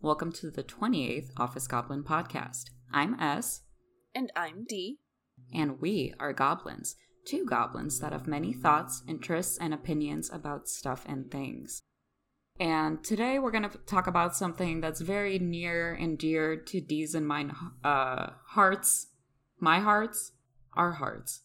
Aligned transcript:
Welcome 0.00 0.32
to 0.32 0.50
the 0.50 0.62
28th 0.62 1.30
Office 1.36 1.66
Goblin 1.66 2.02
podcast. 2.04 2.70
I'm 2.92 3.18
S, 3.20 3.62
And 4.14 4.30
I'm 4.36 4.64
D. 4.68 4.98
and 5.52 5.80
we 5.80 6.12
are 6.20 6.32
goblins. 6.32 6.96
Two 7.26 7.44
goblins 7.46 7.98
that 8.00 8.12
have 8.12 8.26
many 8.26 8.52
thoughts, 8.52 9.02
interests, 9.08 9.58
and 9.58 9.72
opinions 9.72 10.30
about 10.32 10.68
stuff 10.68 11.04
and 11.08 11.30
things. 11.30 11.82
And 12.60 13.02
today 13.02 13.38
we're 13.38 13.50
going 13.50 13.68
to 13.68 13.78
talk 13.78 14.06
about 14.06 14.36
something 14.36 14.80
that's 14.80 15.00
very 15.00 15.38
near 15.38 15.92
and 15.94 16.18
dear 16.18 16.56
to 16.56 16.80
D's 16.80 17.14
and 17.14 17.26
mine 17.26 17.52
uh, 17.82 18.30
hearts. 18.48 19.08
My 19.58 19.80
hearts? 19.80 20.32
Our 20.74 20.92
hearts. 20.92 21.42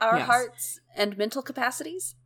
Our 0.00 0.18
Yes. 0.18 0.26
hearts 0.26 0.80
and 0.96 1.16
mental 1.16 1.42
capacities. 1.42 2.16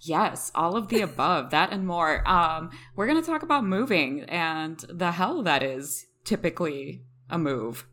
Yes, 0.00 0.50
all 0.54 0.76
of 0.76 0.88
the 0.88 1.00
above, 1.00 1.50
that 1.50 1.72
and 1.72 1.86
more. 1.86 2.26
Um, 2.28 2.70
we're 2.94 3.06
going 3.06 3.20
to 3.20 3.26
talk 3.26 3.42
about 3.42 3.64
moving 3.64 4.22
and 4.22 4.78
the 4.88 5.12
hell 5.12 5.42
that 5.42 5.62
is 5.62 6.06
typically 6.24 7.02
a 7.30 7.38
move. 7.38 7.86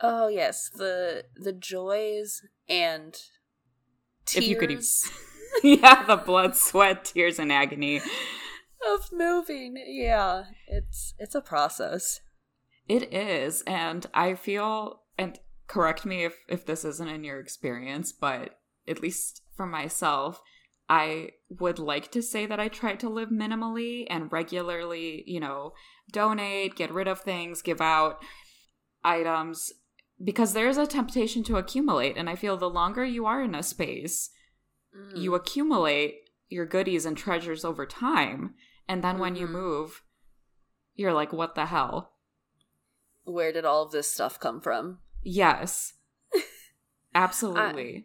Oh 0.00 0.28
yes, 0.28 0.68
the 0.68 1.24
the 1.34 1.52
joys 1.52 2.42
and 2.68 3.18
tears 4.26 4.44
If 4.44 4.50
you 4.50 4.56
could 4.56 4.82
yeah, 5.62 6.04
the 6.04 6.16
blood, 6.16 6.56
sweat, 6.56 7.06
tears, 7.06 7.38
and 7.38 7.50
agony. 7.52 8.00
of 8.86 9.10
moving. 9.12 9.82
Yeah, 9.86 10.44
it's 10.66 11.14
it's 11.18 11.34
a 11.34 11.40
process. 11.40 12.20
It 12.88 13.12
is, 13.12 13.62
and 13.66 14.06
I 14.14 14.34
feel, 14.34 15.02
and 15.18 15.38
correct 15.66 16.04
me 16.04 16.24
if 16.24 16.36
if 16.48 16.66
this 16.66 16.84
isn't 16.84 17.08
in 17.08 17.24
your 17.24 17.40
experience, 17.40 18.12
but 18.12 18.58
at 18.86 19.00
least 19.00 19.42
for 19.56 19.66
myself, 19.66 20.42
I 20.88 21.30
would 21.48 21.78
like 21.78 22.10
to 22.12 22.22
say 22.22 22.46
that 22.46 22.60
I 22.60 22.68
try 22.68 22.94
to 22.96 23.08
live 23.08 23.30
minimally 23.30 24.06
and 24.08 24.30
regularly, 24.32 25.24
you 25.26 25.40
know, 25.40 25.72
donate, 26.10 26.76
get 26.76 26.92
rid 26.92 27.08
of 27.08 27.20
things, 27.20 27.62
give 27.62 27.80
out 27.80 28.22
items 29.04 29.72
because 30.22 30.52
there's 30.54 30.78
a 30.78 30.86
temptation 30.86 31.42
to 31.44 31.56
accumulate 31.56 32.16
and 32.16 32.30
I 32.30 32.36
feel 32.36 32.56
the 32.56 32.70
longer 32.70 33.04
you 33.04 33.26
are 33.26 33.42
in 33.42 33.54
a 33.54 33.62
space, 33.62 34.30
Mm. 34.96 35.16
you 35.16 35.34
accumulate 35.34 36.30
your 36.48 36.64
goodies 36.64 37.04
and 37.04 37.16
treasures 37.18 37.64
over 37.64 37.84
time, 37.84 38.54
and 38.88 39.02
then 39.04 39.18
when 39.18 39.34
you 39.36 39.46
Mhm. 39.46 39.50
move, 39.52 40.02
you're 40.94 41.12
like 41.12 41.32
what 41.32 41.54
the 41.54 41.66
hell? 41.66 42.14
Where 43.24 43.52
did 43.52 43.64
all 43.64 43.82
of 43.82 43.90
this 43.90 44.10
stuff 44.10 44.38
come 44.40 44.60
from? 44.60 45.00
Yes. 45.22 45.94
Absolutely. 47.14 47.96
I 47.96 48.04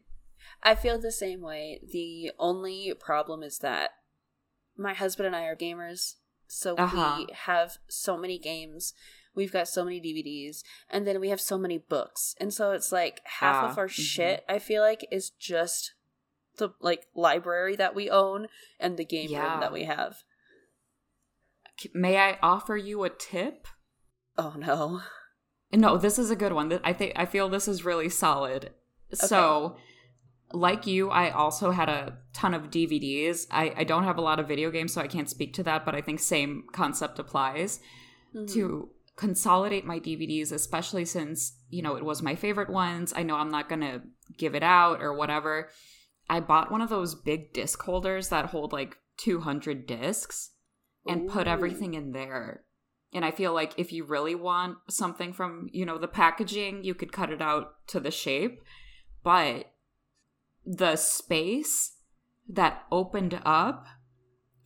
feel 0.76 1.00
the 1.00 1.12
same 1.12 1.42
way. 1.42 1.82
The 1.92 2.32
only 2.38 2.94
problem 3.00 3.44
is 3.44 3.60
that 3.60 3.92
my 4.78 4.94
husband 4.94 5.28
and 5.28 5.36
I 5.36 5.44
are 5.46 5.56
gamers, 5.56 6.16
so 6.48 6.76
Uh-huh. 6.76 7.16
we 7.18 7.34
have 7.34 7.78
so 7.90 8.18
many 8.18 8.38
games. 8.40 8.94
We've 9.34 9.52
got 9.52 9.68
so 9.68 9.84
many 9.86 10.00
DVDs, 10.02 10.64
and 10.90 11.08
then 11.08 11.20
we 11.20 11.30
have 11.30 11.40
so 11.42 11.58
many 11.58 11.78
books, 11.78 12.36
and 12.40 12.54
so 12.54 12.72
it's 12.72 12.92
like 12.92 13.22
half 13.26 13.64
Ah, 13.64 13.72
of 13.72 13.78
our 13.78 13.88
mhm. 13.88 13.92
shit. 13.92 14.46
I 14.50 14.60
feel 14.60 14.82
like 14.82 15.08
is 15.12 15.30
just 15.32 15.94
the 16.58 16.70
like 16.82 17.08
library 17.16 17.76
that 17.78 17.96
we 17.96 18.10
own 18.10 18.48
and 18.80 18.98
the 18.98 19.06
game 19.06 19.32
Yeah. 19.32 19.52
room 19.52 19.60
that 19.62 19.72
we 19.74 19.86
have. 19.86 20.24
May 21.94 22.18
I 22.18 22.38
offer 22.44 22.78
you 22.78 23.04
a 23.04 23.10
tip? 23.10 23.68
Oh 24.38 24.54
no! 24.58 25.02
No, 25.72 25.98
this 25.98 26.20
is 26.20 26.30
a 26.30 26.36
good 26.36 26.54
one. 26.54 26.80
I 26.84 26.94
think 26.94 27.14
I 27.16 27.26
feel 27.26 27.50
this 27.50 27.68
is 27.68 27.86
really 27.86 28.10
solid. 28.10 28.74
So, 29.14 29.78
like 30.54 30.88
you, 30.88 31.10
I 31.10 31.30
also 31.32 31.72
had 31.72 31.90
a 31.90 32.18
ton 32.34 32.54
of 32.54 32.70
DVDs. 32.72 33.48
I, 33.52 33.74
I 33.78 33.84
don't 33.84 34.04
have 34.04 34.18
a 34.18 34.22
lot 34.22 34.40
of 34.40 34.48
video 34.48 34.72
games, 34.72 34.94
so 34.94 35.02
I 35.02 35.08
can't 35.08 35.30
speak 35.30 35.54
to 35.56 35.64
that, 35.64 35.86
but 35.86 35.96
I 35.96 36.02
think 36.02 36.20
same 36.20 36.64
concept 36.72 37.20
applies. 37.20 37.80
Mhm. 38.34 38.54
to 38.54 38.90
consolidate 39.18 39.86
my 39.86 40.00
DVDs, 40.00 40.54
especially 40.54 41.04
since, 41.04 41.58
you 41.70 41.82
know, 41.82 41.96
it 41.96 42.06
was 42.06 42.22
my 42.22 42.34
favorite 42.34 42.70
ones. 42.70 43.12
I 43.14 43.24
know 43.24 43.36
I'm 43.36 43.52
not 43.52 43.68
going 43.68 43.82
to 43.82 44.02
give 44.38 44.56
it 44.56 44.64
out 44.64 45.02
or 45.02 45.14
whatever. 45.14 45.70
I 46.30 46.40
bought 46.40 46.72
one 46.72 46.80
of 46.82 46.90
those 46.90 47.14
big 47.14 47.52
disc 47.54 47.82
holders 47.82 48.30
that 48.30 48.46
hold 48.48 48.72
like 48.72 48.96
200 49.18 49.86
discs 49.86 50.52
and 51.06 51.28
put 51.30 51.46
everything 51.46 51.94
in 51.94 52.14
there. 52.14 52.64
And 53.14 53.26
I 53.26 53.32
feel 53.32 53.54
like 53.54 53.74
if 53.78 53.92
you 53.92 54.06
really 54.06 54.34
want 54.36 54.78
something 54.90 55.34
from, 55.34 55.68
you 55.74 55.86
know, 55.86 55.98
the 55.98 56.08
packaging, 56.08 56.86
you 56.86 56.94
could 56.96 57.12
cut 57.12 57.30
it 57.32 57.42
out 57.42 57.86
to 57.88 58.00
the 58.00 58.12
shape. 58.12 58.62
But 59.24 59.71
the 60.66 60.96
space 60.96 61.98
that 62.48 62.84
opened 62.92 63.40
up 63.46 63.88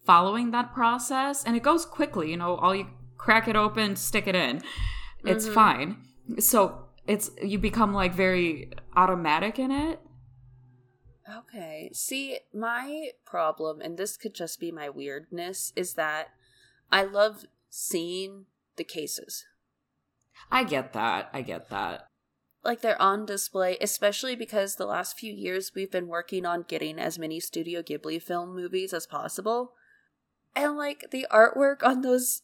following 0.05 0.51
that 0.51 0.73
process, 0.73 1.43
and 1.43 1.55
it 1.55 1.63
goes 1.63 1.85
quickly, 1.85 2.31
you 2.31 2.37
know, 2.37 2.55
all 2.55 2.75
you 2.75 2.87
crack 3.17 3.47
it 3.47 3.55
open, 3.55 3.95
stick 3.95 4.27
it 4.27 4.35
in. 4.35 4.61
It's 5.23 5.47
Mhm. 5.47 5.53
fine. 5.53 6.07
So 6.39 6.89
it's 7.07 7.31
you 7.41 7.57
become 7.57 7.93
like 7.93 8.13
very 8.13 8.71
automatic 8.95 9.57
in 9.57 9.71
it. 9.71 9.99
Okay. 11.27 11.89
See, 11.93 12.39
my 12.53 13.11
problem, 13.25 13.81
and 13.81 13.97
this 13.97 14.15
could 14.15 14.35
just 14.35 14.59
be 14.59 14.71
my 14.71 14.89
weirdness, 14.89 15.73
is 15.75 15.95
that 15.95 16.29
I 16.91 17.03
love 17.03 17.45
seeing 17.69 18.45
the 18.75 18.83
cases. 18.83 19.45
I 20.51 20.63
get 20.63 20.93
that. 20.93 21.29
I 21.33 21.41
get 21.41 21.69
that. 21.69 22.09
Like 22.65 22.81
they're 22.81 23.01
on 23.01 23.25
display, 23.25 23.77
especially 23.79 24.35
because 24.35 24.75
the 24.75 24.85
last 24.87 25.17
few 25.17 25.31
years 25.31 25.71
we've 25.75 25.91
been 25.91 26.07
working 26.07 26.45
on 26.45 26.65
getting 26.67 26.99
as 26.99 27.19
many 27.19 27.39
Studio 27.39 27.81
Ghibli 27.81 28.21
film 28.21 28.55
movies 28.55 28.91
as 28.91 29.05
possible. 29.05 29.73
And 30.55 30.75
like 30.75 31.05
the 31.11 31.27
artwork 31.31 31.83
on 31.83 32.01
those 32.01 32.41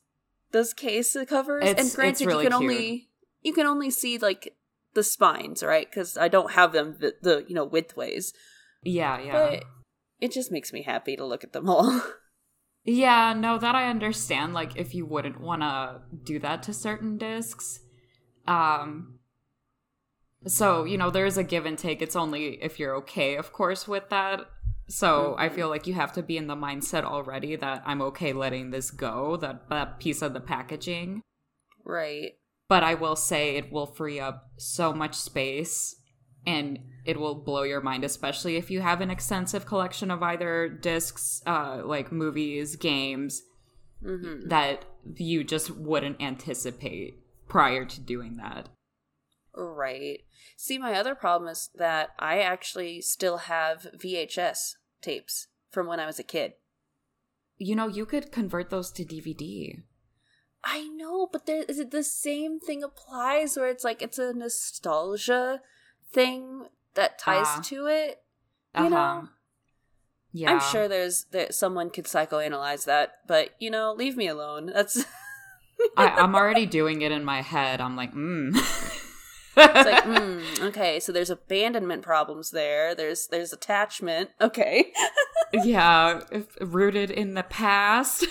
those 0.51 0.73
case 0.73 1.17
covers, 1.27 1.63
It's- 1.63 1.85
and 1.87 1.95
granted 1.95 2.27
really 2.27 2.43
you 2.45 2.49
can 2.49 2.59
cute. 2.59 2.71
only 2.71 3.09
you 3.41 3.53
can 3.53 3.65
only 3.65 3.89
see 3.89 4.17
like 4.17 4.55
the 4.93 5.03
spines, 5.03 5.63
right? 5.63 5.89
Because 5.89 6.17
I 6.17 6.27
don't 6.27 6.51
have 6.51 6.71
them 6.71 6.97
the, 6.99 7.15
the 7.21 7.45
you 7.47 7.55
know 7.55 7.67
widthways. 7.67 8.33
Yeah, 8.83 9.19
yeah. 9.19 9.31
But 9.31 9.63
it 10.19 10.31
just 10.31 10.51
makes 10.51 10.71
me 10.71 10.83
happy 10.83 11.15
to 11.15 11.25
look 11.25 11.43
at 11.43 11.53
them 11.53 11.69
all. 11.69 12.01
Yeah, 12.83 13.33
no, 13.33 13.59
that 13.59 13.75
I 13.75 13.89
understand. 13.89 14.55
Like, 14.55 14.75
if 14.75 14.95
you 14.95 15.05
wouldn't 15.05 15.39
want 15.39 15.61
to 15.61 16.01
do 16.23 16.39
that 16.39 16.63
to 16.63 16.73
certain 16.73 17.19
discs, 17.19 17.79
um, 18.47 19.19
so 20.47 20.83
you 20.83 20.97
know, 20.97 21.09
there's 21.09 21.37
a 21.37 21.43
give 21.43 21.65
and 21.65 21.77
take. 21.77 22.01
It's 22.01 22.15
only 22.15 22.61
if 22.63 22.79
you're 22.79 22.95
okay, 22.97 23.35
of 23.37 23.51
course, 23.53 23.87
with 23.87 24.09
that. 24.09 24.41
So 24.87 25.35
I 25.37 25.47
Mhm. 25.47 25.55
feel 25.55 25.69
like 25.69 25.87
you 25.87 25.93
have 25.93 26.11
to 26.13 26.23
be 26.23 26.35
in 26.37 26.47
the 26.47 26.55
mindset 26.55 27.03
already 27.03 27.55
that 27.55 27.81
I'm 27.85 28.01
okay 28.01 28.33
letting 28.33 28.71
this 28.71 28.91
go, 28.91 29.37
that 29.37 29.69
that 29.69 29.99
piece 29.99 30.21
of 30.21 30.33
the 30.33 30.41
packaging. 30.41 31.21
right. 31.85 32.33
But 32.67 32.83
I 32.83 32.93
will 32.93 33.15
say 33.17 33.55
it 33.57 33.71
will 33.71 33.85
free 33.87 34.19
up 34.19 34.51
so 34.57 34.93
much 34.93 35.15
space 35.15 35.95
and 36.45 36.79
it 37.05 37.19
will 37.19 37.35
blow 37.35 37.63
your 37.63 37.81
mind, 37.81 38.03
especially 38.03 38.55
if 38.55 38.71
you 38.71 38.81
have 38.81 39.01
an 39.01 39.11
extensive 39.11 39.65
collection 39.65 40.09
of 40.09 40.23
either 40.23 40.69
discs, 40.69 41.41
uh, 41.45 41.81
like 41.83 42.11
movies, 42.11 42.75
games, 42.77 43.41
hmm 44.01 44.47
that 44.47 44.85
you 45.15 45.43
just 45.43 45.69
wouldn't 45.71 46.21
anticipate 46.21 47.15
prior 47.47 47.83
to 47.85 47.99
doing 47.99 48.37
that. 48.37 48.69
Right. 49.55 50.21
See, 50.55 50.77
my 50.77 50.93
other 50.93 51.15
problem 51.15 51.49
is 51.49 51.69
that 51.75 52.09
I 52.19 52.39
actually 52.39 53.01
still 53.01 53.37
have 53.37 53.87
VHS 53.97 54.75
tapes 55.01 55.47
from 55.69 55.87
when 55.87 55.99
I 55.99 56.05
was 56.05 56.19
a 56.19 56.23
kid. 56.23 56.53
You 57.57 57.75
know, 57.75 57.87
you 57.87 58.05
could 58.05 58.31
convert 58.31 58.69
those 58.69 58.91
to 58.93 59.03
DVD. 59.05 59.83
I 60.63 60.87
know, 60.87 61.27
but 61.31 61.45
there 61.45 61.63
is 61.63 61.79
it 61.79 61.91
the 61.91 62.03
same 62.03 62.59
thing 62.59 62.83
applies 62.83 63.57
where 63.57 63.69
it's 63.69 63.83
like 63.83 64.01
it's 64.01 64.19
a 64.19 64.33
nostalgia 64.33 65.61
thing 66.11 66.67
that 66.93 67.19
ties 67.19 67.47
Ah. 67.47 67.61
to 67.65 67.87
it. 67.87 68.23
You 68.77 68.89
know? 68.89 69.29
Yeah. 70.33 70.51
I'm 70.51 70.59
sure 70.61 70.87
there's 70.87 71.25
that 71.31 71.53
someone 71.53 71.89
could 71.89 72.05
psychoanalyze 72.05 72.85
that, 72.85 73.19
but 73.27 73.49
you 73.59 73.69
know, 73.69 73.93
leave 73.93 74.15
me 74.15 74.27
alone. 74.27 74.67
That's 74.67 75.03
I, 75.97 76.07
I'm 76.07 76.35
already 76.35 76.65
doing 76.65 77.01
it 77.01 77.11
in 77.11 77.25
my 77.25 77.41
head. 77.41 77.81
I'm 77.81 77.95
like, 77.95 78.13
mm. 78.13 78.55
It's 79.57 79.89
like, 79.89 80.03
mm, 80.05 80.61
okay, 80.69 80.99
so 80.99 81.11
there's 81.11 81.29
abandonment 81.29 82.03
problems 82.03 82.51
there. 82.51 82.95
There's 82.95 83.27
there's 83.27 83.51
attachment. 83.53 84.29
Okay. 84.39 84.91
yeah, 85.53 86.21
if- 86.31 86.55
rooted 86.61 87.11
in 87.11 87.33
the 87.33 87.43
past. 87.43 88.25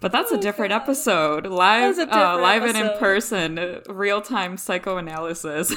But 0.00 0.12
that's 0.12 0.32
a 0.32 0.36
Oh, 0.36 0.40
different 0.40 0.70
God. 0.70 0.82
episode. 0.82 1.46
Live, 1.46 1.98
a 1.98 2.02
uh, 2.02 2.04
different 2.06 2.40
live 2.42 2.62
and 2.62 2.76
in 2.76 2.98
person, 2.98 3.80
real 3.86 4.22
time 4.22 4.56
psychoanalysis 4.56 5.74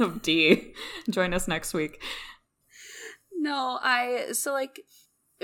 of 0.00 0.22
D. 0.22 0.72
Join 1.10 1.34
us 1.34 1.46
next 1.46 1.74
week. 1.74 2.02
no, 3.38 3.78
I 3.82 4.28
so 4.32 4.52
like 4.52 4.80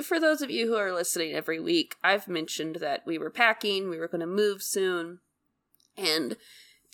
for 0.03 0.19
those 0.19 0.41
of 0.41 0.51
you 0.51 0.69
who 0.69 0.77
are 0.77 0.93
listening 0.95 1.33
every 1.35 1.61
week, 1.61 1.97
I've 2.03 2.29
mentioned 2.29 2.77
that 2.77 3.03
we 3.07 3.19
were 3.19 3.31
packing, 3.31 3.91
we 3.91 3.99
were 3.99 4.09
going 4.09 4.21
to 4.21 4.27
move 4.27 4.63
soon. 4.63 5.19
And 5.99 6.37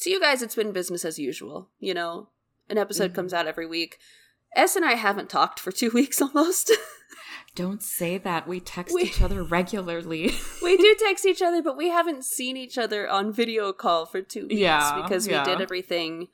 to 0.00 0.10
you 0.10 0.20
guys 0.20 0.42
it's 0.42 0.54
been 0.54 0.72
business 0.72 1.04
as 1.04 1.18
usual, 1.18 1.70
you 1.78 1.94
know. 1.94 2.28
An 2.68 2.78
episode 2.78 3.12
Mhm. 3.12 3.14
comes 3.16 3.34
out 3.34 3.46
every 3.46 3.66
week. 3.66 3.98
S 4.56 4.74
and 4.76 4.84
I 4.84 4.94
haven't 4.94 5.28
talked 5.28 5.60
for 5.60 5.70
2 5.72 5.90
weeks 5.94 6.22
almost. 6.22 6.72
Don't 7.54 7.82
say 7.82 8.18
that. 8.18 8.48
We 8.48 8.58
text 8.60 8.94
We- 8.94 9.02
each 9.02 9.20
other 9.22 9.42
regularly. 9.44 10.32
we 10.62 10.76
do 10.76 10.96
text 10.98 11.24
each 11.26 11.42
other, 11.42 11.62
but 11.62 11.76
we 11.76 11.88
haven't 11.90 12.24
seen 12.24 12.56
each 12.56 12.78
other 12.78 13.08
on 13.08 13.32
video 13.32 13.72
call 13.72 14.06
for 14.06 14.22
two 14.22 14.42
weeks 14.48 14.54
Yeah, 14.60 15.00
because 15.02 15.26
yeah. 15.28 15.44
we 15.44 15.52
did 15.52 15.60
everything, 15.60 16.28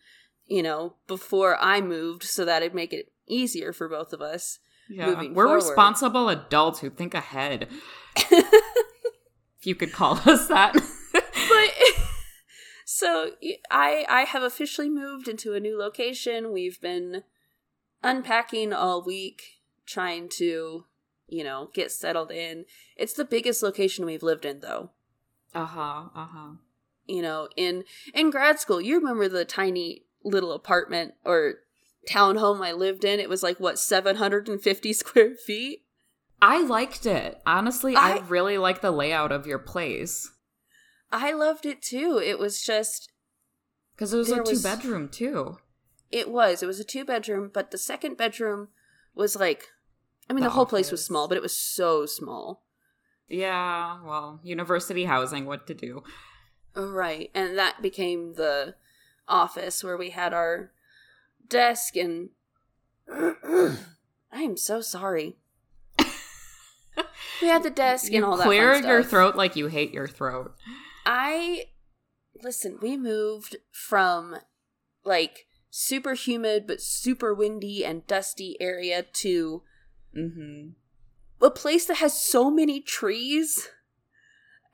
you 0.47 0.63
know, 0.63 0.95
before 1.07 1.59
I 1.61 1.81
moved 1.83 2.23
so 2.23 2.45
that 2.47 2.63
it'd 2.63 2.75
make 2.75 2.93
it 2.95 3.13
easier 3.27 3.73
for 3.73 3.89
both 3.89 4.13
of 4.15 4.21
us. 4.23 4.61
yeah. 4.89 5.09
We're 5.09 5.35
forward. 5.47 5.55
responsible 5.57 6.29
adults 6.31 6.81
who 6.81 6.89
think 6.91 7.13
ahead. 7.15 7.69
if 8.17 9.67
you 9.67 9.75
could 9.75 9.93
call 9.93 10.15
us 10.27 10.49
that. 10.49 10.75
So 13.01 13.33
I 13.71 14.25
have 14.29 14.43
officially 14.43 14.89
moved 14.91 15.27
into 15.29 15.55
a 15.55 15.61
new 15.61 15.79
location. 15.79 16.53
We've 16.53 16.81
been 16.81 17.23
unpacking 18.03 18.73
all 18.73 19.03
week, 19.03 19.61
trying 19.87 20.29
to, 20.37 20.85
you 21.29 21.45
know, 21.45 21.71
get 21.73 21.91
settled 21.91 22.31
in. 22.31 22.65
It's 22.97 23.13
the 23.15 23.25
biggest 23.25 23.63
location 23.63 24.05
we've 24.05 24.23
lived 24.23 24.45
in 24.45 24.61
though. 24.61 24.91
uh 25.55 25.65
huh. 25.67 26.05
Uh 26.15 26.27
huh. 26.27 26.51
You 27.07 27.23
know, 27.23 27.49
in 27.57 27.85
in 28.15 28.31
grad 28.31 28.61
school, 28.61 28.81
you 28.81 28.99
remember 28.99 29.29
the 29.29 29.45
tiny 29.45 30.05
little 30.23 30.53
apartment 30.53 31.15
or 31.25 31.55
townhome 32.09 32.65
I 32.65 32.73
lived 32.73 33.05
in? 33.05 33.21
It 33.21 33.29
was 33.29 33.43
like 33.43 33.59
what, 33.59 33.79
750 33.79 34.93
square 35.03 35.35
feet? 35.35 35.83
I 36.43 36.63
liked 36.63 37.05
it. 37.07 37.41
Honestly, 37.47 37.97
I, 37.97 38.17
I- 38.17 38.19
really 38.29 38.59
like 38.59 38.81
the 38.81 38.91
layout 38.91 39.33
of 39.33 39.47
your 39.47 39.59
place. 39.59 40.31
I 41.13 41.33
loved 41.33 41.67
it 41.67 41.83
too. 41.83 42.21
It 42.25 42.39
was 42.39 42.63
just 42.63 43.11
Because 43.95 44.13
it 44.15 44.19
was 44.19 44.31
a 44.31 44.37
two 44.37 44.51
was- 44.51 44.63
bedroom, 44.63 45.09
too. 45.09 45.59
It 46.11 46.31
was. 46.31 46.63
It 46.63 46.67
was 46.67 46.81
a 46.81 46.85
two 46.85 47.05
bedroom, 47.05 47.51
but 47.53 47.71
the 47.71 47.79
second 47.79 48.17
bedroom 48.17 48.69
was 49.15 49.37
like 49.37 49.69
I 50.29 50.33
mean 50.33 50.43
The 50.43 50.49
the, 50.49 50.55
whole 50.55 50.67
place 50.67 50.91
was 50.91 51.05
small, 51.05 51.27
but 51.29 51.37
it 51.37 51.43
was 51.43 51.57
so 51.57 52.07
small. 52.07 52.63
Yeah, 53.29 53.99
well, 54.05 54.41
university 54.43 55.05
housing, 55.05 55.45
what 55.47 55.67
to 55.69 55.75
do. 55.75 56.03
Right. 56.75 57.31
And 57.35 57.57
that 57.59 57.81
became 57.83 58.35
the 58.35 58.75
office 59.29 59.83
where 59.85 59.97
we 59.97 60.11
had 60.11 60.33
our 60.35 60.73
desk 61.49 61.97
and 61.97 62.31
I 63.13 63.77
am 64.33 64.57
so 64.57 64.81
sorry. 64.81 65.37
We 67.43 67.49
had 67.49 67.63
the 67.63 67.71
desk 67.71 68.11
You 68.13 68.17
and 68.17 68.25
all 68.25 68.37
that. 68.37 68.45
clear 68.45 68.75
your 68.77 69.03
throat 69.03 69.35
like 69.35 69.57
you 69.57 69.69
hate 69.69 69.93
your 69.95 70.07
throat. 70.07 70.55
I 71.07 71.67
listen, 72.43 72.79
we 72.81 72.97
moved 72.97 73.57
from 73.71 74.37
like 75.05 75.47
super 75.71 76.15
humid 76.15 76.67
but 76.67 76.81
super 76.81 77.35
windy 77.35 77.85
and 77.85 78.07
dusty 78.07 78.57
area 78.61 79.03
to 79.03 79.63
Mm-hmm. 80.17 80.71
a 81.41 81.51
place 81.53 81.87
that 81.87 81.99
has 81.99 82.21
so 82.21 82.51
many 82.51 82.81
trees 82.81 83.69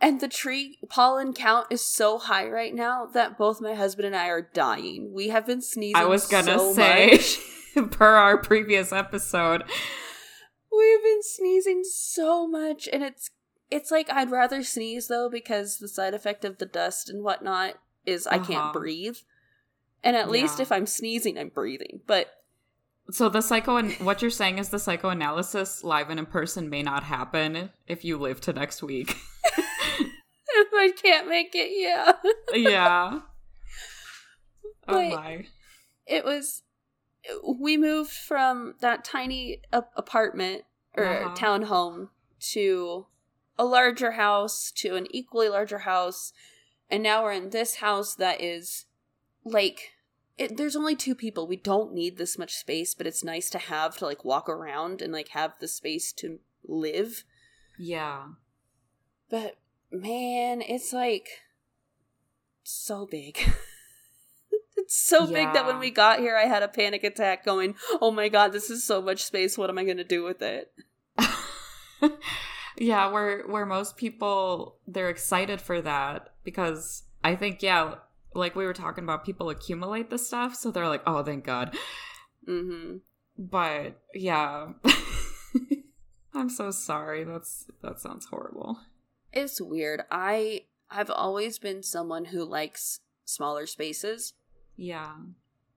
and 0.00 0.18
the 0.18 0.28
tree 0.28 0.78
pollen 0.88 1.34
count 1.34 1.66
is 1.70 1.84
so 1.84 2.18
high 2.18 2.48
right 2.48 2.74
now 2.74 3.04
that 3.12 3.36
both 3.36 3.60
my 3.60 3.74
husband 3.74 4.06
and 4.06 4.16
I 4.16 4.28
are 4.28 4.42
dying. 4.42 5.12
We 5.12 5.28
have 5.28 5.46
been 5.46 5.60
sneezing. 5.60 5.96
I 5.96 6.06
was 6.06 6.26
gonna 6.26 6.58
so 6.58 6.72
say, 6.72 7.20
per 7.90 8.14
our 8.16 8.38
previous 8.38 8.92
episode, 8.92 9.64
we've 10.74 11.02
been 11.02 11.22
sneezing 11.22 11.82
so 11.84 12.46
much, 12.46 12.88
and 12.92 13.02
it's 13.02 13.30
it's 13.70 13.90
like 13.90 14.10
I'd 14.10 14.30
rather 14.30 14.62
sneeze 14.62 15.08
though 15.08 15.28
because 15.28 15.78
the 15.78 15.88
side 15.88 16.14
effect 16.14 16.44
of 16.44 16.58
the 16.58 16.66
dust 16.66 17.08
and 17.10 17.22
whatnot 17.22 17.74
is 18.04 18.26
I 18.26 18.36
Uh-huh. 18.36 18.44
can't 18.52 18.72
breathe. 18.72 19.16
And 20.04 20.14
at 20.14 20.30
least 20.30 20.60
if 20.60 20.70
I'm 20.70 20.86
sneezing, 20.86 21.36
I'm 21.38 21.48
breathing. 21.48 22.00
But 22.06 22.28
so 23.10 23.28
the 23.28 23.40
psycho 23.40 23.76
and 23.76 23.92
what 23.94 24.22
you're 24.22 24.30
saying 24.30 24.58
is 24.58 24.68
the 24.68 24.78
psychoanalysis 24.78 25.82
live 25.84 26.10
and 26.10 26.18
in 26.20 26.26
person 26.26 26.68
may 26.70 26.82
not 26.82 27.02
happen 27.04 27.70
if 27.88 28.04
you 28.04 28.16
live 28.18 28.40
to 28.42 28.52
next 28.52 28.82
week. 28.82 29.16
if 29.44 30.68
I 30.74 30.92
can't 31.00 31.28
make 31.28 31.54
it, 31.54 31.70
yeah. 31.74 32.12
yeah. 32.52 33.20
Oh 34.88 34.92
But- 34.92 35.10
my. 35.16 35.46
it 36.06 36.24
was 36.24 36.62
we 37.44 37.76
moved 37.76 38.12
from 38.12 38.74
that 38.80 39.04
tiny 39.04 39.60
apartment 39.72 40.62
or 40.96 41.04
Uh-huh. 41.06 41.34
townhome 41.34 42.10
to 42.52 43.06
a 43.58 43.64
larger 43.64 44.12
house 44.12 44.70
to 44.76 44.96
an 44.96 45.06
equally 45.10 45.48
larger 45.48 45.80
house 45.80 46.32
and 46.90 47.02
now 47.02 47.22
we're 47.22 47.32
in 47.32 47.50
this 47.50 47.76
house 47.76 48.14
that 48.14 48.40
is 48.40 48.86
like 49.44 49.92
it, 50.38 50.58
there's 50.58 50.76
only 50.76 50.94
two 50.94 51.14
people. 51.14 51.46
We 51.46 51.56
don't 51.56 51.94
need 51.94 52.18
this 52.18 52.38
much 52.38 52.54
space 52.54 52.94
but 52.94 53.06
it's 53.06 53.24
nice 53.24 53.48
to 53.50 53.58
have 53.58 53.96
to 53.98 54.04
like 54.04 54.24
walk 54.24 54.48
around 54.48 55.00
and 55.00 55.12
like 55.12 55.28
have 55.28 55.52
the 55.60 55.68
space 55.68 56.12
to 56.14 56.38
live. 56.66 57.24
Yeah. 57.78 58.26
but 59.30 59.56
man 59.90 60.62
it's 60.62 60.92
like 60.92 61.28
so 62.62 63.06
big. 63.06 63.38
It's 64.78 64.94
so 64.96 65.26
big 65.26 65.52
that 65.52 65.66
when 65.66 65.80
we 65.80 65.90
got 65.90 66.20
here 66.20 66.36
i 66.36 66.44
had 66.44 66.62
a 66.62 66.68
panic 66.68 67.02
attack 67.02 67.44
going 67.44 67.74
oh 68.00 68.12
my 68.12 68.28
god 68.28 68.52
this 68.52 68.70
is 68.70 68.84
so 68.84 69.02
much 69.02 69.24
space. 69.24 69.58
What 69.58 69.70
am 69.70 69.78
i 69.78 69.84
going 69.84 69.96
to 69.96 70.04
do 70.04 70.22
with 70.22 70.42
it 70.42 70.72
yeah, 72.78 73.08
where 73.08 73.42
where 73.46 73.66
most 73.66 73.96
people 73.96 74.76
they're 74.86 75.08
excited 75.10 75.60
for 75.60 75.80
that 75.82 76.30
because 76.44 77.02
I 77.24 77.34
think 77.36 77.62
yeah, 77.62 77.94
like 78.34 78.54
we 78.56 78.64
were 78.66 78.72
talking 78.74 79.04
about 79.04 79.24
people 79.24 79.50
accumulate 79.50 80.10
the 80.10 80.18
stuff, 80.18 80.54
so 80.54 80.70
they're 80.70 80.88
like, 80.88 81.02
"Oh, 81.06 81.22
thank 81.22 81.44
God." 81.44 81.76
hmm 82.46 82.96
But 83.38 84.00
yeah. 84.14 84.68
I'm 86.34 86.50
so 86.50 86.70
sorry. 86.70 87.24
That's 87.24 87.66
that 87.82 87.98
sounds 88.00 88.26
horrible. 88.26 88.78
it's 89.32 89.60
weird 89.60 90.02
i 90.10 90.62
i've 90.90 91.10
always 91.10 91.58
been 91.58 91.82
someone 91.82 92.26
who 92.26 92.44
likes 92.44 93.00
smaller 93.24 93.66
spaces 93.66 94.34
Yeah. 94.76 95.14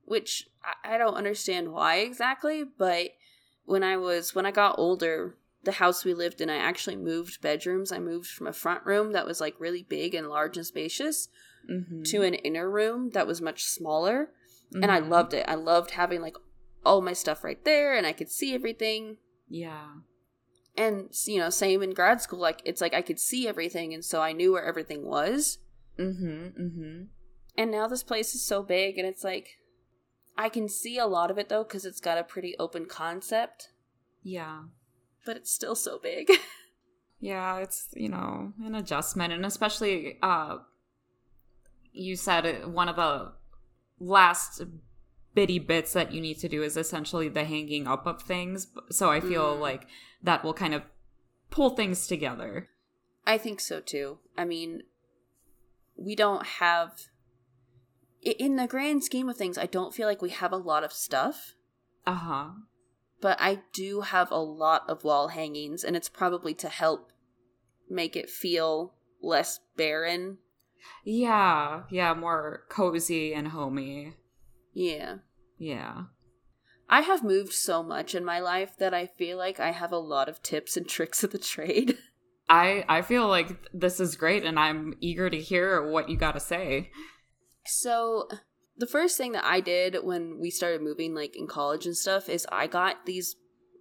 which 0.06 0.48
I, 0.64 0.96
I 0.96 0.98
don't 0.98 1.16
understand 1.16 1.72
why 1.74 1.98
exactly 1.98 2.64
but 2.64 3.12
when 3.66 3.84
i 3.84 3.98
was 3.98 4.36
when 4.36 4.46
i 4.46 4.52
got 4.52 4.78
older 4.78 5.36
the 5.64 5.74
house 5.74 6.06
we 6.06 6.14
lived 6.14 6.40
in 6.42 6.50
i 6.50 6.56
actually 6.56 6.96
moved 6.96 7.42
bedrooms 7.42 7.92
i 7.92 8.00
moved 8.00 8.28
from 8.30 8.48
a 8.48 8.54
front 8.54 8.86
room 8.86 9.12
that 9.14 9.26
was 9.26 9.42
like 9.42 9.56
really 9.60 9.84
big 9.84 10.14
and 10.16 10.28
large 10.30 10.58
and 10.58 10.66
spacious 10.66 11.28
Mm-hmm. 11.70 12.04
to 12.04 12.22
an 12.22 12.34
inner 12.36 12.70
room 12.72 13.10
that 13.12 13.28
was 13.28 13.42
much 13.42 13.66
smaller 13.66 14.30
and 14.74 14.86
i 14.90 14.98
loved 15.00 15.34
it 15.34 15.46
i 15.48 15.56
loved 15.56 15.92
having 15.92 16.22
like 16.22 16.36
all 16.86 17.02
my 17.02 17.12
stuff 17.14 17.44
right 17.44 17.64
there 17.66 17.94
and 17.94 18.08
i 18.08 18.14
could 18.14 18.30
see 18.32 18.56
everything 18.56 19.18
Yeah. 19.50 19.88
and 20.78 21.10
you 21.26 21.38
know 21.38 21.50
same 21.50 21.84
in 21.84 21.94
grad 21.94 22.22
school 22.22 22.40
like 22.40 22.62
it's 22.66 22.80
like 22.82 22.94
i 22.94 23.02
could 23.02 23.20
see 23.20 23.48
everything 23.48 23.94
and 23.94 24.04
so 24.06 24.22
i 24.22 24.32
knew 24.32 24.54
where 24.54 24.64
everything 24.64 25.06
was 25.06 25.60
Mm 26.00 26.18
hmm. 26.18 26.62
Mm 26.64 26.74
hmm. 26.76 27.02
and 27.58 27.70
now 27.72 27.88
this 27.88 28.04
place 28.04 28.34
is 28.34 28.44
so 28.44 28.64
big 28.64 28.98
and 28.98 29.06
it's 29.08 29.24
like 29.26 29.58
i 30.38 30.48
can 30.50 30.70
see 30.70 30.98
a 30.98 31.06
lot 31.08 31.30
of 31.30 31.38
it 31.38 31.50
though 31.50 31.64
because 31.66 31.86
it's 31.86 32.00
got 32.00 32.18
a 32.18 32.24
pretty 32.24 32.56
open 32.58 32.86
concept 32.86 33.70
Yeah. 34.24 34.62
But 35.26 35.38
it's 35.38 35.52
still 35.52 35.76
so 35.76 36.00
big 36.00 36.30
Yeah, 37.22 37.58
it's, 37.58 37.90
you 37.94 38.08
know, 38.08 38.54
an 38.64 38.76
adjustment 38.76 39.34
and 39.34 39.46
especially 39.46 40.18
uh 40.24 40.60
you 41.92 42.16
said 42.16 42.66
one 42.68 42.88
of 42.88 42.96
the 42.96 43.34
last 44.00 44.62
bitty 45.34 45.60
bits 45.60 45.92
that 45.94 46.14
you 46.14 46.22
need 46.22 46.40
to 46.40 46.48
do 46.48 46.64
is 46.64 46.78
essentially 46.78 47.28
the 47.30 47.44
hanging 47.44 47.88
up 47.88 48.08
of 48.08 48.22
things. 48.22 48.68
So 48.90 49.10
I 49.12 49.20
feel 49.20 49.58
Mm. 49.58 49.60
like 49.60 49.88
that 50.24 50.44
will 50.44 50.54
kind 50.54 50.74
of 50.74 50.84
pull 51.52 51.72
things 51.72 52.08
together. 52.08 52.70
i 53.26 53.38
think 53.38 53.60
so 53.60 53.80
too 53.82 54.20
i 54.38 54.46
mean 54.46 54.84
we 55.96 56.16
don't 56.16 56.46
have 56.62 57.08
in 58.22 58.56
the 58.56 58.68
grand 58.68 59.04
scheme 59.04 59.28
of 59.30 59.36
things 59.38 59.58
i 59.58 59.66
don't 59.66 59.94
feel 59.94 60.08
like 60.08 60.22
we 60.22 60.30
have 60.30 60.52
a 60.54 60.58
lot 60.58 60.84
of 60.84 60.94
stuff 60.94 61.54
Uh-huh. 62.06 62.50
But 63.22 63.40
I 63.40 63.62
do 63.74 64.02
have 64.02 64.32
a 64.32 64.38
lot 64.38 64.84
of 64.88 65.04
wall 65.04 65.30
hangings, 65.30 65.84
and 65.84 65.96
it's 65.96 66.10
probably 66.10 66.54
to 66.56 66.70
help 66.70 67.12
make 67.90 68.16
it 68.16 68.30
feel 68.30 68.94
less 69.22 69.60
barren. 69.76 70.38
Yeah, 71.04 71.84
yeah, 71.90 72.14
more 72.14 72.64
cozy 72.70 73.34
and 73.34 73.50
homey. 73.50 74.16
Yeah. 74.74 75.18
Yeah. 75.58 76.04
I 76.90 77.02
have 77.02 77.24
moved 77.24 77.54
so 77.54 77.84
much 77.84 78.16
in 78.16 78.26
my 78.26 78.40
life 78.40 78.78
that 78.80 78.94
I 78.94 79.06
feel 79.06 79.38
like 79.38 79.60
I 79.60 79.72
have 79.72 79.92
a 79.92 79.98
lot 79.98 80.30
of 80.30 80.42
tips 80.42 80.76
and 80.78 80.88
tricks 80.90 81.24
of 81.24 81.32
the 81.32 81.38
trade. 81.38 81.98
I 82.48 82.84
I 82.90 83.02
feel 83.04 83.28
like 83.28 83.68
this 83.74 84.00
is 84.00 84.16
great 84.16 84.44
and 84.44 84.60
I'm 84.60 84.96
eager 85.00 85.30
to 85.30 85.40
hear 85.40 85.88
what 85.88 86.10
you 86.10 86.18
got 86.18 86.32
to 86.32 86.40
say. 86.40 86.90
So, 87.66 88.28
the 88.80 88.88
first 88.88 89.18
thing 89.18 89.34
that 89.34 89.46
I 89.46 89.60
did 89.60 89.98
when 90.04 90.40
we 90.40 90.50
started 90.50 90.82
moving, 90.82 91.14
like 91.14 91.36
in 91.36 91.46
college 91.48 91.86
and 91.86 91.96
stuff, 91.96 92.28
is 92.30 92.48
I 92.52 92.66
got 92.68 93.06
these 93.06 93.36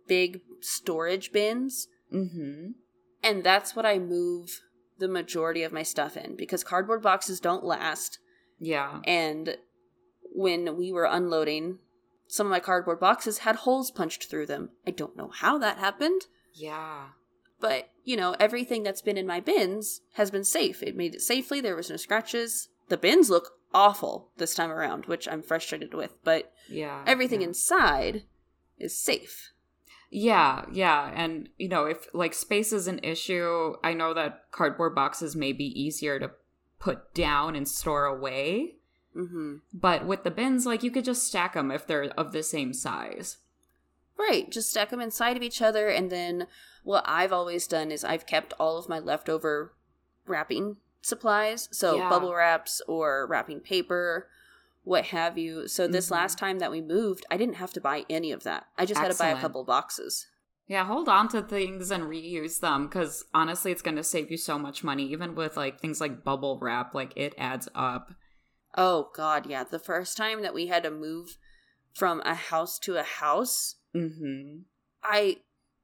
big 0.07 0.40
storage 0.61 1.33
bins, 1.33 1.88
Mhm. 2.12 2.75
and 3.23 3.45
that's 3.45 3.75
what 3.76 3.87
I 3.87 3.99
move 3.99 4.61
the 4.99 5.09
majority 5.09 5.62
of 5.62 5.73
my 5.73 5.83
stuff 5.85 6.17
in 6.17 6.35
because 6.37 6.64
cardboard 6.64 7.02
boxes 7.02 7.40
don't 7.40 7.64
last. 7.64 8.19
Yeah. 8.61 9.00
and 9.05 9.57
when 10.35 10.76
we 10.76 10.90
were 10.93 11.05
unloading 11.05 11.78
some 12.26 12.49
of 12.49 12.50
my 12.50 12.59
cardboard 12.61 12.99
boxes 12.99 13.38
had 13.38 13.55
holes 13.57 13.90
punched 13.93 14.25
through 14.28 14.47
them 14.47 14.71
i 14.87 14.90
don't 14.90 15.17
know 15.17 15.28
how 15.28 15.57
that 15.59 15.78
happened 15.78 16.23
Yeah. 16.55 17.11
But, 17.61 17.90
you 18.05 18.17
know, 18.17 18.35
everything 18.40 18.83
that's 18.83 19.00
been 19.02 19.17
in 19.17 19.26
my 19.28 19.38
bins 19.40 20.00
has 20.14 20.31
been 20.33 20.45
safe. 20.45 20.83
It 20.83 20.97
made 20.97 21.14
it 21.14 21.23
safely. 21.23 21.61
There 21.61 21.75
was 21.76 21.90
no 21.90 21.97
scratches. 21.97 22.69
The 22.88 22.97
bins 22.97 23.31
look 23.31 23.58
awful 23.75 24.31
this 24.37 24.55
time 24.55 24.71
around, 24.71 25.07
which 25.07 25.29
I'm 25.29 25.43
frustrated 25.43 25.95
with, 25.95 26.17
but 26.25 26.53
Yeah. 26.69 27.05
everything 27.07 27.41
yeah. 27.43 27.49
inside 27.49 28.25
is 28.79 28.97
safe. 28.97 29.53
Yeah, 30.11 30.65
yeah. 30.73 31.13
And, 31.15 31.51
you 31.59 31.69
know, 31.69 31.85
if 31.85 32.07
like 32.15 32.33
space 32.33 32.73
is 32.73 32.89
an 32.89 33.01
issue, 33.03 33.75
I 33.85 33.93
know 33.93 34.15
that 34.15 34.51
cardboard 34.53 34.95
boxes 34.95 35.37
may 35.37 35.53
be 35.53 35.67
easier 35.81 36.19
to 36.19 36.31
put 36.79 37.13
down 37.15 37.55
and 37.55 37.69
store 37.69 38.07
away. 38.07 38.77
hmm 39.13 39.57
But 39.73 40.07
with 40.07 40.25
the 40.25 40.31
bins, 40.31 40.65
like 40.65 40.83
you 40.83 40.91
could 40.91 41.05
just 41.05 41.27
stack 41.27 41.55
them 41.55 41.71
if 41.71 41.87
they're 41.87 42.05
of 42.17 42.33
the 42.33 42.43
same 42.43 42.73
size. 42.73 43.39
Right, 44.17 44.51
just 44.51 44.71
stack 44.71 44.91
them 44.91 45.01
inside 45.01 45.37
of 45.37 45.43
each 45.45 45.63
other, 45.63 45.89
and 45.89 46.11
then 46.11 46.49
what 46.83 47.05
I've 47.07 47.33
always 47.33 47.69
done 47.69 47.93
is 47.93 48.03
I've 48.03 48.27
kept 48.27 48.53
all 48.59 48.77
of 48.77 48.89
my 48.89 48.99
leftover 48.99 49.75
wrapping 50.27 50.79
supplies, 51.02 51.69
so 51.73 51.97
Yeah. 51.97 52.09
bubble 52.09 52.35
wraps 52.35 52.81
or 52.87 53.26
wrapping 53.26 53.61
paper, 53.61 54.28
what 54.85 55.07
have 55.07 55.37
you. 55.38 55.69
So 55.69 55.87
this 55.87 56.09
Mhm. 56.09 56.12
last 56.12 56.38
time 56.38 56.59
that 56.61 56.71
we 56.71 56.81
moved, 56.81 57.26
I 57.31 57.37
didn't 57.37 57.57
have 57.57 57.73
to 57.75 57.81
buy 57.81 58.07
any 58.09 58.33
of 58.33 58.43
that. 58.45 58.69
I 58.76 58.87
just 58.87 59.00
had 59.00 59.11
to 59.12 59.19
buy 59.19 59.28
a 59.28 59.40
couple 59.40 59.64
boxes. 59.64 60.26
Yeah, 60.67 60.85
hold 60.85 61.09
on 61.09 61.28
to 61.28 61.43
things 61.43 61.90
and 61.90 62.05
reuse 62.05 62.61
them 62.61 62.88
because 62.88 63.25
honestly, 63.33 63.73
it's 63.73 63.83
going 63.83 63.97
to 63.97 64.05
save 64.05 64.31
you 64.31 64.37
so 64.37 64.59
much 64.59 64.85
money. 64.85 65.07
Even 65.07 65.35
with 65.35 65.57
like 65.57 65.81
things 65.81 66.00
like 66.00 66.25
bubble 66.25 66.59
wrap, 66.61 66.95
like 66.95 67.12
it 67.17 67.35
adds 67.38 67.69
up. 67.75 68.12
Oh 68.76 69.11
god, 69.14 69.47
yeah. 69.47 69.64
The 69.64 69.78
first 69.78 70.17
time 70.17 70.43
that 70.43 70.52
we 70.55 70.67
had 70.67 70.83
to 70.83 70.90
move 70.90 71.38
from 71.95 72.21
a 72.21 72.35
house 72.35 72.78
to 72.81 72.97
a 72.97 73.02
house, 73.02 73.76
Mm-hmm. 73.95 74.61
I 75.02 75.38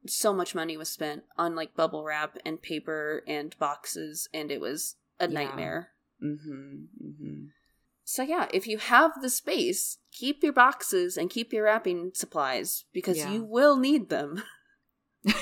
so 0.06 0.34
much 0.34 0.54
money 0.54 0.76
was 0.76 0.90
spent 0.90 1.24
on 1.38 1.54
like 1.54 1.74
bubble 1.74 2.04
wrap 2.04 2.36
and 2.44 2.60
paper 2.60 3.22
and 3.26 3.58
boxes 3.58 4.28
and 4.34 4.50
it 4.50 4.60
was 4.60 4.96
a 5.20 5.28
Yeah. 5.28 5.34
nightmare. 5.44 5.90
Mm-hmm. 6.22 7.06
Mm-hmm. 7.06 7.44
So 8.04 8.22
yeah, 8.22 8.48
if 8.52 8.66
you 8.66 8.78
have 8.78 9.12
the 9.22 9.30
space, 9.30 9.98
keep 10.12 10.42
your 10.42 10.52
boxes 10.52 11.16
and 11.16 11.30
keep 11.30 11.52
your 11.52 11.64
wrapping 11.64 12.10
supplies 12.14 12.84
because 12.92 13.18
Yeah. 13.18 13.32
you 13.32 13.44
will 13.44 13.76
need 13.76 14.10
them. 14.10 14.42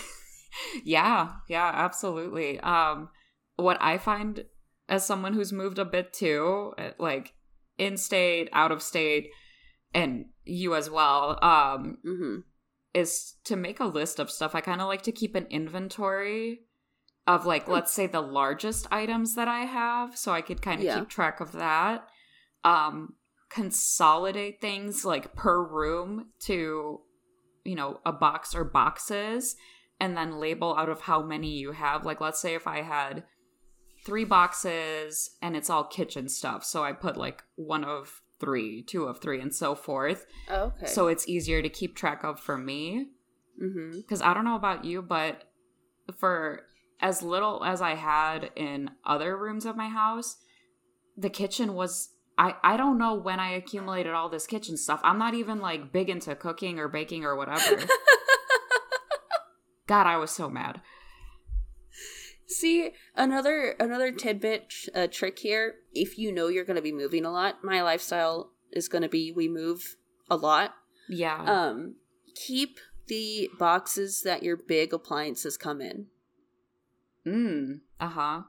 yeah, 0.84 1.32
yeah, 1.48 1.70
absolutely. 1.74 2.60
Um, 2.60 3.08
what 3.56 3.78
I 3.80 3.98
find 3.98 4.44
as 4.88 5.04
someone 5.06 5.32
who's 5.34 5.52
moved 5.52 5.78
a 5.78 5.84
bit 5.84 6.12
too, 6.12 6.72
uh, 6.78 6.90
like 6.98 7.34
in 7.78 7.96
state, 7.96 8.48
out 8.52 8.72
of 8.72 8.82
state, 8.82 9.28
and 9.94 10.26
you 10.44 10.74
as 10.74 10.90
well, 10.90 11.38
um, 11.42 11.98
hmm 12.04 12.36
is 12.94 13.36
to 13.44 13.56
make 13.56 13.80
a 13.80 13.86
list 13.86 14.18
of 14.18 14.30
stuff. 14.30 14.54
I 14.54 14.60
kind 14.60 14.82
of 14.82 14.86
like 14.86 15.00
to 15.04 15.12
keep 15.12 15.34
an 15.34 15.46
inventory 15.48 16.60
of 17.26 17.46
like, 17.46 17.66
Hmm. 17.66 17.72
let's 17.72 17.92
say 17.92 18.06
the 18.06 18.20
largest 18.20 18.86
items 18.90 19.34
that 19.36 19.48
I 19.48 19.60
have, 19.60 20.16
so 20.18 20.32
I 20.32 20.40
could 20.42 20.60
kind 20.62 20.80
of 20.80 20.84
Yeah. 20.86 20.98
keep 21.00 21.08
track 21.08 21.40
of 21.40 21.52
that. 21.52 22.08
Um, 22.64 23.14
consolidate 23.48 24.60
things 24.60 25.04
like 25.04 25.34
per 25.34 25.62
room 25.62 26.30
to, 26.40 27.00
you 27.64 27.74
know, 27.74 28.00
a 28.04 28.12
box 28.12 28.54
or 28.54 28.64
boxes, 28.64 29.56
and 30.00 30.16
then 30.16 30.38
label 30.38 30.74
out 30.76 30.88
of 30.88 31.02
how 31.02 31.22
many 31.22 31.50
you 31.50 31.72
have. 31.72 32.04
Like, 32.04 32.20
let's 32.20 32.40
say 32.40 32.54
if 32.54 32.66
I 32.66 32.82
had 32.82 33.24
three 34.04 34.24
boxes 34.24 35.36
and 35.40 35.56
it's 35.56 35.70
all 35.70 35.84
kitchen 35.84 36.28
stuff, 36.28 36.64
so 36.64 36.82
I 36.82 36.92
put 36.92 37.16
like 37.16 37.42
one 37.56 37.84
of 37.84 38.20
three, 38.40 38.82
two 38.82 39.04
of 39.04 39.20
three, 39.20 39.40
and 39.40 39.54
so 39.54 39.74
forth. 39.76 40.26
okay. 40.50 40.86
So 40.86 41.06
it's 41.06 41.28
easier 41.28 41.62
to 41.62 41.68
keep 41.68 41.94
track 41.94 42.24
of 42.24 42.40
for 42.40 42.58
me. 42.58 43.08
hmm 43.60 43.92
Because 43.92 44.20
I 44.22 44.34
don't 44.34 44.44
know 44.44 44.56
about 44.56 44.84
you, 44.84 45.02
but 45.02 45.44
for 46.18 46.62
as 47.02 47.22
little 47.22 47.62
as 47.64 47.82
I 47.82 47.96
had 47.96 48.50
in 48.56 48.90
other 49.04 49.36
rooms 49.36 49.66
of 49.66 49.76
my 49.76 49.88
house, 49.88 50.36
the 51.16 51.30
kitchen 51.30 51.74
was. 51.74 52.10
I, 52.38 52.54
I 52.64 52.78
don't 52.78 52.96
know 52.96 53.14
when 53.14 53.38
I 53.38 53.50
accumulated 53.50 54.14
all 54.14 54.30
this 54.30 54.46
kitchen 54.46 54.78
stuff. 54.78 55.00
I'm 55.04 55.18
not 55.18 55.34
even 55.34 55.60
like 55.60 55.92
big 55.92 56.08
into 56.08 56.34
cooking 56.34 56.78
or 56.78 56.88
baking 56.88 57.26
or 57.26 57.36
whatever. 57.36 57.82
God, 59.86 60.06
I 60.06 60.16
was 60.16 60.30
so 60.30 60.48
mad. 60.48 60.80
See, 62.46 62.92
another 63.14 63.76
another 63.78 64.12
tidbit 64.12 64.72
uh, 64.94 65.08
trick 65.08 65.40
here. 65.40 65.74
If 65.92 66.16
you 66.16 66.32
know 66.32 66.48
you're 66.48 66.64
going 66.64 66.76
to 66.76 66.82
be 66.82 66.92
moving 66.92 67.26
a 67.26 67.30
lot, 67.30 67.62
my 67.62 67.82
lifestyle 67.82 68.52
is 68.72 68.88
going 68.88 69.02
to 69.02 69.08
be 69.08 69.32
we 69.32 69.48
move 69.48 69.96
a 70.30 70.36
lot. 70.36 70.74
Yeah. 71.08 71.42
Um, 71.44 71.96
keep 72.34 72.78
the 73.08 73.50
boxes 73.58 74.22
that 74.22 74.42
your 74.42 74.56
big 74.56 74.92
appliances 74.92 75.56
come 75.56 75.80
in. 75.80 76.06
Mm. 77.26 77.80
Uh 78.00 78.08
huh. 78.08 78.42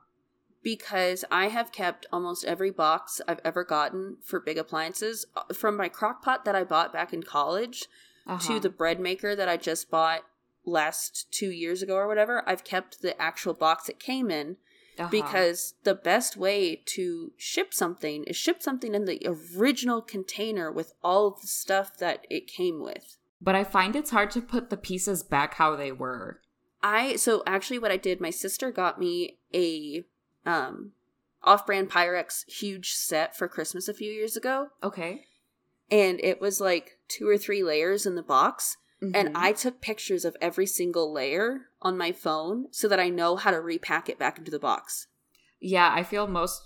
because 0.63 1.25
I 1.31 1.47
have 1.49 1.71
kept 1.71 2.05
almost 2.11 2.45
every 2.45 2.71
box 2.71 3.19
I've 3.27 3.41
ever 3.43 3.63
gotten 3.63 4.17
for 4.23 4.39
big 4.39 4.57
appliances 4.57 5.25
uh, 5.35 5.53
from 5.53 5.75
my 5.77 5.89
crock 5.89 6.23
pot 6.23 6.45
that 6.45 6.55
I 6.55 6.63
bought 6.63 6.93
back 6.93 7.13
in 7.13 7.23
college 7.23 7.85
Uh-huh. 8.25 8.39
to 8.53 8.59
the 8.59 8.69
bread 8.69 8.99
maker 8.99 9.35
that 9.35 9.49
I 9.49 9.57
just 9.57 9.89
bought 9.91 10.21
last 10.65 11.27
two 11.31 11.49
years 11.51 11.81
ago 11.81 11.95
or 11.95 12.07
whatever. 12.07 12.41
I've 12.47 12.63
kept 12.63 13.01
the 13.01 13.21
actual 13.21 13.53
box 13.53 13.89
it 13.89 13.99
came 13.99 14.31
in 14.31 14.55
Uh-huh. 14.97 15.09
because 15.11 15.73
the 15.83 15.95
best 15.95 16.37
way 16.37 16.75
to 16.95 17.33
ship 17.35 17.73
something 17.73 18.23
is 18.23 18.37
ship 18.37 18.61
something 18.63 18.95
in 18.95 19.03
the 19.05 19.19
original 19.57 20.01
container 20.01 20.71
with 20.71 20.93
all 21.03 21.27
of 21.27 21.41
the 21.41 21.47
stuff 21.47 21.97
that 21.97 22.25
it 22.29 22.47
came 22.47 22.81
with. 22.81 23.17
But 23.41 23.55
I 23.55 23.65
find 23.65 23.93
it's 23.95 24.11
hard 24.11 24.31
to 24.31 24.41
put 24.41 24.69
the 24.69 24.77
pieces 24.77 25.21
back 25.21 25.55
how 25.55 25.75
they 25.75 25.91
were. 25.91 26.39
I 26.83 27.15
so 27.15 27.41
actually 27.47 27.79
what 27.79 27.91
I 27.91 27.97
did, 27.97 28.19
my 28.21 28.29
sister 28.29 28.69
got 28.71 28.99
me 28.99 29.39
a 29.53 30.03
um 30.45 30.91
off-brand 31.41 31.89
Pyrex 31.89 32.47
huge 32.49 32.91
set 32.91 33.35
for 33.35 33.47
Christmas 33.47 33.87
a 33.87 33.93
few 33.93 34.11
years 34.11 34.37
ago, 34.37 34.67
Okay. 34.83 35.25
and 35.91 36.19
it 36.23 36.39
was 36.39 36.61
like 36.61 36.99
two 37.07 37.27
or 37.27 37.37
three 37.37 37.63
layers 37.63 38.05
in 38.05 38.15
the 38.15 38.23
box, 38.23 38.77
and 39.01 39.29
Mhm. 39.29 39.31
I 39.35 39.51
took 39.51 39.81
pictures 39.81 40.23
of 40.23 40.37
every 40.39 40.65
single 40.65 41.11
layer 41.11 41.69
on 41.81 41.97
my 41.97 42.11
phone 42.13 42.67
so 42.71 42.87
that 42.87 42.99
I 42.99 43.09
know 43.09 43.35
how 43.35 43.51
to 43.51 43.59
repack 43.59 44.07
it 44.07 44.17
back 44.17 44.37
into 44.37 44.51
the 44.51 44.59
box. 44.59 45.07
Yeah, 45.59 45.91
I 45.93 46.03
feel 46.03 46.27
most 46.27 46.61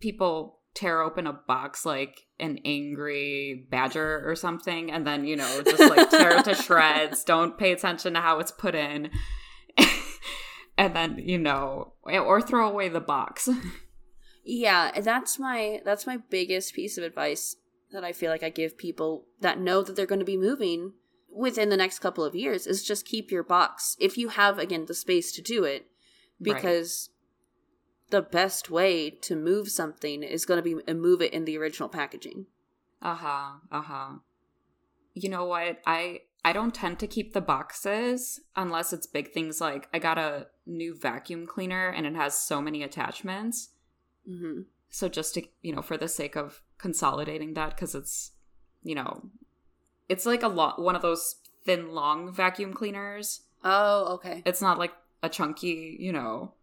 people 0.00 0.60
tear 0.74 1.00
open 1.00 1.26
a 1.26 1.32
box 1.32 1.84
like 1.86 2.26
an 2.38 2.58
angry 2.66 3.66
badger 3.70 4.22
or 4.28 4.36
something, 4.36 4.90
and 4.90 5.06
then, 5.06 5.24
you 5.24 5.36
know, 5.36 5.62
just 5.62 5.88
like 5.90 6.10
tear 6.10 6.36
it 6.38 6.44
to 6.44 6.54
shreds, 6.62 7.24
don't 7.24 7.56
pay 7.58 7.72
attention 7.72 8.12
to 8.14 8.20
how 8.20 8.38
it's 8.38 8.52
put 8.52 8.74
in. 8.74 9.10
And 10.78 10.96
then, 10.96 11.18
you 11.18 11.36
know, 11.38 11.92
or 12.04 12.40
throw 12.40 12.68
away 12.70 12.88
the 12.88 13.00
box. 13.00 13.48
Yeah, 14.50 14.98
that's 15.02 15.38
my 15.38 15.82
that's 15.84 16.06
my 16.06 16.16
biggest 16.30 16.72
piece 16.72 16.96
of 16.96 17.04
advice 17.04 17.56
that 17.92 18.02
I 18.02 18.12
feel 18.14 18.30
like 18.30 18.42
I 18.42 18.48
give 18.48 18.78
people 18.78 19.26
that 19.42 19.60
know 19.60 19.82
that 19.82 19.94
they're 19.94 20.06
going 20.06 20.20
to 20.20 20.24
be 20.24 20.38
moving 20.38 20.94
within 21.30 21.68
the 21.68 21.76
next 21.76 21.98
couple 21.98 22.24
of 22.24 22.34
years 22.34 22.66
is 22.66 22.82
just 22.82 23.04
keep 23.04 23.30
your 23.30 23.42
box 23.42 23.94
if 24.00 24.16
you 24.16 24.28
have 24.30 24.58
again 24.58 24.86
the 24.86 24.94
space 24.94 25.32
to 25.32 25.42
do 25.42 25.64
it 25.64 25.84
Right. 26.40 26.54
because 26.56 27.10
the 28.08 28.22
best 28.22 28.70
way 28.70 29.10
to 29.10 29.36
move 29.36 29.68
something 29.68 30.22
is 30.22 30.46
going 30.46 30.62
to 30.62 30.82
be 30.82 30.94
move 30.94 31.20
it 31.20 31.34
in 31.34 31.44
the 31.44 31.58
original 31.58 31.90
packaging. 31.90 32.46
Uh 33.02 33.16
huh. 33.16 33.50
Uh 33.70 33.82
huh. 33.82 34.08
You 35.12 35.28
know 35.28 35.44
what? 35.44 35.78
I 35.86 36.20
I 36.44 36.52
don't 36.52 36.74
tend 36.74 36.98
to 37.00 37.06
keep 37.06 37.32
the 37.32 37.40
boxes 37.40 38.40
unless 38.56 38.92
it's 38.92 39.06
big 39.06 39.32
things 39.32 39.60
like 39.60 39.88
I 39.92 39.98
got 39.98 40.18
a 40.18 40.46
new 40.66 40.94
vacuum 40.96 41.46
cleaner 41.46 41.88
and 41.88 42.06
it 42.06 42.14
has 42.14 42.38
so 42.38 42.62
many 42.62 42.82
attachments. 42.82 43.70
hmm 44.26 44.62
So 44.90 45.08
just 45.08 45.34
to 45.34 45.42
you 45.62 45.74
know, 45.74 45.82
for 45.82 45.96
the 45.96 46.08
sake 46.08 46.36
of 46.36 46.62
consolidating 46.78 47.54
that, 47.54 47.74
because 47.74 47.94
it's 47.94 48.32
you 48.82 48.94
know, 48.94 49.30
it's 50.08 50.24
like 50.26 50.42
a 50.42 50.48
lot 50.48 50.80
one 50.80 50.96
of 50.96 51.02
those 51.02 51.36
thin, 51.64 51.92
long 51.92 52.32
vacuum 52.32 52.72
cleaners. 52.72 53.42
Oh, 53.64 54.14
okay. 54.14 54.42
It's 54.46 54.62
not 54.62 54.78
like 54.78 54.92
a 55.22 55.28
chunky, 55.28 55.96
you 55.98 56.12
know. 56.12 56.54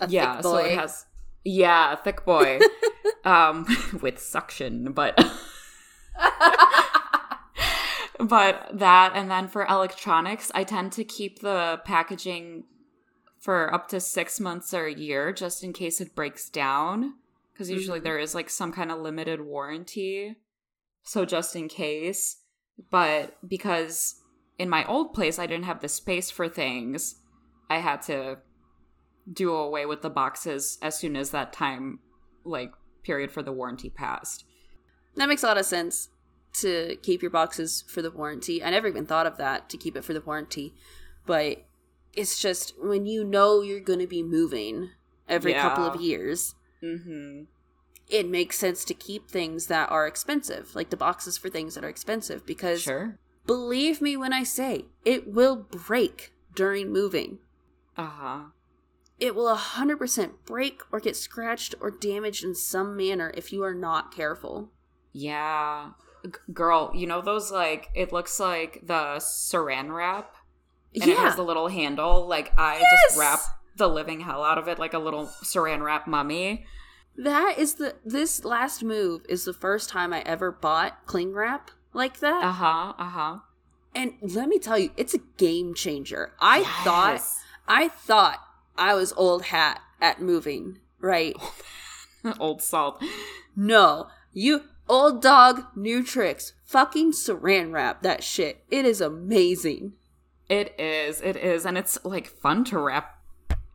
A 0.00 0.08
yeah, 0.08 0.34
thick 0.34 0.42
so 0.44 0.56
it 0.58 0.78
has 0.78 1.06
yeah, 1.44 1.94
a 1.94 1.96
thick 1.96 2.24
boy, 2.24 2.60
um, 3.24 3.66
with 4.02 4.18
suction, 4.18 4.92
but. 4.92 5.18
but 8.18 8.68
that 8.72 9.12
and 9.14 9.30
then 9.30 9.46
for 9.48 9.64
electronics 9.66 10.50
i 10.54 10.64
tend 10.64 10.90
to 10.92 11.04
keep 11.04 11.40
the 11.40 11.80
packaging 11.84 12.64
for 13.40 13.72
up 13.72 13.88
to 13.88 14.00
six 14.00 14.40
months 14.40 14.74
or 14.74 14.86
a 14.86 14.94
year 14.94 15.32
just 15.32 15.62
in 15.62 15.72
case 15.72 16.00
it 16.00 16.14
breaks 16.14 16.50
down. 16.50 17.14
Because 17.52 17.70
usually 17.70 18.00
Mhm. 18.00 18.04
there 18.04 18.18
is 18.18 18.34
like 18.34 18.50
some 18.50 18.72
kind 18.72 18.90
of 18.90 18.98
limited 18.98 19.40
warranty. 19.40 20.36
So 21.04 21.24
just 21.24 21.54
in 21.56 21.68
case. 21.68 22.42
But 22.90 23.36
because 23.46 24.20
in 24.58 24.68
my 24.68 24.84
old 24.86 25.12
place 25.14 25.38
i 25.38 25.46
didn't 25.46 25.64
have 25.66 25.80
the 25.80 25.88
space 25.88 26.30
for 26.32 26.48
things 26.48 27.20
i 27.70 27.78
had 27.78 28.02
to 28.02 28.38
do 29.32 29.52
away 29.54 29.86
with 29.86 30.02
the 30.02 30.10
boxes 30.10 30.78
as 30.82 30.98
soon 30.98 31.14
as 31.16 31.30
that 31.30 31.52
time 31.52 32.00
like 32.44 32.72
period 33.04 33.30
for 33.30 33.42
the 33.42 33.52
warranty 33.52 33.88
passed. 33.90 34.44
That 35.14 35.28
makes 35.28 35.42
a 35.44 35.46
lot 35.46 35.58
of 35.58 35.64
sense 35.66 36.08
to 36.62 36.96
keep 37.02 37.22
your 37.22 37.30
boxes 37.30 37.84
for 37.88 38.02
the 38.02 38.10
warranty. 38.10 38.62
I 38.62 38.70
never 38.70 38.88
even 38.88 39.06
thought 39.06 39.26
of 39.26 39.36
that 39.38 39.68
to 39.70 39.76
keep 39.76 39.96
it 39.96 40.04
for 40.04 40.12
the 40.14 40.20
warranty, 40.20 40.74
but 41.26 41.64
it's 42.14 42.38
just 42.38 42.74
when 42.80 43.06
you 43.06 43.24
know 43.24 43.60
you're 43.62 43.80
going 43.80 43.98
to 44.00 44.06
be 44.06 44.22
moving 44.22 44.90
every 45.28 45.52
couple 45.54 45.84
of 45.86 46.00
years, 46.00 46.54
Mm-hmm. 46.82 47.42
it 48.08 48.28
makes 48.28 48.56
sense 48.58 48.84
to 48.84 48.94
keep 48.94 49.28
things 49.28 49.66
that 49.66 49.90
are 49.90 50.06
expensive, 50.06 50.74
like 50.74 50.90
the 50.90 50.96
boxes 50.96 51.36
for 51.36 51.48
things 51.48 51.74
that 51.74 51.84
are 51.84 51.88
expensive, 51.88 52.46
because 52.46 52.80
Sure. 52.82 53.18
believe 53.46 54.00
me 54.00 54.16
when 54.16 54.32
I 54.32 54.44
say 54.44 54.86
it 55.04 55.26
will 55.32 55.56
break 55.56 56.32
during 56.54 56.90
moving. 56.92 57.38
Uh-huh. 57.96 58.44
It 59.18 59.34
will 59.34 59.54
100% 59.56 60.30
break 60.46 60.80
or 60.92 61.00
get 61.00 61.16
scratched 61.16 61.74
or 61.80 61.90
damaged 61.90 62.44
in 62.44 62.54
some 62.54 62.96
manner 62.96 63.32
if 63.36 63.52
you 63.52 63.64
are 63.64 63.74
not 63.74 64.14
careful. 64.14 64.70
Yeah. 65.12 65.90
Girl, 66.52 66.90
you 66.94 67.06
know 67.06 67.20
those 67.20 67.50
like 67.50 67.88
it 67.94 68.12
looks 68.12 68.38
like 68.40 68.80
the 68.86 69.16
saran 69.18 69.94
wrap 69.94 70.34
and 70.94 71.10
it 71.10 71.16
has 71.18 71.36
the 71.36 71.42
little 71.42 71.68
handle. 71.68 72.26
Like 72.26 72.52
I 72.58 72.78
Yes! 72.78 73.02
just 73.08 73.18
wrap 73.18 73.40
the 73.76 73.88
living 73.88 74.20
hell 74.20 74.42
out 74.42 74.58
of 74.58 74.66
it 74.68 74.78
like 74.78 74.94
a 74.94 74.98
little 74.98 75.26
saran 75.44 75.82
wrap 75.82 76.06
mummy. 76.06 76.66
That 77.16 77.54
is 77.58 77.74
the 77.74 77.96
this 78.04 78.44
last 78.44 78.82
move 78.82 79.22
is 79.28 79.44
the 79.44 79.52
first 79.52 79.88
time 79.88 80.12
I 80.12 80.20
ever 80.22 80.50
bought 80.52 81.04
cling 81.06 81.32
wrap 81.32 81.70
like 81.92 82.20
that. 82.20 82.44
Uh-huh. 82.44 82.92
Uh-huh. 82.98 83.38
and 83.94 84.14
let 84.22 84.48
me 84.48 84.58
tell 84.58 84.78
you, 84.78 84.90
it's 84.96 85.14
a 85.14 85.18
game 85.36 85.74
changer. 85.74 86.32
I 86.40 86.62
thought 86.84 87.22
I 87.66 87.88
thought 87.88 88.38
I 88.76 88.94
was 88.94 89.12
old 89.16 89.44
hat 89.44 89.80
at 90.00 90.20
moving, 90.22 90.78
right? 91.00 91.34
old 92.40 92.62
salt. 92.62 93.02
No. 93.56 94.08
You 94.32 94.62
old 94.88 95.22
dog, 95.22 95.64
new 95.76 96.02
tricks. 96.02 96.52
Fucking 96.64 97.12
saran 97.12 97.72
wrap 97.72 98.02
that 98.02 98.22
shit. 98.22 98.64
It 98.70 98.84
is 98.84 99.00
amazing. 99.00 99.94
It 100.48 100.74
is. 100.78 101.20
It 101.20 101.36
is. 101.36 101.66
And 101.66 101.76
it's 101.78 101.98
like 102.04 102.26
fun 102.26 102.64
to 102.66 102.78
wrap. 102.78 103.14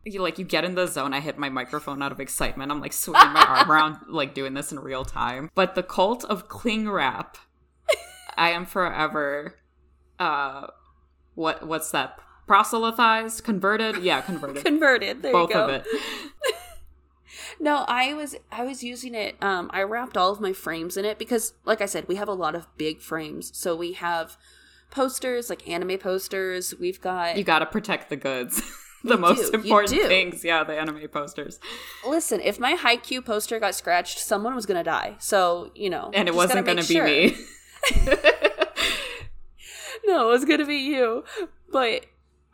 You 0.04 0.20
like 0.20 0.38
you 0.38 0.44
get 0.44 0.64
in 0.64 0.74
the 0.74 0.86
zone. 0.86 1.14
I 1.14 1.20
hit 1.20 1.38
my 1.38 1.48
microphone 1.48 2.02
out 2.02 2.12
of 2.12 2.20
excitement. 2.20 2.70
I'm 2.70 2.80
like 2.80 2.92
swinging 2.92 3.32
my 3.32 3.44
arm 3.44 3.70
around, 3.70 3.96
like 4.08 4.34
doing 4.34 4.54
this 4.54 4.70
in 4.70 4.78
real 4.78 5.04
time. 5.04 5.50
But 5.54 5.74
the 5.74 5.82
cult 5.82 6.24
of 6.24 6.48
cling 6.48 6.90
wrap, 6.90 7.38
I 8.36 8.50
am 8.50 8.66
forever. 8.66 9.54
Uh, 10.18 10.66
what 11.34 11.66
what's 11.66 11.90
that? 11.92 12.18
Proselytized, 12.46 13.42
converted? 13.42 14.02
Yeah, 14.02 14.20
converted. 14.20 14.64
Converted. 14.66 15.22
There 15.22 15.32
Both 15.32 15.48
you 15.50 15.54
go. 15.54 15.64
of 15.68 15.70
it. 15.70 15.86
No, 17.60 17.84
I 17.88 18.14
was 18.14 18.36
I 18.50 18.64
was 18.64 18.82
using 18.82 19.14
it. 19.14 19.36
Um, 19.42 19.70
I 19.72 19.82
wrapped 19.82 20.16
all 20.16 20.30
of 20.32 20.40
my 20.40 20.52
frames 20.52 20.96
in 20.96 21.04
it 21.04 21.18
because, 21.18 21.54
like 21.64 21.80
I 21.80 21.86
said, 21.86 22.08
we 22.08 22.16
have 22.16 22.28
a 22.28 22.32
lot 22.34 22.54
of 22.54 22.66
big 22.76 23.00
frames. 23.00 23.50
So 23.56 23.74
we 23.76 23.92
have 23.94 24.36
posters, 24.90 25.50
like 25.50 25.68
anime 25.68 25.98
posters. 25.98 26.74
We've 26.78 27.00
got 27.00 27.36
You 27.36 27.44
got 27.44 27.60
to 27.60 27.66
protect 27.66 28.08
the 28.10 28.16
goods. 28.16 28.60
the 29.04 29.14
You 29.14 29.20
most 29.20 29.52
do, 29.52 29.58
important 29.58 29.90
things. 30.02 30.44
Yeah, 30.44 30.64
the 30.64 30.78
anime 30.78 31.06
posters. 31.08 31.60
listen. 32.06 32.40
If 32.40 32.58
my 32.58 32.74
Haikyuu 32.74 33.24
poster 33.24 33.58
got 33.60 33.74
scratched, 33.74 34.18
someone 34.18 34.54
was 34.54 34.66
gonna 34.66 34.84
die. 34.84 35.16
So 35.18 35.70
you 35.74 35.90
know, 35.90 36.10
And 36.14 36.28
it 36.28 36.34
wasn't 36.34 36.66
to 36.66 36.74
make 36.74 36.88
be 36.88 36.94
sure. 36.94 37.04
me. 37.04 37.36
no, 40.06 40.28
it 40.28 40.32
was 40.32 40.44
gonna 40.44 40.66
be 40.66 40.76
you. 40.76 41.24
But 41.70 42.06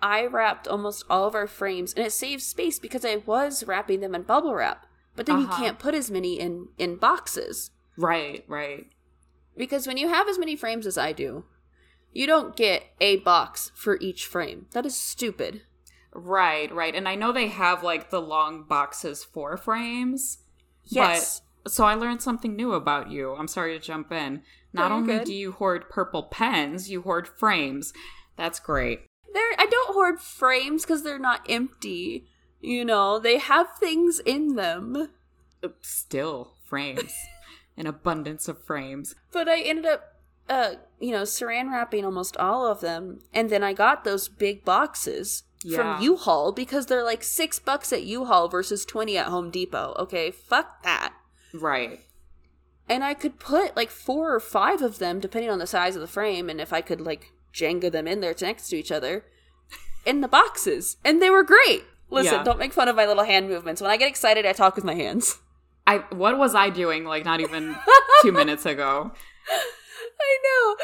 I 0.03 0.25
wrapped 0.27 0.67
almost 0.67 1.05
all 1.11 1.27
of 1.27 1.35
our 1.35 1.47
frames, 1.47 1.93
and 1.95 2.05
it 2.07 2.13
saves 2.13 2.45
space 2.45 2.79
because 2.79 3.05
I 3.05 3.17
was 3.17 3.65
wrapping 3.65 4.01
them 4.01 4.15
in 4.15 4.23
bubble 4.23 4.55
wrap. 4.55 4.87
But 5.17 5.27
then 5.27 5.41
you 5.41 5.47
Uh-huh. 5.47 5.57
can't 5.63 5.79
put 5.79 5.95
as 5.95 6.11
many 6.11 6.39
in 6.39 6.69
in 6.79 6.97
boxes. 6.97 7.71
right, 7.97 8.45
right. 8.49 8.87
Because 9.57 9.87
when 9.87 9.97
you 9.97 10.09
have 10.09 10.29
as 10.29 10.39
many 10.39 10.57
frames 10.57 10.87
as 10.87 10.97
I 10.97 11.13
do, 11.13 11.45
you 12.13 12.27
don't 12.27 12.57
get 12.57 12.85
a 13.01 13.17
box 13.19 13.73
for 13.75 13.99
each 14.01 14.27
frame. 14.27 14.67
That 14.73 14.87
is 14.87 14.97
stupid. 14.97 15.63
Right, 16.13 16.73
right. 16.75 16.95
And 16.95 17.09
I 17.09 17.15
know 17.15 17.31
they 17.33 17.49
have 17.49 17.83
like 17.83 18.11
the 18.11 18.23
long 18.23 18.65
boxes 18.65 19.23
for 19.23 19.57
frames. 19.57 20.39
Yes. 20.85 21.43
But 21.63 21.73
so 21.73 21.85
I 21.85 21.95
learned 21.95 22.23
something 22.23 22.57
new 22.57 22.73
about 22.73 23.11
you. 23.11 23.35
I'm 23.35 23.49
sorry 23.49 23.79
to 23.79 23.85
jump 23.85 24.11
in. 24.13 24.43
Not 24.73 24.91
No, 24.91 24.97
only 24.97 25.19
good. 25.19 25.25
do 25.27 25.35
you 25.35 25.53
hoard 25.53 25.91
purple 25.91 26.23
pens, 26.25 26.89
you 26.91 27.03
hoard 27.03 27.29
frames. 27.29 27.93
That's 28.37 28.61
great. 28.61 29.03
They're 29.35 29.53
I 29.59 29.67
don't 29.67 29.93
hoard 29.95 30.21
frames 30.21 30.83
because 30.85 31.03
they're 31.03 31.19
not 31.19 31.45
empty. 31.51 32.27
You 32.61 32.85
know, 32.85 33.19
they 33.19 33.39
have 33.39 33.77
things 33.79 34.21
in 34.21 34.57
them. 34.57 35.09
Still, 35.81 36.55
frames. 36.65 37.13
An 37.77 37.87
abundance 37.87 38.49
of 38.49 38.63
frames. 38.65 39.15
But 39.33 39.49
I 39.49 39.61
ended 39.61 39.87
up 39.87 40.15
uh, 40.49 40.75
you 40.99 41.13
know, 41.13 41.23
saran 41.23 41.71
wrapping 41.71 42.05
almost 42.05 42.37
all 42.37 42.67
of 42.67 42.81
them. 42.81 43.21
And 43.33 43.51
then 43.51 43.63
I 43.63 43.73
got 43.73 44.03
those 44.05 44.29
big 44.29 44.65
boxes 44.65 45.45
Yeah. 45.63 45.77
from 45.97 46.03
U-Haul 46.03 46.51
because 46.53 46.87
they're 46.87 47.05
like 47.05 47.23
six 47.23 47.59
bucks 47.61 47.93
at 47.93 48.03
U-Haul 48.03 48.49
versus 48.49 48.85
twenty 48.85 49.17
at 49.17 49.27
Home 49.29 49.51
Depot. 49.51 49.95
Okay, 49.99 50.31
fuck 50.33 50.83
that. 50.83 51.15
Right. 51.55 52.01
and 52.89 53.05
I 53.05 53.15
could 53.15 53.39
put 53.39 53.77
like 53.77 53.91
four 53.91 54.35
or 54.35 54.41
five 54.41 54.83
of 54.83 54.99
them, 54.99 55.21
depending 55.21 55.51
on 55.51 55.59
the 55.61 55.67
size 55.67 55.95
of 55.95 56.01
the 56.01 56.09
frame, 56.09 56.51
and 56.51 56.61
if 56.61 56.73
I 56.73 56.81
could 56.81 57.01
like 57.01 57.31
Jenga 57.55 57.91
them 57.93 58.09
in 58.09 58.21
there 58.21 58.35
next 58.41 58.69
to 58.71 58.77
each 58.77 58.91
other, 58.93 59.25
in 60.05 60.21
the 60.21 60.29
boxes, 60.29 60.97
and 61.05 61.23
they 61.23 61.31
were 61.31 61.45
great. 61.45 61.85
Listen, 62.11 62.35
Yeah. 62.35 62.43
don't 62.43 62.59
make 62.59 62.73
fun 62.73 62.89
of 62.89 62.97
my 62.97 63.07
little 63.07 63.25
hand 63.25 63.49
movements. 63.49 63.81
When 63.81 63.91
I 63.91 63.97
get 63.97 64.09
excited, 64.09 64.45
I 64.47 64.53
talk 64.53 64.75
with 64.77 64.85
my 64.85 64.95
hands. 64.95 65.39
I 65.87 65.99
what 66.11 66.39
was 66.39 66.55
I 66.55 66.71
doing 66.71 67.05
like 67.05 67.25
not 67.25 67.41
even 67.41 67.77
2 68.23 68.33
minutes 68.33 68.67
ago? 68.67 69.13
I 70.21 70.39
know. 70.45 70.77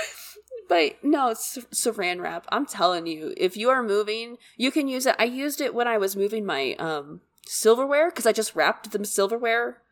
But 0.68 1.04
no, 1.04 1.28
it's 1.28 1.58
saran 1.72 2.20
wrap. 2.20 2.46
I'm 2.50 2.66
telling 2.66 3.06
you, 3.06 3.32
if 3.36 3.56
you 3.56 3.68
are 3.70 3.82
moving, 3.82 4.36
you 4.56 4.70
can 4.72 4.88
use 4.88 5.06
it. 5.06 5.14
I 5.18 5.24
used 5.24 5.60
it 5.60 5.74
when 5.74 5.86
I 5.86 5.98
was 5.98 6.16
moving 6.16 6.44
my 6.44 6.74
um 6.78 7.20
silverware 7.46 8.10
because 8.10 8.26
I 8.26 8.32
just 8.32 8.56
wrapped 8.56 8.90
the 8.90 9.04
silverware 9.04 9.82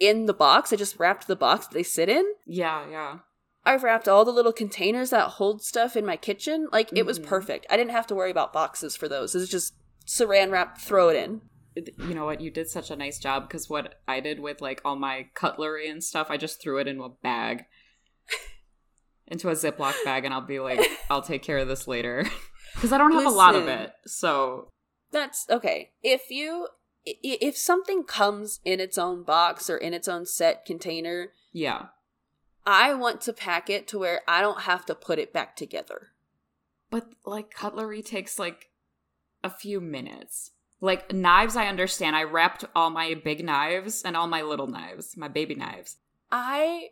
in 0.00 0.26
the 0.26 0.34
box. 0.34 0.72
I 0.72 0.76
just 0.76 0.98
wrapped 0.98 1.26
the 1.28 1.36
box 1.36 1.66
that 1.68 1.74
they 1.74 1.82
sit 1.84 2.08
in. 2.08 2.24
Yeah, 2.44 2.88
yeah. 2.90 3.18
I've 3.64 3.82
wrapped 3.84 4.08
all 4.08 4.24
the 4.24 4.32
little 4.32 4.52
containers 4.52 5.10
that 5.10 5.28
hold 5.30 5.62
stuff 5.62 5.96
in 5.96 6.04
my 6.06 6.16
kitchen. 6.16 6.68
Like 6.72 6.90
it 6.92 7.06
was 7.06 7.18
Mhm. 7.20 7.26
perfect. 7.26 7.66
I 7.70 7.76
didn't 7.76 7.92
have 7.92 8.06
to 8.08 8.14
worry 8.14 8.30
about 8.30 8.52
boxes 8.52 8.96
for 8.96 9.08
those. 9.08 9.34
It's 9.34 9.50
just 9.50 9.74
saran 10.06 10.50
wrap, 10.50 10.78
throw 10.78 11.08
it 11.08 11.16
in. 11.16 11.40
You 11.98 12.14
know 12.14 12.24
what? 12.24 12.40
You 12.40 12.50
did 12.50 12.68
such 12.68 12.90
a 12.90 12.96
nice 12.96 13.18
job 13.18 13.48
because 13.48 13.68
what 13.68 14.00
I 14.08 14.20
did 14.20 14.40
with 14.40 14.60
like 14.60 14.80
all 14.84 14.96
my 14.96 15.28
cutlery 15.34 15.88
and 15.88 16.02
stuff, 16.02 16.28
I 16.30 16.36
just 16.36 16.60
threw 16.62 16.78
it 16.78 16.88
into 16.88 17.04
a 17.04 17.10
bag. 17.10 17.64
into 19.26 19.48
a 19.48 19.52
Ziploc 19.52 19.94
bag 20.04 20.24
and 20.24 20.32
I'll 20.32 20.40
be 20.40 20.60
like, 20.60 20.80
I'll 21.10 21.22
take 21.22 21.42
care 21.42 21.58
of 21.58 21.68
this 21.68 21.86
later. 21.86 22.26
Because 22.74 22.92
I 22.92 22.98
don't 22.98 23.12
have 23.12 23.24
a 23.24 23.30
lot 23.30 23.54
of 23.54 23.68
it. 23.68 23.92
So 24.04 24.68
That's 25.10 25.46
okay. 25.48 25.92
If 26.02 26.30
you 26.30 26.68
if 27.06 27.56
something 27.56 28.04
comes 28.04 28.60
in 28.66 28.80
its 28.80 28.98
own 28.98 29.22
box 29.22 29.70
or 29.70 29.78
in 29.78 29.94
its 29.94 30.08
own 30.08 30.26
set 30.26 30.66
container, 30.66 31.32
yeah. 31.52 31.86
I 32.66 32.92
want 32.92 33.22
to 33.22 33.32
pack 33.32 33.70
it 33.70 33.88
to 33.88 33.98
where 33.98 34.20
I 34.28 34.42
don't 34.42 34.62
have 34.62 34.84
to 34.86 34.94
put 34.94 35.18
it 35.18 35.32
back 35.32 35.56
together. 35.56 36.08
But 36.90 37.06
like 37.24 37.50
cutlery 37.50 38.02
takes 38.02 38.38
like 38.38 38.68
a 39.46 39.50
few 39.50 39.80
minutes. 39.80 40.50
Like 40.80 41.12
knives, 41.12 41.56
I 41.56 41.66
understand. 41.68 42.14
I 42.16 42.24
wrapped 42.24 42.64
all 42.74 42.90
my 42.90 43.14
big 43.14 43.42
knives 43.44 44.02
and 44.02 44.14
all 44.16 44.26
my 44.26 44.42
little 44.42 44.66
knives, 44.66 45.16
my 45.16 45.28
baby 45.28 45.54
knives. 45.54 45.96
I 46.30 46.88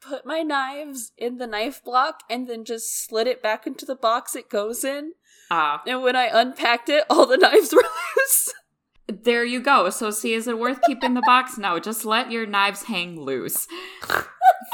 put 0.00 0.26
my 0.26 0.42
knives 0.42 1.12
in 1.16 1.38
the 1.38 1.46
knife 1.46 1.84
block 1.84 2.20
and 2.28 2.48
then 2.48 2.64
just 2.64 3.06
slid 3.06 3.28
it 3.28 3.40
back 3.40 3.66
into 3.66 3.86
the 3.86 3.94
box 3.94 4.34
it 4.34 4.50
goes 4.50 4.82
in. 4.82 5.12
Ah, 5.50 5.82
And 5.86 6.02
when 6.02 6.16
I 6.16 6.28
unpacked 6.32 6.88
it, 6.88 7.04
all 7.08 7.26
the 7.26 7.36
knives 7.44 7.72
were 7.72 7.84
loose. 8.16 8.52
there 9.06 9.44
you 9.44 9.60
go. 9.62 9.90
So, 9.90 10.10
see, 10.10 10.32
is 10.34 10.48
it 10.48 10.58
worth 10.58 10.80
keeping 10.82 11.14
the 11.14 11.22
box? 11.24 11.56
No, 11.58 11.78
just 11.78 12.04
let 12.04 12.32
your 12.32 12.46
knives 12.46 12.84
hang 12.84 13.20
loose. 13.20 13.68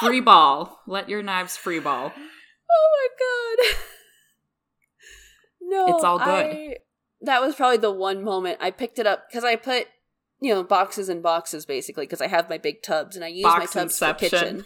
Free 0.00 0.20
ball. 0.20 0.80
Let 0.86 1.08
your 1.10 1.22
knives 1.22 1.56
free 1.56 1.80
ball. 1.80 2.12
Oh 2.70 2.88
my 2.96 3.64
god. 3.66 3.76
No, 5.60 5.86
It's 5.94 6.04
all 6.04 6.18
good. 6.18 6.46
I- 6.46 6.76
that 7.22 7.40
was 7.40 7.54
probably 7.54 7.78
the 7.78 7.92
one 7.92 8.22
moment 8.22 8.58
I 8.60 8.70
picked 8.70 8.98
it 8.98 9.06
up 9.06 9.24
because 9.28 9.44
I 9.44 9.56
put, 9.56 9.86
you 10.40 10.54
know, 10.54 10.62
boxes 10.62 11.08
and 11.08 11.22
boxes 11.22 11.66
basically 11.66 12.06
because 12.06 12.20
I 12.20 12.28
have 12.28 12.48
my 12.48 12.58
big 12.58 12.82
tubs 12.82 13.16
and 13.16 13.24
I 13.24 13.28
use 13.28 13.44
my 13.44 13.66
tubs 13.66 13.98
for 13.98 14.06
Box-inception. 14.06 14.28
kitchen. 14.30 14.64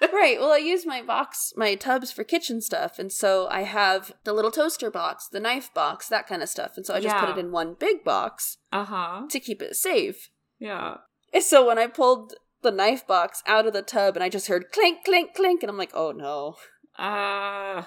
right. 0.12 0.38
Well, 0.38 0.52
I 0.52 0.58
use 0.58 0.86
my 0.86 1.02
box, 1.02 1.52
my 1.56 1.74
tubs 1.74 2.12
for 2.12 2.22
kitchen 2.24 2.60
stuff, 2.60 2.98
and 2.98 3.10
so 3.12 3.48
I 3.50 3.62
have 3.62 4.12
the 4.24 4.32
little 4.32 4.50
toaster 4.52 4.90
box, 4.90 5.26
the 5.28 5.40
knife 5.40 5.72
box, 5.74 6.08
that 6.08 6.26
kind 6.28 6.42
of 6.42 6.48
stuff, 6.48 6.72
and 6.76 6.86
so 6.86 6.94
I 6.94 7.00
just 7.00 7.16
put 7.16 7.30
it 7.30 7.38
in 7.38 7.50
one 7.50 7.74
big 7.78 8.04
box 8.04 8.58
Uh 8.72 8.84
huh. 8.84 9.22
to 9.28 9.40
keep 9.40 9.60
it 9.60 9.74
safe. 9.74 10.30
Yeah. 10.60 10.98
And 11.32 11.42
so 11.42 11.66
when 11.66 11.78
I 11.78 11.86
pulled 11.88 12.34
the 12.62 12.70
knife 12.70 13.06
box 13.06 13.42
out 13.46 13.66
of 13.66 13.72
the 13.72 13.82
tub 13.82 14.14
and 14.16 14.22
I 14.24 14.28
just 14.28 14.46
heard 14.48 14.70
clink, 14.72 15.04
clink, 15.04 15.34
clink, 15.34 15.62
and 15.62 15.70
I'm 15.70 15.78
like, 15.78 15.92
oh 15.94 16.12
no. 16.12 16.56
Uh, 16.96 17.82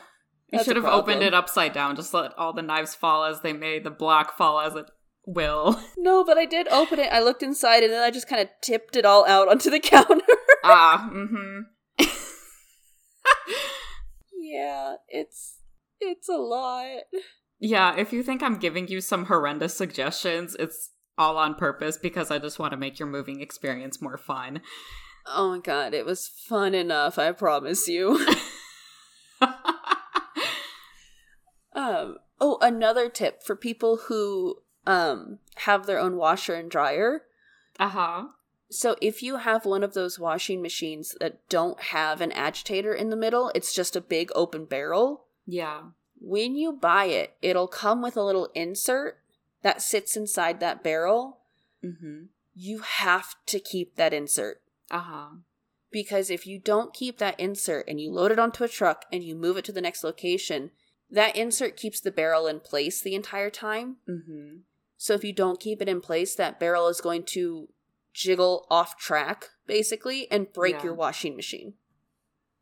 you 0.52 0.64
should 0.64 0.76
have 0.76 0.86
opened 0.86 1.24
it 1.24 1.34
upside 1.34 1.74
down. 1.74 1.96
Just 1.96 2.14
let 2.14 2.38
all 2.38 2.54
the 2.54 2.62
knives 2.62 2.94
fall 2.94 3.24
as 3.24 3.42
they 3.42 3.54
may, 3.54 3.80
the 3.80 3.92
block 3.92 4.38
fall 4.38 4.60
as 4.60 4.76
it 4.76 4.86
will. 5.26 5.80
No, 5.98 6.24
but 6.24 6.38
I 6.38 6.46
did 6.46 6.68
open 6.70 7.00
it. 7.00 7.12
I 7.12 7.20
looked 7.22 7.44
inside 7.44 7.84
and 7.84 7.94
then 7.94 8.02
I 8.02 8.10
just 8.10 8.28
kind 8.28 8.42
of 8.42 8.50
tipped 8.62 8.96
it 8.96 9.06
all 9.06 9.26
out 9.28 9.48
onto 9.48 9.70
the 9.70 9.80
counter. 9.84 10.26
ah, 10.64 11.10
mm 11.14 11.28
hmm. 11.30 11.60
yeah, 14.42 14.96
it's 15.08 15.60
it's 16.00 16.28
a 16.28 16.38
lot. 16.38 17.04
Yeah, 17.60 17.96
if 17.96 18.12
you 18.12 18.24
think 18.24 18.42
I'm 18.42 18.58
giving 18.58 18.88
you 18.88 19.00
some 19.00 19.26
horrendous 19.26 19.76
suggestions, 19.76 20.56
it's 20.60 20.90
all 21.20 21.38
on 21.38 21.54
purpose 21.54 21.98
because 21.98 22.32
I 22.32 22.40
just 22.40 22.58
want 22.58 22.72
to 22.72 22.78
make 22.78 22.98
your 22.98 23.08
moving 23.08 23.42
experience 23.42 24.02
more 24.02 24.18
fun. 24.18 24.62
Oh 25.28 25.52
my 25.52 25.60
god, 25.60 25.94
it 25.94 26.06
was 26.06 26.28
fun 26.28 26.74
enough, 26.74 27.20
I 27.20 27.32
promise 27.32 27.88
you. 27.88 28.26
Um 31.82 32.18
oh, 32.40 32.58
another 32.62 33.10
tip 33.10 33.44
for 33.44 33.56
people 33.56 33.98
who 34.08 34.58
um 34.86 35.40
have 35.58 35.86
their 35.86 36.00
own 36.00 36.16
washer 36.18 36.56
and 36.56 36.70
dryer. 36.70 37.24
uh-huh. 37.80 38.28
So 38.70 38.96
if 39.02 39.22
you 39.22 39.38
have 39.38 39.66
one 39.66 39.84
of 39.84 39.94
those 39.94 40.18
washing 40.18 40.62
machines 40.62 41.16
that 41.20 41.48
don't 41.50 41.80
have 41.82 42.22
an 42.22 42.32
agitator 42.32 42.94
in 42.94 43.10
the 43.10 43.18
middle, 43.18 43.52
it's 43.54 43.74
just 43.74 43.98
a 43.98 44.02
big 44.02 44.32
open 44.34 44.64
barrel. 44.64 45.26
Yeah. 45.46 45.82
When 46.22 46.56
you 46.56 46.72
buy 46.72 47.06
it, 47.06 47.34
it'll 47.42 47.68
come 47.68 48.02
with 48.02 48.16
a 48.16 48.24
little 48.24 48.50
insert 48.56 49.18
that 49.62 49.82
sits 49.82 50.16
inside 50.16 50.60
that 50.62 50.84
barrel. 50.84 51.40
Mm 51.84 51.98
Mhm. 52.02 52.28
You 52.54 52.80
have 52.80 53.36
to 53.48 53.60
keep 53.60 53.96
that 53.96 54.14
insert. 54.14 54.62
Uh-huh. 54.90 55.38
Because 55.92 56.30
if 56.30 56.48
you 56.48 56.58
don't 56.58 56.94
keep 56.94 57.18
that 57.18 57.40
insert 57.40 57.88
and 57.90 58.00
you 58.00 58.12
load 58.12 58.32
it 58.32 58.40
onto 58.40 58.64
a 58.64 58.70
truck 58.70 59.06
and 59.12 59.24
you 59.24 59.36
move 59.36 59.58
it 59.58 59.66
to 59.66 59.72
the 59.74 59.82
next 59.82 60.04
location, 60.04 60.72
that 61.12 61.36
insert 61.36 61.76
keeps 61.78 62.00
the 62.00 62.12
barrel 62.12 62.48
in 62.48 62.60
place 62.60 63.02
the 63.02 63.16
entire 63.16 63.50
time. 63.50 63.98
Mhm. 64.08 64.62
So 64.98 65.14
if 65.14 65.24
you 65.24 65.34
don't 65.34 65.60
keep 65.60 65.82
it 65.82 65.90
in 65.90 66.00
place, 66.02 66.36
that 66.36 66.60
barrel 66.60 66.88
is 66.88 67.02
going 67.02 67.24
to 67.26 67.70
jiggle 68.14 68.68
off 68.70 68.98
track, 68.98 69.50
basically, 69.66 70.30
and 70.32 70.52
break 70.54 70.76
Yeah. 70.76 70.84
your 70.86 70.94
washing 70.94 71.36
machine. 71.36 71.74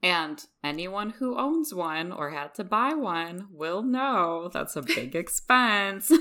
And 0.02 0.46
anyone 0.64 1.10
who 1.12 1.38
owns 1.38 1.74
one 1.74 2.12
or 2.14 2.30
had 2.30 2.56
to 2.56 2.64
buy 2.64 2.94
one 2.94 3.50
will 3.52 3.82
know 3.84 4.50
that's 4.54 4.76
a 4.78 4.82
big 4.82 5.16
expense. 5.16 6.12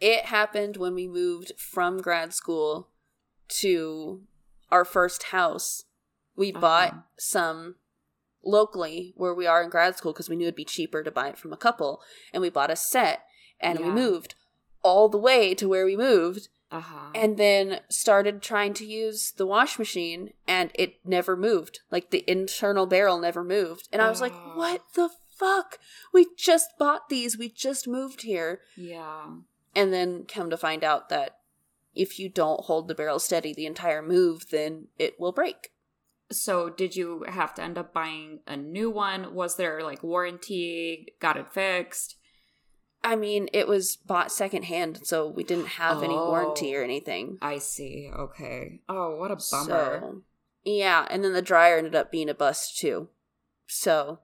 It 0.00 0.26
happened 0.26 0.76
when 0.76 0.94
we 0.94 1.06
moved 1.08 1.52
from 1.58 1.98
grad 1.98 2.32
school 2.32 2.90
to 3.60 4.22
our 4.70 4.84
first 4.84 5.24
house. 5.24 5.84
We 6.36 6.52
Uh-huh. 6.52 6.60
bought 6.60 6.94
some 7.18 7.76
locally 8.44 9.12
where 9.16 9.34
we 9.34 9.46
are 9.46 9.62
in 9.62 9.70
grad 9.70 9.96
school 9.96 10.12
because 10.12 10.28
we 10.28 10.36
knew 10.36 10.46
it'd 10.46 10.54
be 10.54 10.64
cheaper 10.64 11.02
to 11.02 11.10
buy 11.10 11.28
it 11.28 11.38
from 11.38 11.52
a 11.52 11.56
couple. 11.56 12.00
And 12.32 12.40
we 12.40 12.50
bought 12.50 12.70
a 12.70 12.76
set 12.76 13.24
and 13.60 13.78
we 13.78 13.90
moved 13.90 14.34
all 14.82 15.08
the 15.08 15.18
way 15.18 15.54
to 15.54 15.68
where 15.68 15.84
we 15.84 15.96
moved 15.96 16.48
uh-huh. 16.72 17.10
and 17.14 17.36
then 17.36 17.80
started 17.88 18.40
trying 18.40 18.72
to 18.74 18.86
use 18.86 19.32
the 19.36 19.46
wash 19.46 19.78
machine 19.78 20.32
and 20.46 20.70
it 20.74 20.94
never 21.04 21.36
moved. 21.36 21.80
Like 21.90 22.10
the 22.10 22.24
internal 22.26 22.86
barrel 22.86 23.18
never 23.18 23.44
moved. 23.44 23.88
And 23.92 24.00
I 24.00 24.08
was 24.08 24.20
like, 24.20 24.32
Oh. 24.34 24.52
what 24.56 24.82
the 24.94 25.10
fuck? 25.36 25.78
We 26.12 26.28
just 26.36 26.70
bought 26.78 27.08
these. 27.08 27.36
We 27.36 27.48
just 27.48 27.86
moved 27.88 28.22
here. 28.22 28.60
yeah. 28.76 29.26
And 29.74 29.92
then 29.92 30.24
come 30.24 30.50
to 30.50 30.56
find 30.56 30.82
out 30.82 31.10
that 31.10 31.36
if 31.94 32.18
you 32.18 32.28
don't 32.28 32.64
hold 32.64 32.88
the 32.88 32.94
barrel 32.94 33.20
steady 33.20 33.54
the 33.54 33.66
entire 33.66 34.02
move, 34.02 34.50
then 34.50 34.88
it 34.98 35.18
will 35.20 35.30
break. 35.32 35.70
So 36.32 36.68
did 36.70 36.94
you 36.96 37.24
have 37.28 37.54
to 37.54 37.62
end 37.62 37.76
up 37.78 37.92
buying 37.92 38.40
a 38.46 38.56
new 38.56 38.88
one? 38.90 39.34
Was 39.34 39.56
there 39.56 39.82
like 39.82 40.02
warranty? 40.02 41.14
Got 41.20 41.36
it 41.36 41.52
fixed? 41.52 42.16
I 43.02 43.16
mean, 43.16 43.48
it 43.52 43.66
was 43.66 43.96
bought 43.96 44.30
secondhand, 44.30 45.00
so 45.04 45.26
we 45.28 45.42
didn't 45.42 45.68
have 45.68 46.02
any 46.02 46.14
warranty 46.14 46.74
Oh. 46.76 46.80
or 46.80 46.84
anything. 46.84 47.38
I 47.40 47.58
see. 47.58 48.10
Okay. 48.14 48.80
Oh, 48.88 49.16
what 49.16 49.30
a 49.30 49.36
bummer. 49.50 50.00
So, 50.00 50.22
yeah, 50.64 51.06
and 51.10 51.24
then 51.24 51.32
the 51.32 51.40
dryer 51.42 51.78
ended 51.78 51.94
up 51.94 52.12
being 52.12 52.28
a 52.28 52.34
bust 52.34 52.78
too. 52.78 53.08
So, 53.66 54.20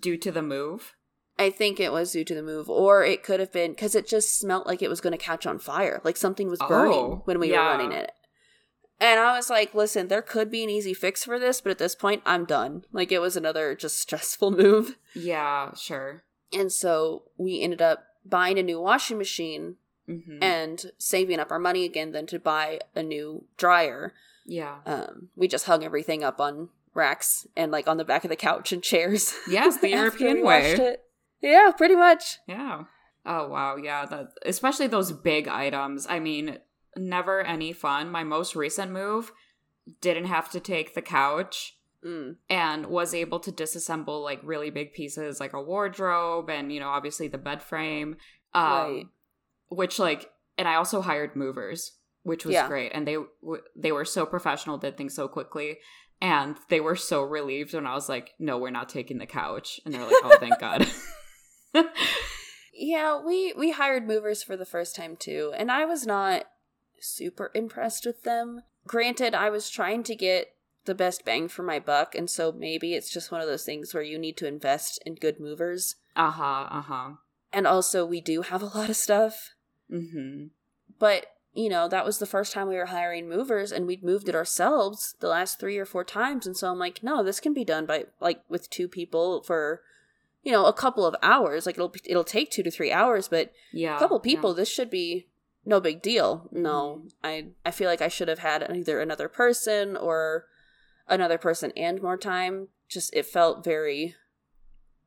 Due 0.00 0.16
to 0.18 0.30
the 0.32 0.40
move? 0.42 0.94
I 1.38 1.50
think 1.50 1.80
it 1.80 1.92
was 1.92 2.12
due 2.12 2.24
to 2.24 2.34
the 2.34 2.42
move, 2.42 2.70
or 2.70 3.02
it 3.04 3.22
could 3.24 3.40
have 3.40 3.52
been 3.52 3.72
because 3.72 3.94
it 3.94 4.06
just 4.06 4.38
smelt 4.38 4.66
like 4.66 4.80
it 4.82 4.88
was 4.88 5.00
going 5.00 5.12
to 5.12 5.18
catch 5.18 5.44
on 5.44 5.58
fire, 5.58 6.00
like 6.04 6.16
something 6.16 6.48
was 6.48 6.60
burning 6.60 6.94
Oh, 6.94 7.22
when 7.24 7.38
we 7.40 7.50
yeah. 7.50 7.58
were 7.64 7.70
running 7.78 7.92
it. 7.92 8.12
And 9.02 9.18
I 9.18 9.36
was 9.36 9.50
like, 9.50 9.74
listen, 9.74 10.06
there 10.06 10.22
could 10.22 10.48
be 10.48 10.62
an 10.62 10.70
easy 10.70 10.94
fix 10.94 11.24
for 11.24 11.36
this, 11.38 11.60
but 11.60 11.70
at 11.72 11.78
this 11.78 11.96
point, 11.96 12.22
I'm 12.24 12.44
done. 12.44 12.84
Like, 12.92 13.10
it 13.10 13.18
was 13.18 13.36
another 13.36 13.74
just 13.74 13.98
stressful 14.04 14.52
move. 14.52 14.96
Yeah, 15.14 15.74
sure. 15.74 16.22
And 16.52 16.70
so 16.70 17.24
we 17.36 17.60
ended 17.60 17.82
up 17.82 18.04
buying 18.24 18.58
a 18.58 18.62
new 18.62 18.80
washing 18.80 19.18
machine 19.18 19.76
hmm 20.06 20.38
and 20.42 20.90
saving 20.98 21.38
up 21.40 21.50
our 21.50 21.58
money 21.58 21.84
again 21.84 22.12
then 22.12 22.26
to 22.26 22.38
buy 22.38 22.78
a 22.94 23.02
new 23.02 23.44
dryer. 23.56 24.12
yeah. 24.46 24.76
Um, 24.86 25.28
we 25.36 25.48
just 25.48 25.66
hung 25.66 25.82
everything 25.84 26.22
up 26.24 26.40
on 26.40 26.68
racks 26.94 27.46
and 27.56 27.72
like 27.72 27.86
on 27.88 27.96
the 27.96 28.04
back 28.04 28.24
of 28.24 28.30
the 28.30 28.36
couch 28.36 28.72
and 28.72 28.82
chairs. 28.82 29.34
Yes, 29.48 29.78
the 29.78 29.90
European 29.90 30.44
way. 30.44 30.96
Yeah, 31.40 31.70
pretty 31.76 31.96
much. 31.96 32.38
Yeah. 32.46 32.84
Oh 33.24 33.48
wow, 33.48 33.76
yeah, 33.76 34.04
that 34.06 34.34
especially 34.44 34.88
those 34.88 35.10
big 35.12 35.46
items. 35.48 36.06
I 36.08 36.18
mean, 36.18 36.58
never 36.96 37.40
any 37.42 37.72
fun. 37.72 38.10
My 38.10 38.24
most 38.24 38.54
recent 38.56 38.90
move 38.92 39.32
didn't 40.00 40.26
have 40.26 40.50
to 40.50 40.60
take 40.60 40.94
the 40.94 41.02
couch 41.02 41.76
Mm. 42.04 42.34
and 42.50 42.86
was 42.86 43.14
able 43.14 43.38
to 43.38 43.52
disassemble 43.52 44.24
like 44.24 44.40
really 44.42 44.70
big 44.70 44.92
pieces 44.92 45.38
like 45.38 45.52
a 45.52 45.62
wardrobe 45.62 46.50
and 46.50 46.72
you 46.72 46.80
know 46.80 46.88
obviously 46.88 47.28
the 47.28 47.38
bed 47.38 47.62
frame 47.62 48.16
um 48.54 48.64
Right. 48.64 49.04
which 49.68 50.00
like 50.00 50.28
and 50.58 50.66
I 50.66 50.74
also 50.74 51.00
hired 51.00 51.36
movers 51.36 51.92
which 52.24 52.44
was 52.44 52.54
Yeah. 52.54 52.66
great 52.66 52.90
and 52.92 53.06
they 53.06 53.14
w- 53.40 53.62
they 53.76 53.92
were 53.92 54.04
so 54.04 54.26
professional 54.26 54.78
did 54.78 54.96
things 54.96 55.14
so 55.14 55.28
quickly 55.28 55.78
and 56.20 56.56
they 56.70 56.80
were 56.80 56.96
so 56.96 57.22
relieved 57.22 57.72
when 57.72 57.86
I 57.86 57.94
was 57.94 58.08
like 58.08 58.32
no 58.40 58.58
we're 58.58 58.70
not 58.70 58.88
taking 58.88 59.18
the 59.18 59.26
couch 59.26 59.78
and 59.84 59.94
they're 59.94 60.02
like 60.02 60.16
oh 60.24 60.36
thank 60.40 60.58
god 60.58 60.84
Yeah, 62.74 63.20
we 63.24 63.52
we 63.56 63.70
hired 63.72 64.06
movers 64.06 64.42
for 64.42 64.56
the 64.56 64.64
first 64.64 64.96
time 64.96 65.14
too, 65.16 65.52
and 65.56 65.70
I 65.70 65.84
was 65.84 66.06
not 66.06 66.46
super 67.02 67.50
impressed 67.54 68.06
with 68.06 68.22
them. 68.22 68.62
Granted, 68.86 69.34
I 69.34 69.50
was 69.50 69.68
trying 69.70 70.02
to 70.04 70.14
get 70.16 70.54
the 70.84 70.94
best 70.94 71.24
bang 71.24 71.48
for 71.48 71.62
my 71.62 71.78
buck, 71.78 72.14
and 72.14 72.28
so 72.28 72.50
maybe 72.52 72.94
it's 72.94 73.10
just 73.10 73.30
one 73.30 73.40
of 73.40 73.46
those 73.46 73.64
things 73.64 73.94
where 73.94 74.02
you 74.02 74.18
need 74.18 74.36
to 74.38 74.48
invest 74.48 75.00
in 75.06 75.14
good 75.14 75.38
movers. 75.38 75.96
uh-huh 76.16 76.66
uh-huh 76.70 77.10
And 77.52 77.66
also, 77.66 78.04
we 78.04 78.20
do 78.20 78.42
have 78.42 78.62
a 78.62 78.66
lot 78.78 78.88
of 78.90 78.96
stuff, 78.96 79.54
Mm-hmm. 79.90 80.46
but 80.98 81.26
you 81.54 81.68
know, 81.68 81.86
that 81.86 82.06
was 82.06 82.18
the 82.18 82.24
first 82.24 82.54
time 82.54 82.66
we 82.68 82.76
were 82.76 82.86
hiring 82.86 83.28
movers 83.28 83.72
and 83.72 83.86
we'd 83.86 84.02
moved 84.02 84.26
it 84.26 84.34
ourselves 84.34 85.14
the 85.20 85.28
last 85.28 85.60
3 85.60 85.76
or 85.76 85.84
4 85.84 86.02
times, 86.04 86.46
and 86.46 86.56
so 86.56 86.70
I'm 86.70 86.78
like, 86.78 87.02
no, 87.02 87.22
this 87.22 87.40
can 87.40 87.52
be 87.52 87.64
done 87.64 87.84
by 87.86 88.06
like 88.20 88.40
with 88.48 88.70
two 88.70 88.88
people 88.88 89.42
for 89.42 89.82
you 90.42 90.50
know, 90.50 90.66
a 90.66 90.72
couple 90.72 91.06
of 91.06 91.14
hours. 91.22 91.66
Like 91.66 91.76
it'll 91.76 91.94
it'll 92.04 92.24
take 92.24 92.50
2 92.50 92.62
to 92.64 92.70
3 92.70 92.90
hours, 92.90 93.28
but 93.28 93.52
yeah 93.70 93.96
a 93.96 93.98
couple 93.98 94.16
yeah. 94.24 94.30
people 94.34 94.54
this 94.54 94.68
should 94.68 94.90
be 94.90 95.28
no 95.64 95.80
big 95.80 96.02
deal 96.02 96.48
no 96.52 97.02
Mhm. 97.04 97.12
i 97.22 97.46
i 97.64 97.70
feel 97.70 97.88
like 97.88 98.02
i 98.02 98.08
should 98.08 98.28
have 98.28 98.40
had 98.40 98.68
either 98.74 99.00
another 99.00 99.28
person 99.28 99.96
or 99.96 100.46
another 101.08 101.38
person 101.38 101.72
and 101.76 102.02
more 102.02 102.16
time 102.16 102.68
just 102.88 103.14
it 103.14 103.26
felt 103.26 103.64
very 103.64 104.14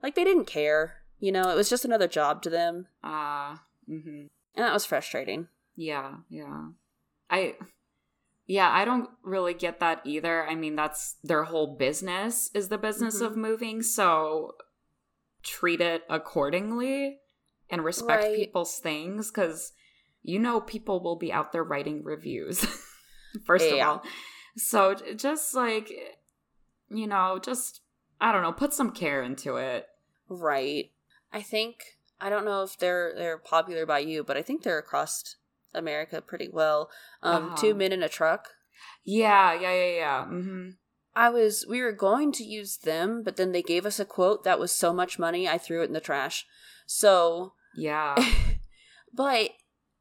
like 0.04 0.16
they 0.16 0.24
didn't 0.24 0.46
care 0.46 1.04
you 1.20 1.32
know 1.32 1.50
it 1.50 1.56
was 1.56 1.70
just 1.70 1.86
another 1.86 2.08
job 2.08 2.42
to 2.42 2.50
them 2.50 2.88
ah 3.04 3.64
mhm 3.90 4.28
and 4.56 4.64
that 4.66 4.74
was 4.74 4.86
frustrating 4.86 5.48
Yeah, 5.76 6.18
yeah. 6.30 6.70
I 7.30 7.56
yeah, 8.48 8.70
I 8.72 8.86
don't 8.86 9.10
really 9.24 9.54
get 9.56 9.80
that 9.80 10.02
either. 10.06 10.48
I 10.48 10.54
mean, 10.56 10.76
that's 10.78 11.16
their 11.24 11.44
whole 11.46 11.76
business 11.76 12.50
is 12.54 12.70
the 12.70 12.78
business 12.78 13.20
Mhm. 13.22 13.26
of 13.26 13.36
moving, 13.36 13.82
so 13.84 14.56
treat 15.44 15.82
it 15.82 16.04
accordingly 16.10 17.20
and 17.70 17.84
respect 17.84 18.24
Right. 18.24 18.36
people's 18.36 18.80
things 18.80 19.32
cuz 19.32 19.74
you 20.26 20.40
know 20.40 20.60
people 20.60 21.02
will 21.02 21.16
be 21.16 21.32
out 21.32 21.52
there 21.52 21.64
writing 21.64 22.04
reviews. 22.04 22.66
First 23.46 23.66
Yeah. 23.66 23.76
of 23.76 23.88
all. 23.88 24.04
So 24.58 24.96
just 25.16 25.54
like 25.56 25.92
you 26.90 27.08
know, 27.08 27.40
just 27.42 27.82
I 28.22 28.32
don't 28.32 28.44
know, 28.44 28.52
put 28.54 28.74
some 28.74 28.92
care 28.92 29.22
into 29.24 29.58
it. 29.58 29.88
right 30.30 30.92
i 31.34 31.42
think 31.42 31.76
i 32.22 32.30
don't 32.30 32.46
know 32.46 32.64
if 32.64 32.78
they're 32.78 33.14
they're 33.16 33.38
popular 33.38 33.86
by 33.86 34.00
you 34.00 34.24
but 34.24 34.38
i 34.38 34.42
think 34.42 34.64
they're 34.64 34.80
across 34.80 35.36
america 35.74 36.22
pretty 36.22 36.48
well 36.50 36.90
um 37.22 37.46
Uh-huh. 37.48 37.56
two 37.58 37.74
men 37.76 37.92
in 37.92 38.02
a 38.02 38.10
truck 38.10 38.44
Yeah, 39.04 39.54
yeah, 39.54 39.74
yeah, 39.74 39.96
yeah. 40.04 40.26
Mhm. 40.26 40.78
I 41.16 41.30
was 41.30 41.66
we 41.68 41.82
were 41.82 41.92
going 42.08 42.32
to 42.34 42.44
use 42.44 42.78
them, 42.78 43.22
but 43.24 43.36
then 43.38 43.52
they 43.52 43.62
gave 43.62 43.86
us 43.86 44.00
a 44.00 44.06
quote 44.06 44.44
that 44.44 44.60
was 44.60 44.72
so 44.72 44.92
much 44.94 45.20
money 45.20 45.48
I 45.48 45.58
threw 45.58 45.82
it 45.84 45.88
in 45.92 45.94
the 45.94 46.00
trash. 46.10 46.46
So, 46.86 47.54
Yeah. 47.76 48.16
but 49.14 49.52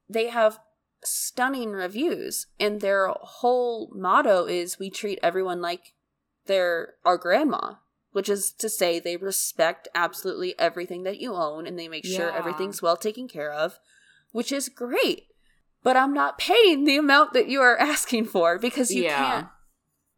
they 0.08 0.28
have 0.28 0.58
stunning 1.02 1.70
reviews 1.72 2.46
and 2.58 2.80
their 2.80 3.08
whole 3.08 3.90
motto 3.94 4.46
is 4.46 4.78
we 4.78 4.90
treat 4.90 5.18
everyone 5.22 5.60
like 5.60 5.92
they're 6.46 6.94
our 7.04 7.18
grandma, 7.18 7.74
which 8.12 8.28
is 8.28 8.50
to 8.52 8.68
say 8.68 8.98
they 8.98 9.16
respect 9.16 9.88
absolutely 9.94 10.58
everything 10.58 11.02
that 11.02 11.20
you 11.20 11.34
own 11.34 11.66
and 11.66 11.78
they 11.78 11.88
make 11.88 12.04
sure 12.04 12.30
Yeah. 12.30 12.36
everything's 12.36 12.80
well 12.82 12.96
taken 12.96 13.28
care 13.28 13.52
of, 13.52 13.78
which 14.32 14.50
is 14.52 14.68
great. 14.68 15.24
But 15.82 15.96
I'm 15.96 16.14
not 16.14 16.38
paying 16.38 16.84
the 16.84 16.96
amount 16.96 17.34
that 17.34 17.48
you 17.48 17.60
are 17.60 17.76
asking 17.92 18.26
for 18.26 18.58
because 18.58 18.90
you 18.94 19.02
Yeah. 19.04 19.16
can't 19.30 19.48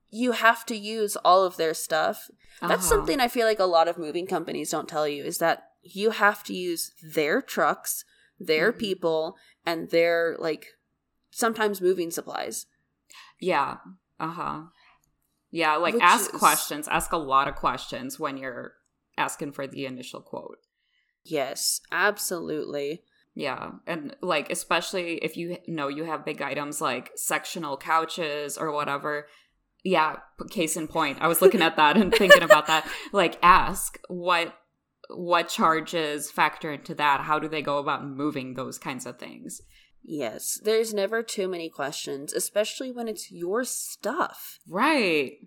you 0.08 0.32
have 0.32 0.64
to 0.66 0.76
use 0.76 1.16
all 1.16 1.44
of 1.44 1.56
their 1.56 1.74
stuff. 1.74 2.30
That's 2.60 2.84
Uh-huh. 2.86 2.96
something 2.96 3.20
I 3.20 3.26
feel 3.28 3.44
like 3.46 3.58
a 3.58 3.64
lot 3.64 3.88
of 3.88 3.98
moving 3.98 4.26
companies 4.26 4.70
don't 4.70 4.88
tell 4.88 5.06
you 5.08 5.24
is 5.24 5.38
that 5.38 5.64
you 5.82 6.10
have 6.10 6.44
to 6.44 6.54
use 6.54 6.92
their 7.02 7.42
trucks, 7.42 8.04
their 8.38 8.72
Mhm. 8.72 8.78
people, 8.78 9.36
and 9.64 9.90
their 9.90 10.36
like 10.38 10.66
sometimes 11.30 11.80
moving 11.80 12.10
supplies. 12.10 12.66
Yeah. 13.40 13.78
Uh 14.18 14.30
huh. 14.30 14.62
Yeah, 15.50 15.76
like 15.76 15.94
Which 15.94 16.02
ask 16.02 16.32
is- 16.34 16.38
questions. 16.38 16.88
Ask 16.88 17.12
a 17.12 17.16
lot 17.18 17.48
of 17.48 17.54
questions 17.54 18.18
when 18.18 18.36
you're 18.36 18.74
asking 19.16 19.52
for 19.52 19.66
the 19.66 19.86
initial 19.86 20.20
quote. 20.20 20.58
Yes, 21.24 21.80
absolutely. 21.92 23.02
Yeah. 23.34 23.72
And 23.86 24.16
like, 24.22 24.50
especially 24.50 25.16
if 25.18 25.36
you 25.36 25.58
know 25.66 25.88
you 25.88 26.04
have 26.04 26.24
big 26.24 26.40
items 26.40 26.80
like 26.80 27.10
sectional 27.16 27.76
couches 27.76 28.56
or 28.56 28.70
whatever. 28.72 29.28
Yeah. 29.84 30.16
Case 30.50 30.76
in 30.76 30.88
point, 30.88 31.18
I 31.20 31.28
was 31.28 31.40
looking 31.42 31.62
at 31.62 31.76
that 31.76 31.96
and 31.96 32.12
thinking 32.14 32.42
about 32.42 32.66
that. 32.66 32.88
Like, 33.12 33.38
ask 33.42 33.98
what 34.08 34.54
what 35.10 35.48
charges 35.48 36.30
factor 36.30 36.70
into 36.72 36.94
that 36.94 37.20
how 37.22 37.38
do 37.38 37.48
they 37.48 37.62
go 37.62 37.78
about 37.78 38.04
moving 38.06 38.54
those 38.54 38.78
kinds 38.78 39.06
of 39.06 39.18
things 39.18 39.62
Yes, 40.08 40.60
there's 40.62 40.94
never 40.94 41.20
too 41.24 41.48
many 41.48 41.68
questions, 41.68 42.32
especially 42.32 42.92
when 42.92 43.08
it's 43.08 43.32
your 43.32 43.64
stuff. 43.64 44.60
right 44.68 45.38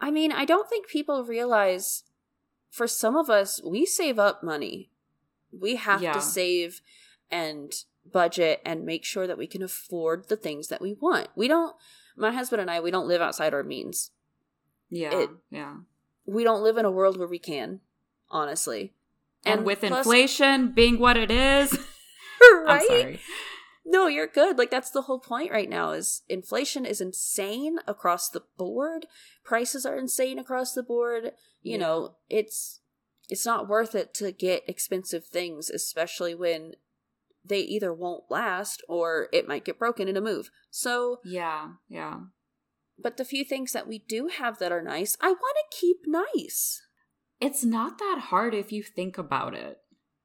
I 0.00 0.10
mean, 0.10 0.32
I 0.32 0.44
don't 0.44 0.68
think 0.68 0.86
people 0.88 1.24
realize 1.24 2.04
for 2.70 2.86
some 2.86 3.16
of 3.16 3.30
us, 3.30 3.60
we 3.64 3.86
save 3.86 4.18
up 4.18 4.42
money. 4.42 4.90
We 5.52 5.76
have 5.76 6.02
Yeah. 6.02 6.12
to 6.14 6.20
save 6.20 6.80
and 7.30 7.72
budget 8.04 8.60
and 8.66 8.84
make 8.84 9.04
sure 9.04 9.26
that 9.26 9.38
we 9.38 9.46
can 9.46 9.62
afford 9.62 10.28
the 10.28 10.36
things 10.36 10.68
that 10.68 10.80
we 10.82 10.92
want. 10.92 11.28
We 11.36 11.48
don't, 11.48 11.74
my 12.16 12.32
husband 12.32 12.60
and 12.60 12.70
I, 12.70 12.80
we 12.80 12.90
don't 12.90 13.08
live 13.08 13.22
outside 13.22 13.54
our 13.54 13.62
means. 13.62 14.10
yeah 14.90 15.14
It- 15.20 15.30
yeah 15.50 15.76
We 16.26 16.44
don't 16.44 16.62
live 16.62 16.76
in 16.76 16.84
a 16.84 16.90
world 16.90 17.16
where 17.18 17.28
we 17.28 17.38
can, 17.38 17.80
honestly. 18.28 18.92
And, 19.44 19.64
with 19.64 19.80
plus- 19.80 19.98
inflation 20.06 20.72
being 20.72 20.98
what 20.98 21.16
it 21.16 21.30
is 21.30 21.72
i'm 22.42 22.64
right? 22.66 22.86
sorry 22.86 23.20
No, 23.84 24.06
you're 24.06 24.28
good. 24.28 24.58
Like 24.58 24.70
that's 24.70 24.90
the 24.90 25.02
whole 25.02 25.18
point 25.18 25.50
right 25.50 25.68
now 25.68 25.90
is 25.90 26.22
inflation 26.28 26.86
is 26.86 27.00
insane 27.00 27.78
across 27.88 28.28
the 28.30 28.42
board. 28.56 29.06
Prices 29.44 29.84
are 29.84 29.98
insane 29.98 30.38
across 30.38 30.72
the 30.72 30.84
board. 30.84 31.32
You 31.62 31.72
Yeah. 31.72 31.78
know, 31.78 32.14
it's 32.30 32.80
it's 33.28 33.44
not 33.44 33.66
worth 33.66 33.96
it 33.96 34.14
to 34.14 34.30
get 34.30 34.62
expensive 34.68 35.26
things, 35.26 35.68
especially 35.68 36.32
when 36.32 36.74
they 37.44 37.58
either 37.58 37.92
won't 37.92 38.30
last 38.30 38.82
or 38.88 39.28
it 39.32 39.48
might 39.48 39.64
get 39.64 39.80
broken 39.80 40.06
in 40.06 40.16
a 40.16 40.20
move. 40.20 40.50
So, 40.70 41.18
yeah 41.24 41.70
yeah 41.88 42.20
but 42.96 43.16
the 43.16 43.24
few 43.24 43.44
things 43.44 43.72
that 43.72 43.88
we 43.88 43.98
do 43.98 44.28
have 44.28 44.58
that 44.60 44.70
are 44.70 44.82
nice, 44.82 45.16
I 45.20 45.28
want 45.32 45.56
to 45.58 45.76
keep 45.76 45.96
nice. 46.06 46.82
It's 47.42 47.64
not 47.64 47.98
that 47.98 48.18
hard 48.30 48.54
if 48.54 48.72
you 48.72 48.82
think 48.82 49.18
about 49.18 49.54
it 49.54 49.78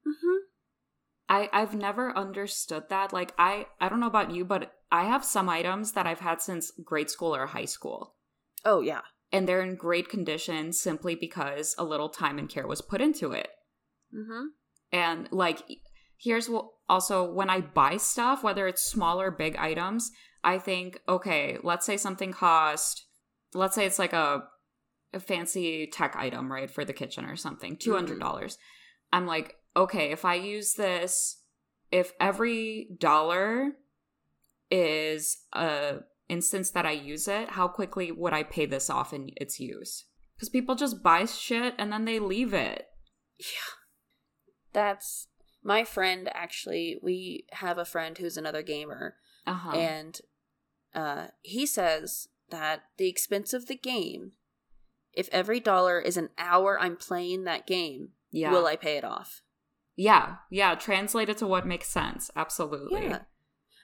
Mhm. 0.07 0.37
I 1.29 1.49
I've 1.51 1.75
never 1.75 2.17
understood 2.17 2.87
that. 2.89 3.11
Like 3.11 3.33
I 3.37 3.67
I 3.81 3.89
don't 3.89 3.99
know 3.99 4.07
about 4.07 4.31
you, 4.31 4.45
but 4.45 4.71
I 4.91 5.03
have 5.03 5.25
some 5.25 5.49
items 5.49 5.91
that 5.93 6.07
I've 6.07 6.21
had 6.21 6.41
since 6.41 6.71
grade 6.83 7.09
school 7.09 7.35
or 7.35 7.47
high 7.47 7.65
school. 7.65 8.15
Oh 8.63 8.79
yeah. 8.79 9.01
And 9.33 9.45
they're 9.45 9.61
in 9.61 9.75
great 9.75 10.07
condition 10.07 10.71
simply 10.71 11.15
because 11.15 11.75
a 11.77 11.83
little 11.83 12.07
time 12.07 12.39
and 12.39 12.47
care 12.47 12.65
was 12.65 12.81
put 12.81 13.01
into 13.01 13.33
it. 13.33 13.49
Mhm. 14.13 14.45
And 14.93 15.27
like 15.31 15.59
here's 16.17 16.49
what 16.49 16.69
also 16.87 17.29
when 17.29 17.49
I 17.49 17.59
buy 17.59 17.97
stuff, 17.97 18.43
whether 18.43 18.65
it's 18.67 18.81
small 18.81 19.19
or 19.19 19.29
big 19.29 19.57
items, 19.57 20.11
I 20.45 20.59
think, 20.59 21.01
okay, 21.09 21.57
let's 21.61 21.85
say 21.85 21.97
something 21.97 22.31
cost 22.31 23.03
let's 23.53 23.75
say 23.75 23.85
it's 23.85 23.99
like 23.99 24.13
a 24.13 24.43
a 25.17 25.19
fancy 25.19 25.87
tech 25.87 26.15
item, 26.15 26.51
right, 26.51 26.69
for 26.71 26.85
the 26.85 26.93
kitchen 26.93 27.25
or 27.25 27.35
something, 27.35 27.75
two 27.75 27.93
hundred 27.93 28.19
dollars. 28.19 28.57
I'm 29.11 29.25
like, 29.27 29.55
okay, 29.75 30.11
if 30.11 30.23
I 30.23 30.35
use 30.35 30.73
this, 30.75 31.41
if 31.91 32.13
every 32.19 32.89
dollar 32.99 33.73
is 34.71 35.37
a 35.53 35.97
instance 36.29 36.71
that 36.71 36.85
I 36.85 36.91
use 36.91 37.27
it, 37.27 37.49
how 37.51 37.67
quickly 37.67 38.11
would 38.11 38.33
I 38.33 38.43
pay 38.43 38.65
this 38.65 38.89
off 38.89 39.13
in 39.13 39.29
its 39.37 39.59
use? 39.59 40.05
Because 40.35 40.49
people 40.49 40.75
just 40.75 41.01
buy 41.01 41.25
shit 41.25 41.73
and 41.77 41.91
then 41.91 42.05
they 42.05 42.19
leave 42.19 42.53
it. 42.53 42.85
Yeah. 43.39 43.73
That's 44.73 45.27
my 45.63 45.83
friend 45.83 46.29
actually. 46.33 46.99
We 47.01 47.45
have 47.53 47.77
a 47.77 47.85
friend 47.85 48.17
who's 48.17 48.37
another 48.37 48.61
gamer 48.61 49.15
Uh 49.45 49.53
huh. 49.53 49.71
and 49.77 50.19
uh 50.93 51.27
he 51.41 51.65
says 51.65 52.27
that 52.49 52.81
the 52.97 53.07
expense 53.07 53.53
of 53.53 53.67
the 53.67 53.75
game 53.77 54.33
if 55.17 55.27
every 55.33 55.59
dollar 55.59 55.99
is 55.99 56.15
an 56.15 56.29
hour 56.37 56.79
I'm 56.79 56.95
playing 56.95 57.43
that 57.43 57.67
game, 57.67 58.09
yeah. 58.31 58.51
will 58.51 58.65
I 58.65 58.75
pay 58.77 58.95
it 58.97 59.03
off? 59.03 59.41
yeah. 59.99 60.35
Yeah. 60.51 60.75
Translate 60.75 61.27
it 61.27 61.37
to 61.39 61.47
what 61.47 61.65
makes 61.65 61.89
sense. 61.89 62.29
Absolutely. 62.35 63.05
Yeah. 63.05 63.19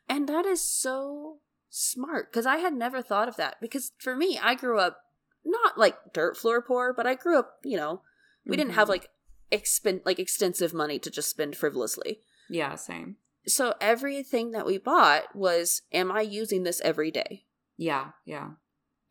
And 0.08 0.30
that 0.30 0.46
is 0.46 0.62
so 0.62 1.39
smart 1.69 2.32
because 2.32 2.46
I 2.46 2.58
had 2.58 2.74
never 2.74 3.02
thought 3.02 3.28
of 3.28 3.36
that. 3.38 3.56
Because 3.60 3.91
for 3.98 4.15
me, 4.15 4.39
I 4.41 4.54
grew 4.54 4.78
up 4.80 5.00
not 5.43 5.78
like 5.80 6.13
dirt 6.13 6.38
floor 6.38 6.62
poor, 6.62 6.93
but 6.93 7.08
I 7.08 7.15
grew 7.15 7.39
up, 7.39 7.56
you 7.63 7.78
know, 7.78 8.02
we 8.46 8.56
didn't 8.56 8.74
have 8.74 8.88
Mhm. 8.88 8.91
like 8.91 9.10
expend 9.52 10.02
like 10.06 10.19
extensive 10.19 10.72
money 10.74 11.00
to 11.00 11.10
just 11.10 11.30
spend 11.32 11.56
frivolously. 11.58 12.22
Yeah. 12.48 12.76
Same. 12.76 13.17
So 13.48 13.74
everything 13.82 14.52
that 14.52 14.67
we 14.67 14.78
bought 14.78 15.36
was, 15.36 15.82
am 15.91 16.12
I 16.12 16.22
using 16.22 16.62
this 16.62 16.80
every 16.82 17.10
day? 17.10 17.46
Yeah. 17.76 18.12
Yeah. 18.24 18.52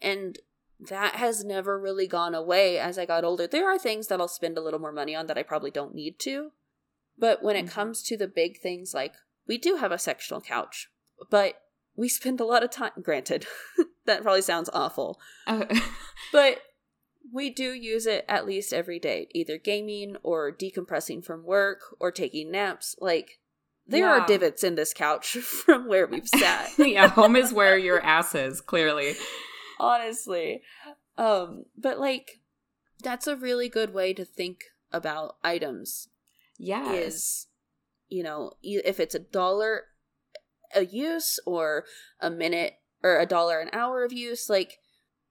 And 0.00 0.38
that 0.88 1.16
has 1.16 1.44
never 1.44 1.78
really 1.78 2.06
gone 2.06 2.34
away 2.34 2.78
as 2.78 2.98
I 2.98 3.06
got 3.06 3.24
older. 3.24 3.46
There 3.46 3.68
are 3.70 3.78
things 3.78 4.08
that 4.08 4.20
I'll 4.20 4.28
spend 4.28 4.58
a 4.58 4.60
little 4.62 4.80
more 4.80 4.92
money 4.92 5.14
on 5.14 5.26
that 5.26 5.38
I 5.38 5.42
probably 5.42 5.70
don't 5.70 5.94
need 5.94 6.18
to. 6.20 6.50
But 7.18 7.42
when 7.42 7.56
it 7.56 7.66
Mhm. 7.66 7.70
comes 7.70 8.02
to 8.04 8.16
the 8.16 8.26
big 8.26 8.60
things, 8.60 8.92
like 8.94 9.14
we 9.46 9.58
do 9.58 9.76
have 9.76 9.92
a 9.92 9.98
sectional 9.98 10.40
couch, 10.40 10.90
but 11.30 11.62
we 11.94 12.08
spend 12.08 12.40
a 12.40 12.44
lot 12.44 12.62
of 12.64 12.70
time, 12.70 12.92
granted, 13.02 13.46
that 14.06 14.22
probably 14.22 14.42
sounds 14.42 14.70
awful, 14.72 15.20
Uh, 15.46 15.66
but 16.32 16.62
we 17.32 17.50
do 17.50 17.72
use 17.72 18.06
it 18.06 18.24
at 18.28 18.46
least 18.46 18.72
every 18.72 18.98
day, 18.98 19.28
either 19.32 19.56
gaming 19.58 20.16
or 20.22 20.50
decompressing 20.50 21.24
from 21.24 21.44
work 21.44 21.80
or 22.00 22.10
taking 22.10 22.50
naps. 22.50 22.96
Like, 22.98 23.38
there 23.86 24.00
Yeah. 24.06 24.20
are 24.22 24.26
divots 24.26 24.64
in 24.64 24.74
this 24.74 24.92
couch 24.94 25.32
from 25.64 25.86
where 25.86 26.06
we've 26.06 26.28
sat. 26.28 26.70
yeah. 26.78 27.08
Home 27.08 27.36
is 27.36 27.52
where 27.52 27.76
your 27.78 28.00
ass 28.00 28.34
is. 28.34 28.60
Clearly. 28.60 29.14
Honestly 29.82 30.62
um 31.18 31.64
but 31.76 31.98
like 31.98 32.40
that's 33.02 33.26
a 33.26 33.36
really 33.36 33.68
good 33.68 33.92
way 33.92 34.14
to 34.14 34.24
think 34.24 34.64
about 34.92 35.36
items 35.42 36.08
Yeah. 36.56 36.92
is 36.94 37.48
you 38.08 38.22
know 38.22 38.52
if 38.62 39.00
it's 39.00 39.14
a 39.14 39.18
dollar 39.18 39.86
a 40.74 40.84
use 40.84 41.40
or 41.44 41.84
a 42.20 42.30
minute 42.30 42.74
or 43.02 43.18
a 43.18 43.26
dollar 43.26 43.58
an 43.58 43.70
hour 43.72 44.04
of 44.04 44.12
use 44.12 44.48
like 44.48 44.78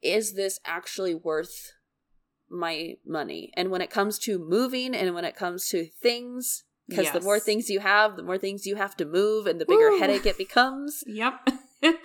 is 0.01 0.33
this 0.33 0.59
actually 0.65 1.15
worth 1.15 1.71
my 2.49 2.95
money 3.05 3.51
and 3.55 3.71
when 3.71 3.81
it 3.81 3.89
comes 3.89 4.19
to 4.19 4.37
moving 4.37 4.93
and 4.93 5.15
when 5.15 5.23
it 5.23 5.35
comes 5.35 5.69
to 5.69 5.85
things 5.85 6.65
because 6.89 7.11
the 7.11 7.21
more 7.21 7.39
things 7.39 7.69
you 7.69 7.79
have 7.79 8.17
the 8.17 8.23
more 8.23 8.37
things 8.37 8.65
you 8.67 8.75
have 8.75 8.97
to 8.97 9.05
move 9.05 9.47
and 9.47 9.61
the 9.61 9.65
bigger 9.65 9.91
Woo. 9.91 9.99
headache 9.99 10.25
it 10.25 10.37
becomes 10.37 11.03
Yep. 11.07 11.49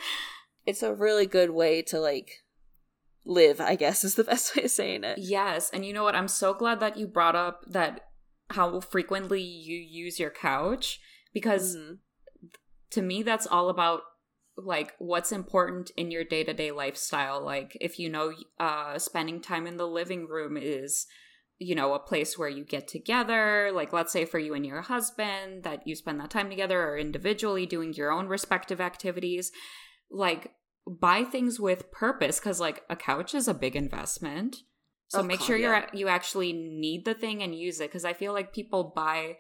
it's 0.67 0.83
a 0.83 0.95
really 0.95 1.27
good 1.27 1.51
way 1.51 1.81
to 1.81 1.99
like 1.99 2.43
live 3.25 3.61
i 3.61 3.75
guess 3.75 4.05
is 4.05 4.15
the 4.15 4.25
best 4.33 4.55
way 4.57 4.65
of 4.65 4.71
saying 4.71 5.05
it 5.05 5.19
yes. 5.19 5.71
And 5.71 5.85
you 5.85 5.93
know 5.93 6.05
what? 6.05 6.15
I'm 6.15 6.29
so 6.29 6.55
glad 6.55 6.81
that 6.81 6.97
you 6.97 7.07
brought 7.07 7.35
up 7.37 7.65
that 7.69 8.03
how 8.51 8.81
frequently 8.81 9.43
you 9.43 9.77
use 9.77 10.21
your 10.21 10.31
couch 10.31 11.01
because 11.33 11.77
Mhm. 11.77 11.99
to 12.91 13.03
me 13.03 13.23
that's 13.23 13.47
all 13.47 13.69
about 13.69 14.03
like 14.57 14.95
what's 14.99 15.33
important 15.33 15.91
in 15.97 16.11
your 16.11 16.25
day-to-day 16.25 16.71
lifestyle 16.71 17.45
like 17.45 17.77
if 17.81 17.99
you 17.99 18.09
know 18.09 18.33
uh 18.59 18.99
spending 18.99 19.41
time 19.41 19.67
in 19.67 19.77
the 19.77 19.87
living 19.87 20.27
room 20.27 20.57
is 20.57 21.07
you 21.59 21.75
know 21.75 21.93
a 21.93 21.99
place 21.99 22.39
where 22.39 22.49
you 22.49 22.65
get 22.65 22.89
together 22.89 23.71
like 23.75 23.93
let's 23.93 24.13
say 24.13 24.25
for 24.25 24.39
you 24.39 24.55
and 24.55 24.65
your 24.65 24.81
husband 24.83 25.63
that 25.65 25.87
you 25.87 25.95
spend 25.95 26.21
that 26.21 26.31
time 26.31 26.49
together 26.49 26.81
or 26.89 26.97
individually 26.97 27.67
doing 27.67 27.93
your 27.93 28.11
own 28.11 28.29
respective 28.29 28.81
activities 28.81 29.53
like 30.11 30.53
buy 30.87 31.25
things 31.25 31.59
with 31.61 31.91
purpose 31.91 32.39
cuz 32.41 32.61
like 32.61 32.83
a 32.89 32.97
couch 32.97 33.35
is 33.35 33.49
a 33.49 33.55
big 33.55 33.75
investment 33.77 34.57
so 35.09 35.23
make 35.23 35.41
sure 35.41 35.57
you're 35.57 35.73
yeah. 35.75 35.91
you 35.93 36.09
actually 36.09 36.53
need 36.53 37.05
the 37.05 37.15
thing 37.15 37.43
and 37.43 37.55
use 37.55 37.81
it 37.81 37.91
cuz 37.93 38.05
i 38.05 38.13
feel 38.13 38.33
like 38.33 38.53
people 38.53 38.93
buy 38.95 39.37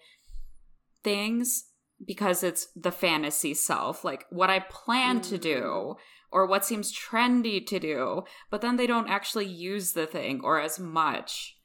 things 1.02 1.70
because 2.04 2.42
it's 2.42 2.66
the 2.76 2.92
fantasy 2.92 3.54
self, 3.54 4.04
like 4.04 4.26
what 4.30 4.50
I 4.50 4.59
plan 4.61 5.22
to 5.22 5.38
do 5.38 5.61
Mm. 5.62 5.96
or 6.30 6.46
what 6.46 6.64
seems 6.64 6.92
trendy 6.94 7.64
to 7.66 7.78
do, 7.78 8.24
but 8.50 8.61
then 8.61 8.76
they 8.76 8.87
don't 8.87 9.09
actually 9.09 9.46
use 9.46 9.92
the 9.92 10.06
thing 10.06 10.40
or 10.44 10.61
as 10.61 10.78
much. 10.78 11.56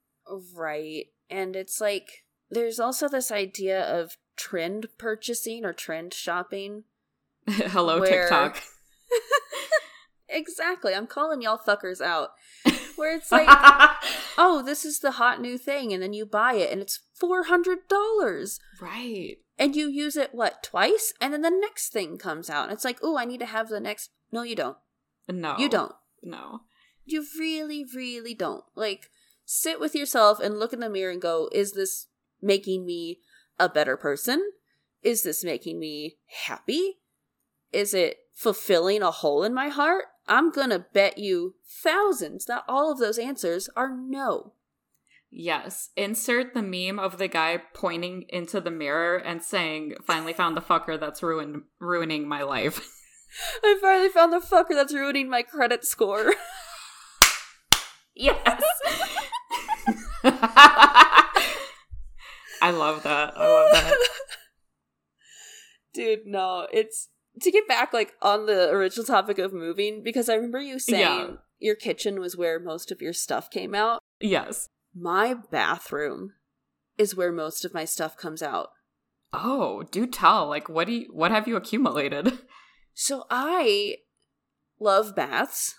right 0.55 1.07
and 1.29 1.55
it's 1.57 1.81
like 1.81 2.23
there's 2.49 2.79
also 2.79 3.09
this 3.09 3.31
idea 3.31 3.81
of 3.81 4.15
trend 4.37 4.87
purchasing 4.97 5.65
or 5.65 5.73
trend 5.73 6.13
shopping 6.13 6.85
Hello, 7.49 7.99
Where- 7.99 8.21
TikTok. 8.29 8.61
Exactly 10.31 10.93
i'm 10.93 11.07
calling 11.07 11.41
y'all 11.41 11.57
fuckers 11.57 12.01
out 12.01 12.29
where 12.95 13.15
it's 13.15 13.31
like 13.31 13.47
oh 14.37 14.63
this 14.65 14.85
is 14.85 14.99
the 14.99 15.11
hot 15.11 15.41
new 15.41 15.57
thing 15.57 15.93
and 15.93 16.01
then 16.01 16.13
you 16.13 16.25
buy 16.25 16.53
it 16.53 16.71
and 16.71 16.81
it's 16.81 16.99
$400. 17.21 18.59
Right. 18.79 19.37
And 19.57 19.75
you 19.75 19.87
use 19.87 20.17
it, 20.17 20.33
what, 20.33 20.63
twice? 20.63 21.13
And 21.21 21.33
then 21.33 21.41
the 21.41 21.51
next 21.51 21.89
thing 21.89 22.17
comes 22.17 22.49
out. 22.49 22.63
And 22.63 22.73
it's 22.73 22.85
like, 22.85 22.99
oh, 23.03 23.17
I 23.17 23.25
need 23.25 23.39
to 23.41 23.45
have 23.45 23.69
the 23.69 23.79
next. 23.79 24.09
No, 24.31 24.43
you 24.43 24.55
don't. 24.55 24.77
No. 25.29 25.55
You 25.57 25.69
don't. 25.69 25.93
No. 26.23 26.61
You 27.05 27.25
really, 27.37 27.85
really 27.95 28.33
don't. 28.33 28.63
Like, 28.75 29.09
sit 29.45 29.79
with 29.79 29.93
yourself 29.93 30.39
and 30.39 30.59
look 30.59 30.73
in 30.73 30.79
the 30.79 30.89
mirror 30.89 31.11
and 31.11 31.21
go, 31.21 31.49
is 31.51 31.73
this 31.73 32.07
making 32.41 32.85
me 32.85 33.19
a 33.59 33.69
better 33.69 33.97
person? 33.97 34.51
Is 35.03 35.23
this 35.23 35.43
making 35.43 35.79
me 35.79 36.17
happy? 36.45 36.99
Is 37.71 37.93
it 37.93 38.17
fulfilling 38.33 39.01
a 39.01 39.11
hole 39.11 39.43
in 39.43 39.53
my 39.53 39.69
heart? 39.69 40.05
I'm 40.27 40.51
gonna 40.51 40.85
bet 40.93 41.17
you 41.17 41.55
thousands 41.65 42.45
that 42.45 42.63
all 42.67 42.91
of 42.91 42.99
those 42.99 43.17
answers 43.17 43.69
are 43.75 43.95
no. 43.95 44.53
Yes. 45.31 45.89
Insert 45.95 46.53
the 46.53 46.61
meme 46.61 46.99
of 46.99 47.17
the 47.17 47.29
guy 47.29 47.61
pointing 47.73 48.25
into 48.27 48.59
the 48.59 48.69
mirror 48.69 49.15
and 49.15 49.41
saying, 49.41 49.95
finally 50.05 50.33
found 50.33 50.57
the 50.57 50.61
fucker 50.61 50.99
that's 50.99 51.23
ruined 51.23 51.63
ruining 51.79 52.27
my 52.27 52.43
life. 52.43 52.85
I 53.63 53.77
finally 53.81 54.09
found 54.09 54.33
the 54.33 54.39
fucker 54.39 54.75
that's 54.75 54.93
ruining 54.93 55.29
my 55.29 55.41
credit 55.41 55.85
score. 55.85 56.33
yes. 58.15 58.41
I 62.61 62.71
love 62.71 63.03
that. 63.03 63.33
I 63.37 63.47
love 63.47 63.71
that. 63.71 63.97
Dude, 65.93 66.25
no, 66.25 66.67
it's 66.71 67.07
to 67.39 67.51
get 67.51 67.67
back 67.67 67.93
like 67.93 68.13
on 68.21 68.45
the 68.45 68.69
original 68.69 69.05
topic 69.05 69.37
of 69.39 69.53
moving 69.53 70.03
because 70.03 70.27
I 70.29 70.35
remember 70.35 70.59
you 70.61 70.79
saying 70.79 71.01
Yeah. 71.01 71.31
your 71.59 71.75
kitchen 71.75 72.19
was 72.19 72.35
where 72.35 72.59
most 72.59 72.91
of 72.91 73.01
your 73.01 73.13
stuff 73.13 73.49
came 73.49 73.73
out. 73.73 73.99
Yes. 74.19 74.67
My 74.93 75.35
bathroom 75.51 76.33
is 76.97 77.15
where 77.15 77.31
most 77.31 77.63
of 77.63 77.73
my 77.73 77.85
stuff 77.85 78.17
comes 78.17 78.43
out. 78.43 78.69
Oh, 79.33 79.83
do 79.91 80.05
tell. 80.05 80.47
Like 80.47 80.67
what 80.67 80.87
do 80.87 80.93
you 80.93 81.07
what 81.13 81.31
have 81.31 81.47
you 81.47 81.55
accumulated? 81.55 82.39
So 82.93 83.23
I 83.29 83.97
love 84.79 85.15
baths. 85.15 85.75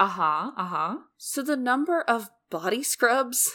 Uh-huh. 0.00 0.50
Uh-huh. 0.58 0.96
So 1.16 1.42
the 1.42 1.56
number 1.56 2.02
of 2.02 2.28
body 2.50 2.82
scrubs 2.82 3.48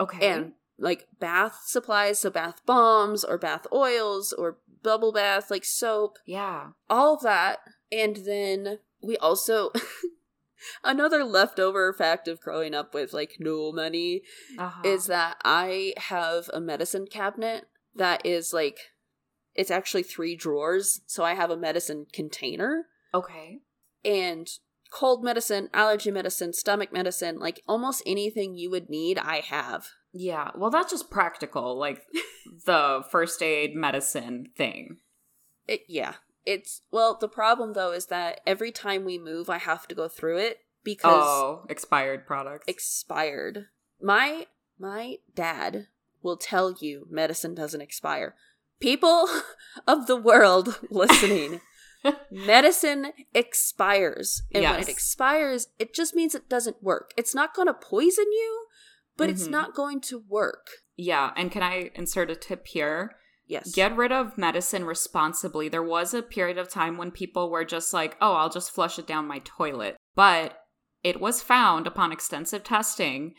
Okay. 0.00 0.26
and 0.28 0.52
like 0.82 1.06
bath 1.20 1.60
supplies, 1.66 2.18
so 2.18 2.28
bath 2.30 2.60
bombs 2.66 3.22
or 3.24 3.38
bath 3.38 3.66
oils 3.72 4.32
or 4.32 4.58
bubble 4.82 5.12
bath, 5.12 5.50
like 5.50 5.64
soap, 5.64 6.18
yeah. 6.26 6.70
all 6.90 7.14
of 7.14 7.22
that. 7.22 7.60
And 7.92 8.16
then 8.26 8.78
we 9.00 9.16
also 9.16 9.70
another 10.84 11.24
leftover 11.24 11.92
fact 11.92 12.26
of 12.28 12.40
growing 12.40 12.74
up 12.74 12.94
with 12.94 13.12
like 13.12 13.36
no 13.38 13.72
money 13.72 14.22
Uh-huh. 14.58 14.82
is 14.84 15.06
that 15.06 15.36
I 15.44 15.94
have 15.96 16.50
a 16.52 16.60
medicine 16.60 17.06
cabinet 17.06 17.66
that 17.94 18.24
is 18.26 18.52
like 18.52 18.78
it's 19.54 19.70
actually 19.70 20.02
three 20.02 20.34
drawers. 20.34 21.02
So 21.06 21.24
I 21.24 21.34
have 21.34 21.50
a 21.50 21.56
medicine 21.56 22.06
container 22.12 22.86
Okay. 23.14 23.60
and 24.04 24.48
cold 24.92 25.22
medicine, 25.22 25.68
allergy 25.74 26.10
medicine, 26.10 26.52
stomach 26.52 26.92
medicine, 26.92 27.38
like 27.38 27.60
almost 27.68 28.02
anything 28.06 28.56
you 28.56 28.70
would 28.70 28.88
need, 28.90 29.18
I 29.18 29.40
have. 29.40 29.88
Yeah. 30.12 30.50
Well, 30.56 30.70
that's 30.70 30.92
just 30.92 31.10
practical, 31.10 31.78
like 31.78 32.02
the 32.66 33.02
first 33.10 33.42
aid 33.42 33.74
medicine 33.74 34.48
thing. 34.56 34.98
It, 35.66 35.82
yeah. 35.88 36.14
It's 36.44 36.80
well, 36.90 37.16
the 37.20 37.28
problem 37.28 37.72
though 37.74 37.92
is 37.92 38.06
that 38.06 38.40
every 38.46 38.72
time 38.72 39.04
we 39.04 39.16
move, 39.18 39.48
I 39.48 39.58
have 39.58 39.86
to 39.88 39.94
go 39.94 40.08
through 40.08 40.38
it 40.38 40.58
because 40.82 41.22
Oh, 41.24 41.64
expired 41.68 42.26
products. 42.26 42.64
expired. 42.66 43.66
My 44.00 44.46
my 44.78 45.18
dad 45.34 45.86
will 46.22 46.36
tell 46.36 46.74
you 46.80 47.06
medicine 47.10 47.54
doesn't 47.54 47.80
expire. 47.80 48.34
People 48.80 49.28
of 49.86 50.08
the 50.08 50.16
world 50.16 50.80
listening, 50.90 51.60
medicine 52.32 53.12
expires. 53.32 54.42
And 54.52 54.64
when 54.64 54.80
it 54.80 54.88
expires, 54.88 55.68
it 55.78 55.94
just 55.94 56.14
means 56.16 56.34
it 56.34 56.48
doesn't 56.48 56.82
work. 56.82 57.12
It's 57.16 57.34
not 57.34 57.54
going 57.54 57.68
to 57.68 57.74
poison 57.74 58.26
you, 58.32 58.61
but 59.22 59.30
it's 59.30 59.46
Mhm. 59.48 59.50
not 59.50 59.74
going 59.74 60.00
to 60.02 60.22
work. 60.28 60.66
yeah, 60.96 61.32
and 61.36 61.50
can 61.50 61.62
I 61.62 61.90
insert 61.94 62.30
a 62.30 62.36
tip 62.36 62.66
here? 62.66 63.16
Yes. 63.46 63.74
Get 63.74 63.96
rid 63.96 64.12
of 64.12 64.36
medicine 64.38 64.84
responsibly. 64.84 65.68
There 65.68 65.82
was 65.82 66.14
a 66.14 66.22
period 66.22 66.58
of 66.58 66.68
time 66.68 66.96
when 66.96 67.10
people 67.10 67.50
were 67.50 67.64
just 67.64 67.92
like, 67.92 68.16
oh, 68.20 68.32
I'll 68.34 68.48
just 68.50 68.70
flush 68.70 68.98
it 68.98 69.06
down 69.06 69.26
my 69.26 69.40
toilet. 69.40 69.96
But 70.14 70.58
it 71.02 71.20
was 71.20 71.42
found 71.42 71.86
upon 71.86 72.12
extensive 72.12 72.62
testing 72.62 73.34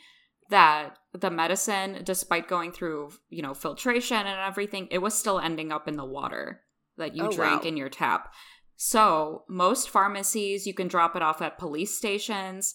that 0.50 0.98
the 1.12 1.30
medicine, 1.30 2.00
despite 2.04 2.48
going 2.48 2.70
through, 2.70 3.12
you 3.28 3.40
know, 3.42 3.54
filtration 3.54 4.18
and 4.18 4.40
everything, 4.40 4.88
it 4.90 4.98
was 4.98 5.14
still 5.14 5.38
ending 5.40 5.72
up 5.72 5.88
in 5.88 5.96
the 5.96 6.04
water 6.04 6.62
that 6.96 7.16
you 7.16 7.24
Oh, 7.24 7.32
drank 7.32 7.62
wow. 7.62 7.68
in 7.68 7.76
your 7.76 7.88
tap. 7.88 8.32
So, 8.76 9.44
most 9.48 9.88
pharmacies, 9.88 10.66
you 10.66 10.74
can 10.74 10.88
drop 10.88 11.16
it 11.16 11.22
off 11.22 11.40
at 11.40 11.58
police 11.58 11.96
stations, 11.96 12.74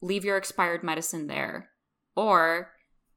leave 0.00 0.24
your 0.24 0.36
expired 0.36 0.82
medicine 0.82 1.28
there. 1.28 1.70
Or 2.16 2.70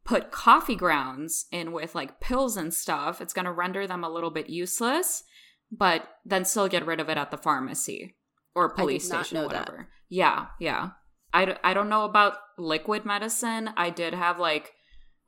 put 0.05 0.31
coffee 0.31 0.75
grounds 0.75 1.45
in 1.51 1.71
with 1.71 1.93
like 1.95 2.19
pills 2.19 2.57
and 2.57 2.73
stuff, 2.73 3.21
it's 3.21 3.33
going 3.33 3.45
to 3.45 3.51
render 3.51 3.85
them 3.87 4.03
a 4.03 4.09
little 4.09 4.31
bit 4.31 4.49
useless, 4.49 5.23
but 5.71 6.07
then 6.25 6.45
still 6.45 6.67
get 6.67 6.85
rid 6.85 6.99
of 6.99 7.09
it 7.09 7.17
at 7.17 7.29
the 7.31 7.37
pharmacy 7.37 8.15
or 8.55 8.69
police 8.73 9.05
station, 9.05 9.35
know 9.35 9.47
that. 9.49 9.67
whatever. 9.67 9.89
Yeah, 10.09 10.47
yeah. 10.59 10.89
I, 11.33 11.45
d- 11.45 11.53
I 11.63 11.73
don't 11.73 11.89
know 11.89 12.05
about 12.05 12.35
liquid 12.57 13.05
medicine. 13.05 13.69
I 13.75 13.89
did 13.89 14.13
have 14.13 14.39
like 14.39 14.71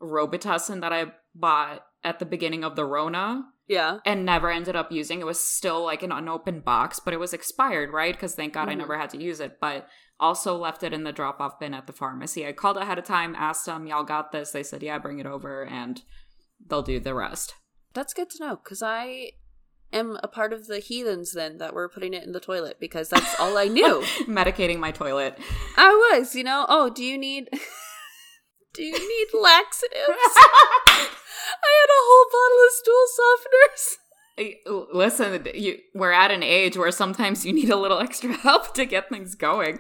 Robitussin 0.01 0.81
that 0.81 0.93
I 0.93 1.07
bought 1.35 1.83
at 2.03 2.19
the 2.19 2.25
beginning 2.25 2.63
of 2.63 2.75
the 2.75 2.85
Rona 2.85 3.43
yeah. 3.67 3.99
and 4.05 4.25
never 4.25 4.49
ended 4.49 4.75
up 4.75 4.91
using. 4.91 5.19
It 5.19 5.25
was 5.25 5.39
still 5.39 5.83
like 5.83 6.01
an 6.03 6.11
unopened 6.11 6.63
box, 6.63 6.99
but 6.99 7.13
it 7.13 7.19
was 7.19 7.33
expired, 7.33 7.91
right? 7.91 8.13
Because 8.13 8.33
thank 8.33 8.53
God 8.53 8.69
I 8.69 8.73
Mhm. 8.73 8.77
never 8.79 8.97
had 8.97 9.09
to 9.11 9.21
use 9.21 9.39
it. 9.41 9.57
But 9.59 9.87
also 10.19 10.55
left 10.55 10.83
it 10.83 10.93
in 10.93 11.03
the 11.03 11.11
drop 11.11 11.39
off 11.39 11.59
bin 11.59 11.73
at 11.73 11.87
the 11.87 11.93
pharmacy. 11.93 12.45
I 12.45 12.51
called 12.51 12.77
ahead 12.77 12.99
of 12.99 13.05
time, 13.05 13.35
asked 13.35 13.65
them, 13.65 13.87
y'all 13.87 14.03
got 14.03 14.31
this. 14.31 14.51
They 14.51 14.63
said, 14.63 14.83
yeah, 14.83 14.99
bring 14.99 15.19
it 15.19 15.25
over, 15.25 15.65
and 15.65 16.01
they'll 16.67 16.81
do 16.81 16.99
the 16.99 17.13
rest. 17.13 17.55
That's 17.93 18.13
good 18.13 18.29
to 18.31 18.45
know 18.45 18.55
because 18.57 18.83
I 18.83 19.31
am 19.91 20.17
a 20.21 20.27
part 20.27 20.53
of 20.53 20.67
the 20.67 20.79
heathens 20.79 21.33
then 21.33 21.57
that 21.57 21.73
were 21.73 21.89
putting 21.89 22.13
it 22.13 22.23
in 22.23 22.31
the 22.31 22.39
toilet 22.39 22.77
because 22.79 23.09
that's 23.09 23.39
all 23.39 23.57
I 23.57 23.67
knew. 23.67 24.01
Medicating 24.27 24.79
my 24.79 24.91
toilet. 24.91 25.37
I 25.77 25.89
was, 26.13 26.35
you 26.35 26.43
know. 26.43 26.65
Oh, 26.69 26.89
do 26.89 27.03
you 27.03 27.17
need? 27.17 27.49
do 28.73 28.83
you 28.83 28.93
need 28.93 29.27
laxatives? 29.39 30.35
I 31.61 31.71
had 31.81 31.89
a 31.89 32.05
whole 32.05 32.25
bottle 32.31 32.65
of 32.65 32.71
stool 32.73 33.05
softeners. 33.17 34.08
Listen, 34.65 35.45
you, 35.53 35.77
we're 35.93 36.11
at 36.11 36.31
an 36.31 36.43
age 36.43 36.77
where 36.77 36.91
sometimes 36.91 37.45
you 37.45 37.53
need 37.53 37.69
a 37.69 37.75
little 37.75 37.99
extra 37.99 38.33
help 38.37 38.73
to 38.75 38.85
get 38.85 39.09
things 39.09 39.35
going. 39.35 39.79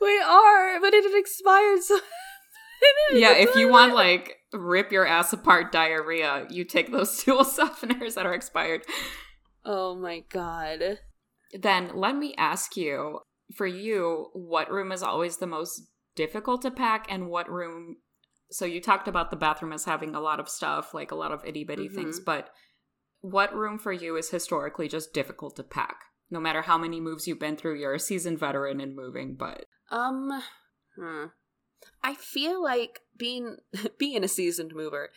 We 0.00 0.18
are, 0.20 0.80
but 0.80 0.94
it 0.94 1.18
expired. 1.18 1.82
So 1.82 1.98
Yeah, 3.12 3.32
if 3.32 3.54
you 3.54 3.68
want 3.68 3.94
like 3.94 4.36
rip 4.52 4.92
your 4.92 5.06
ass 5.06 5.32
apart 5.32 5.72
diarrhea, 5.72 6.46
you 6.50 6.64
take 6.64 6.90
those 6.90 7.16
stool 7.18 7.44
softeners 7.44 8.14
that 8.14 8.26
are 8.26 8.34
expired. 8.34 8.82
Oh 9.64 9.94
my 9.94 10.24
god. 10.28 10.98
Then 11.52 11.90
let 11.94 12.16
me 12.16 12.34
ask 12.36 12.76
you 12.76 13.20
for 13.54 13.66
you, 13.66 14.30
what 14.32 14.70
room 14.70 14.92
is 14.92 15.02
always 15.02 15.36
the 15.36 15.46
most 15.46 15.82
difficult 16.14 16.62
to 16.62 16.70
pack 16.70 17.06
and 17.08 17.28
what 17.28 17.50
room 17.50 17.96
so 18.50 18.64
you 18.64 18.80
talked 18.80 19.08
about 19.08 19.30
the 19.30 19.36
bathroom 19.36 19.72
as 19.72 19.84
having 19.84 20.14
a 20.14 20.20
lot 20.20 20.38
of 20.38 20.48
stuff, 20.48 20.94
like 20.94 21.10
a 21.10 21.16
lot 21.16 21.32
of 21.32 21.44
itty 21.44 21.64
bitty 21.64 21.88
things, 21.88 22.16
mm-hmm. 22.16 22.24
but 22.24 22.50
what 23.20 23.54
room 23.54 23.78
for 23.78 23.92
you 23.92 24.16
is 24.16 24.30
historically 24.30 24.88
just 24.88 25.12
difficult 25.12 25.56
to 25.56 25.62
pack? 25.62 25.96
No 26.30 26.40
matter 26.40 26.62
how 26.62 26.76
many 26.76 27.00
moves 27.00 27.26
you've 27.26 27.38
been 27.38 27.56
through, 27.56 27.78
you're 27.78 27.94
a 27.94 28.00
seasoned 28.00 28.38
veteran 28.38 28.80
in 28.80 28.96
moving, 28.96 29.36
but 29.36 29.66
Um, 29.90 30.42
hmm. 30.96 31.26
I 32.02 32.14
feel 32.14 32.62
like 32.62 33.00
being 33.16 33.58
being 33.98 34.24
a 34.24 34.28
seasoned 34.28 34.74
mover, 34.74 35.10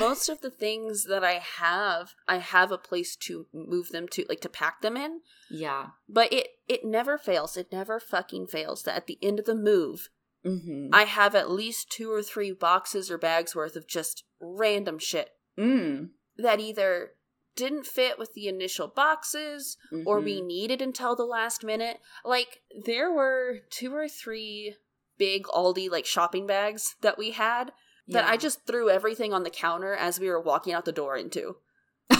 most 0.00 0.28
of 0.28 0.40
the 0.40 0.50
things 0.50 1.04
that 1.04 1.22
I 1.22 1.34
have, 1.34 2.14
I 2.26 2.38
have 2.38 2.72
a 2.72 2.78
place 2.78 3.14
to 3.16 3.46
move 3.52 3.90
them 3.90 4.08
to, 4.08 4.24
like 4.28 4.40
to 4.42 4.48
pack 4.48 4.80
them 4.80 4.96
in. 4.96 5.20
yeah. 5.50 5.88
But 6.08 6.32
it 6.32 6.48
it 6.66 6.84
never 6.84 7.18
fails. 7.18 7.56
It 7.56 7.72
never 7.72 8.00
fucking 8.00 8.46
fails. 8.46 8.82
That 8.84 8.96
at 8.96 9.06
the 9.06 9.18
end 9.22 9.38
of 9.38 9.44
the 9.44 9.54
move, 9.54 10.08
Mm-hmm. 10.44 10.88
I 10.92 11.02
have 11.02 11.34
at 11.34 11.50
least 11.50 11.90
two 11.90 12.12
or 12.12 12.22
three 12.22 12.52
boxes 12.52 13.10
or 13.10 13.18
bags 13.18 13.54
worth 13.54 13.76
of 13.76 13.86
just 13.88 14.24
random 14.40 14.98
shit 14.98 15.30
mm. 15.58 16.10
that 16.36 16.60
either 16.60 17.12
didn't 17.58 17.86
fit 17.86 18.18
with 18.18 18.32
the 18.34 18.46
initial 18.48 18.86
boxes 18.88 19.76
or 20.06 20.20
we 20.20 20.40
Mhm. 20.40 20.46
needed 20.46 20.80
until 20.80 21.14
the 21.16 21.24
last 21.36 21.64
minute. 21.64 21.98
Like 22.24 22.62
there 22.84 23.10
were 23.12 23.58
two 23.68 23.92
or 23.94 24.08
three 24.08 24.76
big 25.18 25.44
Aldi 25.46 25.90
like 25.90 26.06
shopping 26.06 26.46
bags 26.46 26.94
that 27.00 27.18
we 27.18 27.32
had 27.32 27.72
that 28.06 28.24
I 28.32 28.36
just 28.38 28.64
threw 28.66 28.88
everything 28.88 29.32
on 29.34 29.42
the 29.42 29.50
counter 29.50 29.92
as 29.94 30.18
we 30.20 30.28
were 30.30 30.40
walking 30.40 30.72
out 30.72 30.84
the 30.86 30.92
door 30.92 31.16
into. 31.16 31.56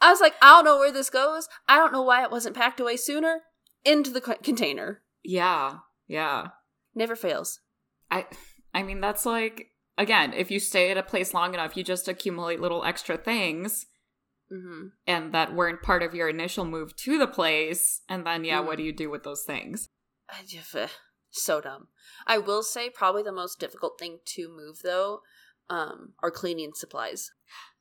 I 0.00 0.10
was 0.10 0.20
like, 0.20 0.34
I 0.42 0.50
don't 0.56 0.64
know 0.64 0.78
where 0.78 0.92
this 0.92 1.10
goes. 1.10 1.48
I 1.68 1.76
don't 1.76 1.92
know 1.92 2.02
why 2.02 2.22
it 2.22 2.30
wasn't 2.30 2.56
packed 2.56 2.80
away 2.80 2.96
sooner. 2.96 3.42
Into 3.84 4.10
the 4.10 4.20
co- 4.20 4.36
container. 4.42 5.02
Yeah. 5.22 5.78
Yeah. 6.06 6.48
Never 6.94 7.16
fails. 7.16 7.60
I 8.10 8.26
I 8.72 8.82
mean 8.82 9.00
that's 9.00 9.26
like 9.26 9.68
again, 9.98 10.32
if 10.32 10.50
you 10.50 10.58
stay 10.60 10.90
at 10.90 10.96
a 10.98 11.02
place 11.02 11.34
long 11.34 11.54
enough, 11.54 11.76
you 11.76 11.82
just 11.84 12.08
accumulate 12.08 12.60
little 12.60 12.84
extra 12.84 13.16
things 13.16 13.86
Mm-hmm. 14.52 14.88
and 15.06 15.32
that 15.34 15.54
weren't 15.54 15.82
part 15.82 16.02
of 16.02 16.14
your 16.14 16.28
initial 16.28 16.64
move 16.64 16.94
to 16.96 17.18
the 17.18 17.26
place. 17.26 18.02
And 18.08 18.26
then, 18.26 18.44
yeah, 18.44 18.60
what 18.60 18.74
Mm. 18.74 18.78
do 18.78 18.82
you 18.84 18.92
do 18.92 19.10
with 19.10 19.22
those 19.24 19.42
things? 19.42 19.88
Uh, 20.28 20.86
so 21.30 21.60
dumb. 21.60 21.88
I 22.26 22.38
will 22.38 22.62
say 22.62 22.88
probably 22.90 23.22
the 23.22 23.32
most 23.32 23.58
difficult 23.58 23.98
thing 23.98 24.20
to 24.36 24.48
move 24.48 24.80
though 24.84 25.20
um 25.70 26.12
are 26.22 26.30
cleaning 26.30 26.72
supplies. 26.74 27.30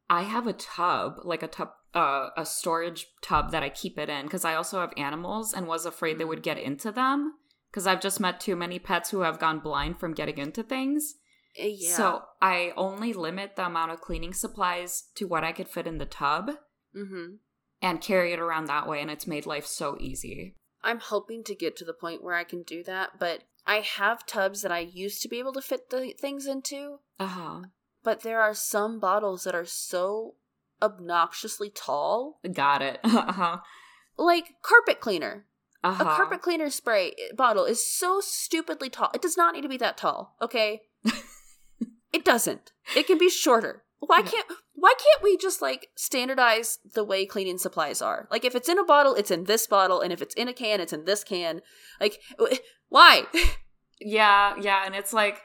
I 0.10 0.24
have 0.24 0.48
a 0.48 0.54
tub, 0.54 1.18
like 1.24 1.44
a 1.44 1.48
tub, 1.48 1.72
uh, 1.94 2.30
a 2.38 2.46
storage 2.46 3.08
tub 3.22 3.52
that 3.52 3.64
I 3.64 3.70
keep 3.70 3.98
it 4.00 4.10
in 4.10 4.26
because 4.26 4.46
I 4.46 4.56
also 4.56 4.80
have 4.80 4.94
animals 4.98 5.54
and 5.54 5.68
was 5.68 5.86
afraid 5.86 6.18
they 6.18 6.24
Mm. 6.24 6.30
would 6.30 6.44
get 6.44 6.58
into 6.58 6.92
them 6.92 7.34
because 7.70 7.86
I've 7.88 8.02
just 8.02 8.20
met 8.20 8.40
too 8.40 8.56
many 8.56 8.80
pets 8.80 9.10
who 9.12 9.22
have 9.22 9.38
gone 9.40 9.60
blind 9.60 10.00
from 10.00 10.14
getting 10.14 10.38
into 10.38 10.64
things. 10.64 11.16
Uh, 11.60 11.66
Yeah. 11.68 11.96
So 11.96 12.24
I 12.42 12.74
only 12.76 13.14
limit 13.14 13.56
the 13.56 13.66
amount 13.66 13.92
of 13.92 14.02
cleaning 14.02 14.34
supplies 14.34 15.04
to 15.16 15.28
what 15.28 15.44
I 15.44 15.52
could 15.52 15.68
fit 15.68 15.88
in 15.88 15.98
the 15.98 16.06
tub 16.06 16.52
mm-hmm. 16.96 17.36
and 17.82 18.02
carry 18.02 18.34
it 18.34 18.40
around 18.40 18.66
that 18.66 18.88
way, 18.88 19.02
and 19.02 19.12
it's 19.12 19.28
made 19.28 19.46
life 19.46 19.66
so 19.66 19.98
easy. 20.00 20.56
I'm 20.84 21.00
hoping 21.00 21.44
to 21.46 21.56
get 21.56 21.76
to 21.78 21.86
the 21.86 21.94
point 21.94 22.24
where 22.24 22.36
I 22.36 22.44
can 22.44 22.64
do 22.64 22.84
that, 22.84 23.12
but 23.20 23.44
I 23.66 23.78
have 23.78 24.26
tubs 24.26 24.62
that 24.62 24.72
I 24.72 24.80
used 24.80 25.22
to 25.22 25.30
be 25.30 25.40
able 25.40 25.54
to 25.54 25.62
fit 25.62 25.90
the 25.90 26.14
things 26.20 26.46
into, 26.46 27.00
Uh 27.20 27.28
huh. 27.28 27.62
but 28.04 28.22
there 28.24 28.42
are 28.42 28.54
some 28.54 29.00
bottles 29.00 29.44
that 29.46 29.56
are 29.56 29.64
so 29.66 30.36
obnoxiously 30.82 31.70
tall. 31.70 32.40
Got 32.52 32.82
it. 32.82 33.00
Uh 33.04 33.32
huh. 33.32 33.58
Like 34.18 34.56
carpet 34.62 35.00
cleaner. 35.00 35.46
Uh 35.84 35.96
A 36.00 36.04
carpet 36.04 36.42
cleaner 36.42 36.70
spray 36.70 37.14
bottle 37.36 37.66
is 37.66 37.86
so 37.86 38.20
stupidly 38.22 38.90
tall. 38.90 39.10
It 39.14 39.22
does 39.22 39.38
not 39.38 39.54
need 39.54 39.62
to 39.62 39.70
be 39.70 39.78
that 39.78 39.98
tall, 39.98 40.36
okay? 40.42 40.82
it 42.14 42.24
doesn't. 42.24 42.72
It 42.96 43.08
can 43.08 43.18
be 43.18 43.30
shorter. 43.30 43.84
Why 44.00 44.20
Yeah. 44.20 44.32
can't 44.32 44.48
why 44.76 44.94
can't 44.98 45.24
we 45.24 45.38
just 45.38 45.62
like 45.62 45.90
standardize 45.96 46.80
the 46.94 47.04
way 47.04 47.26
cleaning 47.26 47.58
supplies 47.58 48.02
are? 48.02 48.28
Like 48.32 48.44
if 48.46 48.54
it's 48.56 48.68
in 48.70 48.78
a 48.80 48.84
bottle, 48.84 49.16
it's 49.16 49.32
in 49.32 49.46
this 49.46 49.66
bottle, 49.68 50.02
and 50.02 50.12
if 50.12 50.22
it's 50.22 50.36
in 50.36 50.48
a 50.48 50.54
can, 50.54 50.82
it's 50.82 50.94
in 50.94 51.06
this 51.06 51.24
can. 51.24 51.62
Like 52.00 52.20
why? 52.90 53.24
Yeah, 54.06 54.56
yeah, 54.60 54.84
and 54.86 54.96
it's 54.96 55.14
like 55.14 55.40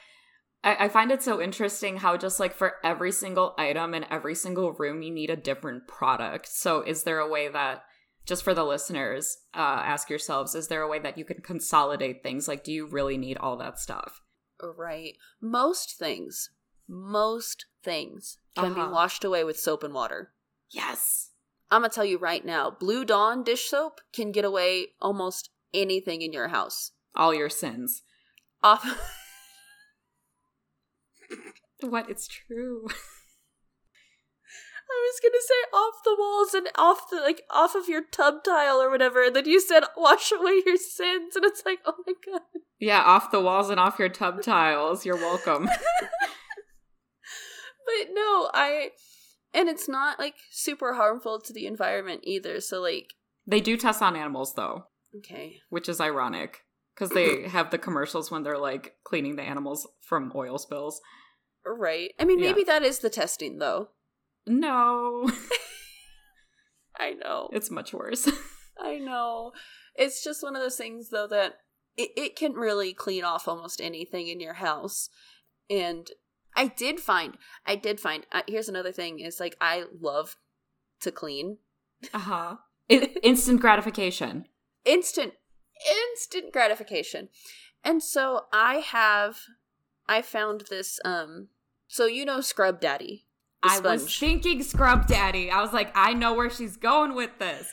I, 0.64 0.86
I 0.86 0.88
find 0.88 1.12
it 1.12 1.22
so 1.22 1.40
interesting 1.40 1.98
how 1.98 2.16
just 2.16 2.40
like 2.40 2.52
for 2.54 2.74
every 2.82 3.12
single 3.12 3.54
item 3.56 3.94
in 3.94 4.04
every 4.10 4.34
single 4.34 4.72
room 4.72 5.02
you 5.02 5.12
need 5.12 5.30
a 5.30 5.36
different 5.36 5.86
product. 5.86 6.48
So 6.48 6.80
is 6.82 7.04
there 7.04 7.20
a 7.20 7.28
way 7.28 7.48
that 7.48 7.84
just 8.26 8.42
for 8.42 8.54
the 8.54 8.64
listeners, 8.64 9.36
uh, 9.54 9.58
ask 9.84 10.10
yourselves, 10.10 10.54
is 10.54 10.66
there 10.68 10.82
a 10.82 10.88
way 10.88 10.98
that 10.98 11.16
you 11.16 11.24
can 11.24 11.40
consolidate 11.40 12.22
things? 12.22 12.48
Like, 12.48 12.64
do 12.64 12.72
you 12.72 12.86
really 12.86 13.16
need 13.16 13.36
all 13.38 13.56
that 13.58 13.78
stuff? 13.78 14.20
right. 14.76 15.14
Most 15.40 15.96
things, 15.98 16.50
most 16.89 17.66
things 17.84 18.39
can 18.57 18.72
Uh-huh. 18.72 18.86
be 18.86 18.93
washed 18.93 19.22
away 19.24 19.45
with 19.45 19.59
soap 19.59 19.82
and 19.82 19.93
water. 19.95 20.32
Yes. 20.70 21.30
I'm 21.70 21.82
gonna 21.82 21.93
tell 21.93 22.05
you 22.05 22.18
right 22.18 22.45
now, 22.45 22.70
Blue 22.70 23.05
Dawn 23.05 23.45
dish 23.45 23.68
soap 23.68 24.01
can 24.12 24.32
get 24.32 24.45
away 24.45 24.89
almost 25.01 25.51
anything 25.74 26.22
in 26.22 26.32
your 26.32 26.49
house. 26.49 26.93
All 27.14 27.34
your 27.34 27.51
sins. 27.51 28.03
Off 28.62 28.84
What? 31.80 32.09
It's 32.11 32.26
true. 32.26 32.86
I 34.91 35.12
was 35.12 35.20
gonna 35.22 35.43
say 35.43 35.76
off 35.76 35.95
the 36.03 36.16
walls 36.18 36.55
and 36.55 36.68
off 36.76 37.11
the 37.11 37.20
like 37.20 37.43
off 37.51 37.74
of 37.74 37.89
your 37.89 38.03
tub 38.11 38.43
tile 38.43 38.80
or 38.80 38.91
whatever, 38.91 39.22
and 39.22 39.36
then 39.36 39.45
you 39.47 39.61
said 39.61 39.84
wash 39.97 40.32
away 40.32 40.62
your 40.64 40.78
sins, 40.78 41.36
and 41.36 41.45
it's 41.45 41.62
like, 41.66 41.80
oh 41.84 41.95
my 42.07 42.14
god. 42.26 42.41
yeah, 42.80 43.03
off 43.03 43.30
the 43.30 43.41
walls 43.41 43.68
and 43.70 43.78
off 43.78 43.99
your 43.99 44.09
tub 44.09 44.43
tiles. 44.43 45.05
You're 45.05 45.16
welcome. 45.16 45.68
But 47.89 48.09
no, 48.12 48.51
I 48.53 48.91
and 49.55 49.68
it's 49.68 49.89
not 49.89 50.18
like 50.18 50.34
super 50.51 50.93
harmful 50.95 51.41
to 51.41 51.53
the 51.55 51.66
environment 51.66 52.20
either. 52.24 52.61
So 52.61 52.80
like, 52.82 53.14
they 53.47 53.61
do 53.61 53.76
test 53.78 54.03
on 54.03 54.14
animals 54.14 54.55
though, 54.55 54.84
okay, 55.16 55.57
which 55.70 55.89
is 55.89 56.01
ironic 56.01 56.64
because 56.95 57.11
they 57.11 57.49
have 57.49 57.70
the 57.70 57.78
commercials 57.78 58.30
when 58.30 58.43
they're 58.43 58.59
like 58.59 58.95
cleaning 59.05 59.36
the 59.36 59.43
animals 59.43 59.89
from 60.03 60.30
oil 60.34 60.59
spills. 60.59 61.01
right. 61.64 62.11
I 62.20 62.24
mean, 62.24 62.39
Yeah. 62.41 62.49
maybe 62.49 62.64
that 62.64 62.82
is 62.82 62.99
the 62.99 63.11
testing 63.11 63.59
though. 63.59 63.89
No, 64.47 65.30
I 66.99 67.12
know. 67.12 67.49
it's 67.53 67.70
much 67.70 67.93
worse. 67.93 68.28
I 68.80 68.99
know. 68.99 69.53
It's 69.95 70.22
just 70.22 70.43
one 70.43 70.57
of 70.57 70.62
those 70.62 70.76
things, 70.76 71.11
though, 71.11 71.26
that 71.28 71.55
it, 71.97 72.11
it 72.16 72.36
can 72.36 72.53
really 72.53 72.93
clean 72.95 73.24
off 73.24 73.49
almost 73.49 73.80
anything 73.80 74.28
in 74.28 74.41
your 74.41 74.55
house. 74.55 75.09
And 75.68 76.09
I 76.59 76.66
did 76.66 76.98
find, 76.98 77.38
I 77.64 77.76
did 77.76 78.00
find, 78.00 78.26
uh, 78.32 78.42
here's 78.48 78.68
another 78.68 78.90
thing 78.90 79.20
is 79.20 79.38
like, 79.38 79.56
I 79.61 79.84
love 80.00 80.36
to 81.00 81.12
clean. 81.12 81.59
Uh 82.12 82.18
huh. 82.18 82.56
instant 82.88 83.61
gratification. 83.61 84.46
Instant, 84.84 85.34
instant 85.88 86.52
gratification. 86.52 87.28
And 87.84 88.02
so 88.02 88.46
I 88.52 88.76
have, 88.76 89.38
I 90.09 90.20
found 90.20 90.64
this, 90.68 90.98
um, 91.04 91.48
so 91.86 92.06
you 92.06 92.24
know 92.24 92.40
Scrub 92.40 92.80
Daddy. 92.80 93.26
I 93.62 93.78
was 93.78 94.18
thinking 94.18 94.64
Scrub 94.64 95.06
Daddy. 95.06 95.52
I 95.52 95.62
was 95.62 95.72
like, 95.72 95.92
I 95.94 96.12
know 96.12 96.34
where 96.34 96.50
she's 96.50 96.76
going 96.76 97.14
with 97.14 97.38
this. 97.38 97.68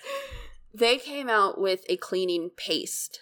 they 0.75 0.97
came 0.97 1.27
out 1.27 1.59
with 1.59 1.81
a 1.89 1.97
cleaning 1.97 2.51
paste. 2.55 3.21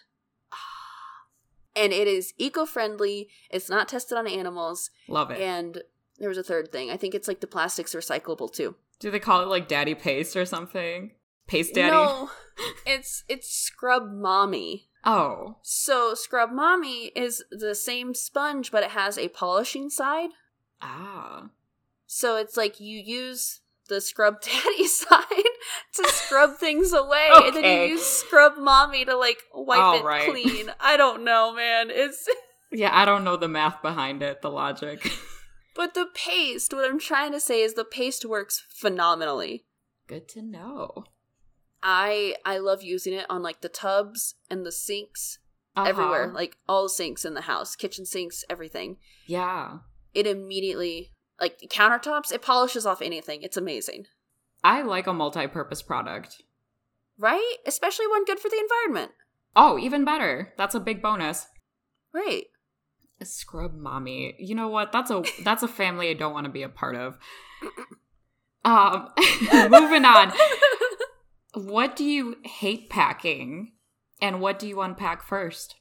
And 1.75 1.91
it 1.91 2.07
is 2.07 2.33
eco 2.37 2.65
friendly. 2.65 3.29
It's 3.49 3.69
not 3.69 3.87
tested 3.87 4.17
on 4.17 4.27
animals. 4.27 4.91
Love 5.07 5.31
it. 5.31 5.39
And 5.41 5.81
there 6.19 6.29
was 6.29 6.37
a 6.37 6.43
third 6.43 6.71
thing. 6.71 6.91
I 6.91 6.97
think 6.97 7.15
it's 7.15 7.27
like 7.27 7.39
the 7.39 7.47
plastic's 7.47 7.95
recyclable 7.95 8.51
too. 8.51 8.75
Do 8.99 9.11
they 9.11 9.19
call 9.19 9.41
it 9.41 9.47
like 9.47 9.67
Daddy 9.67 9.95
Paste 9.95 10.35
or 10.35 10.45
something? 10.45 11.11
Paste 11.47 11.73
Daddy? 11.73 11.91
No, 11.91 12.29
it's 12.85 13.23
it's 13.27 13.49
Scrub 13.51 14.11
Mommy. 14.11 14.87
Oh. 15.03 15.57
So 15.61 16.13
Scrub 16.13 16.51
Mommy 16.51 17.11
is 17.15 17.43
the 17.51 17.75
same 17.75 18.13
sponge, 18.13 18.71
but 18.71 18.83
it 18.83 18.91
has 18.91 19.17
a 19.17 19.27
polishing 19.29 19.89
side. 19.89 20.29
Ah. 20.81 21.49
So 22.05 22.37
it's 22.37 22.55
like 22.55 22.79
you 22.79 22.99
use 22.99 23.61
the 23.89 24.01
Scrub 24.01 24.41
Daddy 24.41 24.87
side 24.87 25.43
to 25.95 26.03
scrub 26.09 26.55
things 26.59 26.93
away, 26.93 27.29
and 27.31 27.55
then 27.55 27.63
you 27.87 27.93
use 27.93 28.05
Scrub 28.05 28.57
Mommy 28.57 29.05
to 29.05 29.15
like 29.15 29.39
wipe 29.53 29.79
All 29.79 29.95
it 29.97 30.03
right. 30.03 30.29
clean. 30.29 30.71
I 30.79 30.97
don't 30.97 31.23
know, 31.23 31.53
man. 31.53 31.89
It's 31.89 32.27
Yeah, 32.71 32.89
I 32.91 33.05
don't 33.05 33.23
know 33.23 33.37
the 33.37 33.47
math 33.47 33.81
behind 33.81 34.23
it, 34.23 34.41
the 34.41 34.49
logic. 34.49 35.11
but 35.75 35.93
the 35.93 36.07
paste. 36.13 36.73
What 36.73 36.89
I'm 36.89 36.99
trying 36.99 37.31
to 37.33 37.39
say 37.39 37.61
is 37.61 37.75
the 37.75 37.85
paste 37.85 38.25
works 38.25 38.63
phenomenally. 38.69 39.65
Good 40.07 40.27
to 40.29 40.41
know. 40.41 41.03
I 41.81 42.35
I 42.45 42.57
love 42.57 42.81
using 42.81 43.13
it 43.13 43.25
on 43.29 43.41
like 43.43 43.61
the 43.61 43.69
tubs 43.69 44.35
and 44.49 44.65
the 44.65 44.71
sinks 44.71 45.39
Uh-huh. 45.75 45.87
everywhere, 45.89 46.31
like 46.33 46.57
all 46.67 46.83
the 46.83 46.89
sinks 46.89 47.25
in 47.25 47.33
the 47.35 47.41
house, 47.41 47.75
kitchen 47.75 48.05
sinks, 48.05 48.43
everything. 48.49 48.97
Yeah. 49.27 49.79
It 50.13 50.27
immediately 50.27 51.12
like 51.43 51.59
countertops, 51.67 52.31
it 52.31 52.41
polishes 52.41 52.85
off 52.85 53.01
anything. 53.01 53.41
It's 53.41 53.57
amazing. 53.57 54.05
I 54.63 54.81
like 54.81 55.07
a 55.07 55.13
multi 55.13 55.45
purpose 55.47 55.81
product. 55.81 56.41
Right? 57.17 57.57
Especially 57.67 58.07
one 58.07 58.23
good 58.23 58.39
for 58.39 58.49
the 58.49 58.57
environment. 58.59 59.11
Oh, 59.53 59.77
even 59.77 60.05
better. 60.05 60.53
That's 60.57 60.73
a 60.73 60.79
big 60.79 61.01
bonus. 61.01 61.47
Right. 62.13 62.45
A 63.19 63.25
scrub 63.25 63.73
mommy. 63.73 64.35
You 64.39 64.55
know 64.55 64.69
what? 64.69 64.93
That's 64.93 65.11
a 65.11 65.21
that's 65.43 65.63
a 65.63 65.67
family 65.67 66.09
I 66.09 66.13
don't 66.13 66.33
want 66.33 66.45
to 66.45 66.51
be 66.51 66.63
a 66.63 66.69
part 66.69 66.95
of. 66.95 67.17
Um 68.65 69.09
moving 69.69 70.05
on. 70.05 70.31
What 71.53 71.97
do 71.97 72.05
you 72.05 72.37
hate 72.45 72.89
packing? 72.89 73.73
And 74.21 74.39
what 74.39 74.57
do 74.57 74.69
you 74.69 74.79
unpack 74.79 75.21
first? 75.21 75.75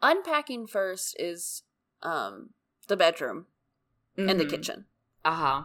Unpacking 0.00 0.66
first 0.66 1.14
is 1.20 1.64
um 2.02 2.54
the 2.88 2.96
bedroom 2.96 3.44
and 4.16 4.38
the 4.38 4.44
kitchen 4.44 4.86
Uh-huh. 5.24 5.64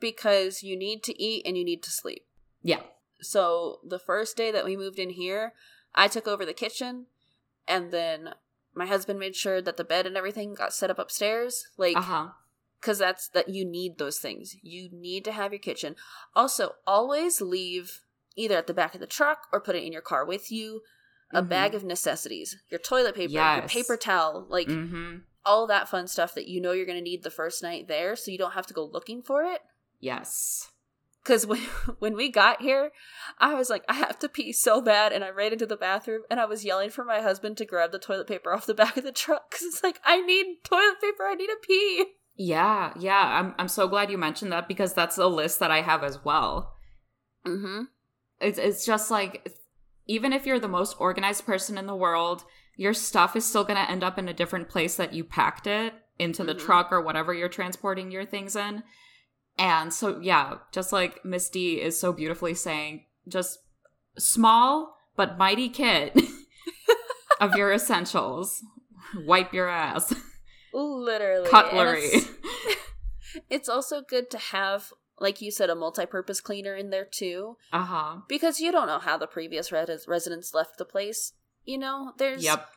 because 0.00 0.62
you 0.62 0.76
need 0.76 1.02
to 1.04 1.20
eat 1.22 1.42
and 1.46 1.56
you 1.56 1.64
need 1.64 1.82
to 1.82 1.90
sleep. 1.90 2.26
Yeah. 2.62 2.82
So 3.20 3.80
the 3.84 3.98
first 3.98 4.36
day 4.36 4.50
that 4.50 4.64
we 4.64 4.76
moved 4.76 4.98
in 4.98 5.10
here, 5.10 5.52
I 5.94 6.08
took 6.08 6.26
over 6.28 6.44
the 6.44 6.52
kitchen 6.52 7.06
and 7.66 7.90
then 7.92 8.34
my 8.74 8.86
husband 8.86 9.18
made 9.18 9.36
sure 9.36 9.62
that 9.62 9.76
the 9.76 9.84
bed 9.84 10.06
and 10.06 10.16
everything 10.16 10.54
got 10.54 10.74
set 10.74 10.90
up 10.90 10.98
upstairs 10.98 11.66
like 11.76 11.96
Uh-huh. 11.96 12.30
cuz 12.80 12.98
that's 12.98 13.28
that 13.28 13.48
you 13.48 13.64
need 13.64 13.98
those 13.98 14.18
things. 14.18 14.56
You 14.62 14.88
need 14.92 15.24
to 15.24 15.32
have 15.32 15.52
your 15.52 15.60
kitchen. 15.60 15.96
Also, 16.34 16.74
always 16.86 17.40
leave 17.40 18.00
either 18.36 18.56
at 18.56 18.66
the 18.66 18.74
back 18.74 18.94
of 18.94 19.00
the 19.00 19.06
truck 19.06 19.46
or 19.52 19.60
put 19.60 19.76
it 19.76 19.84
in 19.84 19.92
your 19.92 20.02
car 20.02 20.24
with 20.24 20.50
you 20.50 20.82
a 21.30 21.42
Mhm. 21.42 21.48
bag 21.48 21.74
of 21.74 21.82
necessities, 21.84 22.56
your 22.68 22.80
toilet 22.80 23.14
paper, 23.14 23.32
your 23.32 23.62
paper 23.68 23.96
towel, 23.96 24.46
like 24.48 24.68
Mm-hmm. 24.68 25.18
All 25.46 25.66
that 25.66 25.88
fun 25.88 26.06
stuff 26.06 26.34
that 26.34 26.48
you 26.48 26.60
know 26.60 26.72
you're 26.72 26.86
going 26.86 26.98
to 26.98 27.02
need 27.02 27.22
the 27.22 27.30
first 27.30 27.62
night 27.62 27.88
there 27.88 28.16
so 28.16 28.30
you 28.30 28.38
don't 28.38 28.52
have 28.52 28.66
to 28.66 28.74
go 28.74 28.84
looking 28.84 29.22
for 29.22 29.42
it. 29.44 29.60
Yes. 30.00 30.70
Cuz 31.24 31.46
when 31.46 31.60
when 31.98 32.14
we 32.14 32.30
got 32.30 32.62
here, 32.62 32.92
I 33.38 33.54
was 33.54 33.70
like 33.70 33.84
I 33.88 33.94
have 33.94 34.18
to 34.20 34.28
pee 34.28 34.52
so 34.52 34.80
bad 34.80 35.12
and 35.12 35.24
I 35.24 35.30
ran 35.30 35.52
into 35.52 35.66
the 35.66 35.76
bathroom 35.76 36.22
and 36.30 36.40
I 36.40 36.44
was 36.44 36.64
yelling 36.64 36.90
for 36.90 37.04
my 37.04 37.20
husband 37.20 37.56
to 37.58 37.64
grab 37.64 37.92
the 37.92 37.98
toilet 37.98 38.26
paper 38.26 38.52
off 38.52 38.66
the 38.66 38.74
back 38.74 38.96
of 38.96 39.04
the 39.04 39.12
truck 39.12 39.50
cuz 39.50 39.62
it's 39.62 39.82
like 39.82 40.00
I 40.04 40.20
need 40.20 40.64
toilet 40.64 41.00
paper, 41.00 41.24
I 41.26 41.34
need 41.34 41.50
a 41.50 41.56
pee. 41.56 42.04
Yeah, 42.36 42.92
yeah. 42.98 43.40
I'm 43.40 43.54
I'm 43.58 43.68
so 43.68 43.88
glad 43.88 44.10
you 44.10 44.18
mentioned 44.18 44.52
that 44.52 44.68
because 44.68 44.92
that's 44.92 45.18
a 45.18 45.26
list 45.26 45.60
that 45.60 45.70
I 45.70 45.82
have 45.82 46.02
as 46.02 46.24
well. 46.24 46.74
Mm-hmm. 47.46 47.84
It's 48.40 48.58
it's 48.58 48.84
just 48.84 49.10
like 49.10 49.48
even 50.06 50.32
if 50.32 50.44
you're 50.44 50.60
the 50.60 50.68
most 50.68 50.96
organized 50.98 51.46
person 51.46 51.78
in 51.78 51.86
the 51.86 51.96
world, 51.96 52.44
your 52.76 52.92
stuff 52.94 53.36
is 53.36 53.44
still 53.44 53.64
going 53.64 53.76
to 53.82 53.90
end 53.90 54.02
up 54.04 54.18
in 54.18 54.28
a 54.28 54.34
different 54.34 54.68
place 54.68 54.96
that 54.96 55.12
you 55.12 55.24
packed 55.24 55.66
it 55.66 55.94
into 56.18 56.42
the 56.44 56.54
Mhm. 56.54 56.60
truck 56.64 56.92
or 56.92 57.00
whatever 57.00 57.32
you're 57.34 57.48
transporting 57.48 58.10
your 58.10 58.24
things 58.24 58.54
in. 58.56 58.82
And 59.58 59.92
so 59.94 60.18
yeah, 60.20 60.58
just 60.72 60.92
like 60.92 61.24
Miss 61.24 61.48
D 61.48 61.80
is 61.80 61.98
so 61.98 62.12
beautifully 62.12 62.54
saying, 62.54 63.06
just 63.28 63.58
small 64.18 64.96
but 65.16 65.38
mighty 65.38 65.68
kit 65.68 66.18
of 67.40 67.54
your 67.56 67.72
essentials. 67.72 68.62
Wipe 69.26 69.52
your 69.52 69.68
ass. 69.68 70.12
Literally. 70.72 71.48
Cutlery. 71.48 72.00
It's, 72.02 72.28
it's 73.50 73.68
also 73.68 74.02
good 74.02 74.30
to 74.30 74.38
have, 74.38 74.92
like 75.20 75.40
you 75.40 75.50
said, 75.52 75.70
a 75.70 75.74
multi-purpose 75.76 76.40
cleaner 76.40 76.74
in 76.74 76.90
there 76.90 77.04
too, 77.04 77.56
Uh-huh. 77.72 78.16
because 78.28 78.58
you 78.60 78.72
don't 78.72 78.88
know 78.88 78.98
how 78.98 79.16
the 79.16 79.28
previous 79.28 79.70
res- 79.70 80.06
residents 80.08 80.52
left 80.54 80.78
the 80.78 80.84
place. 80.84 81.32
You 81.64 81.78
know, 81.78 82.12
there's 82.18 82.44
Yep. 82.44 82.68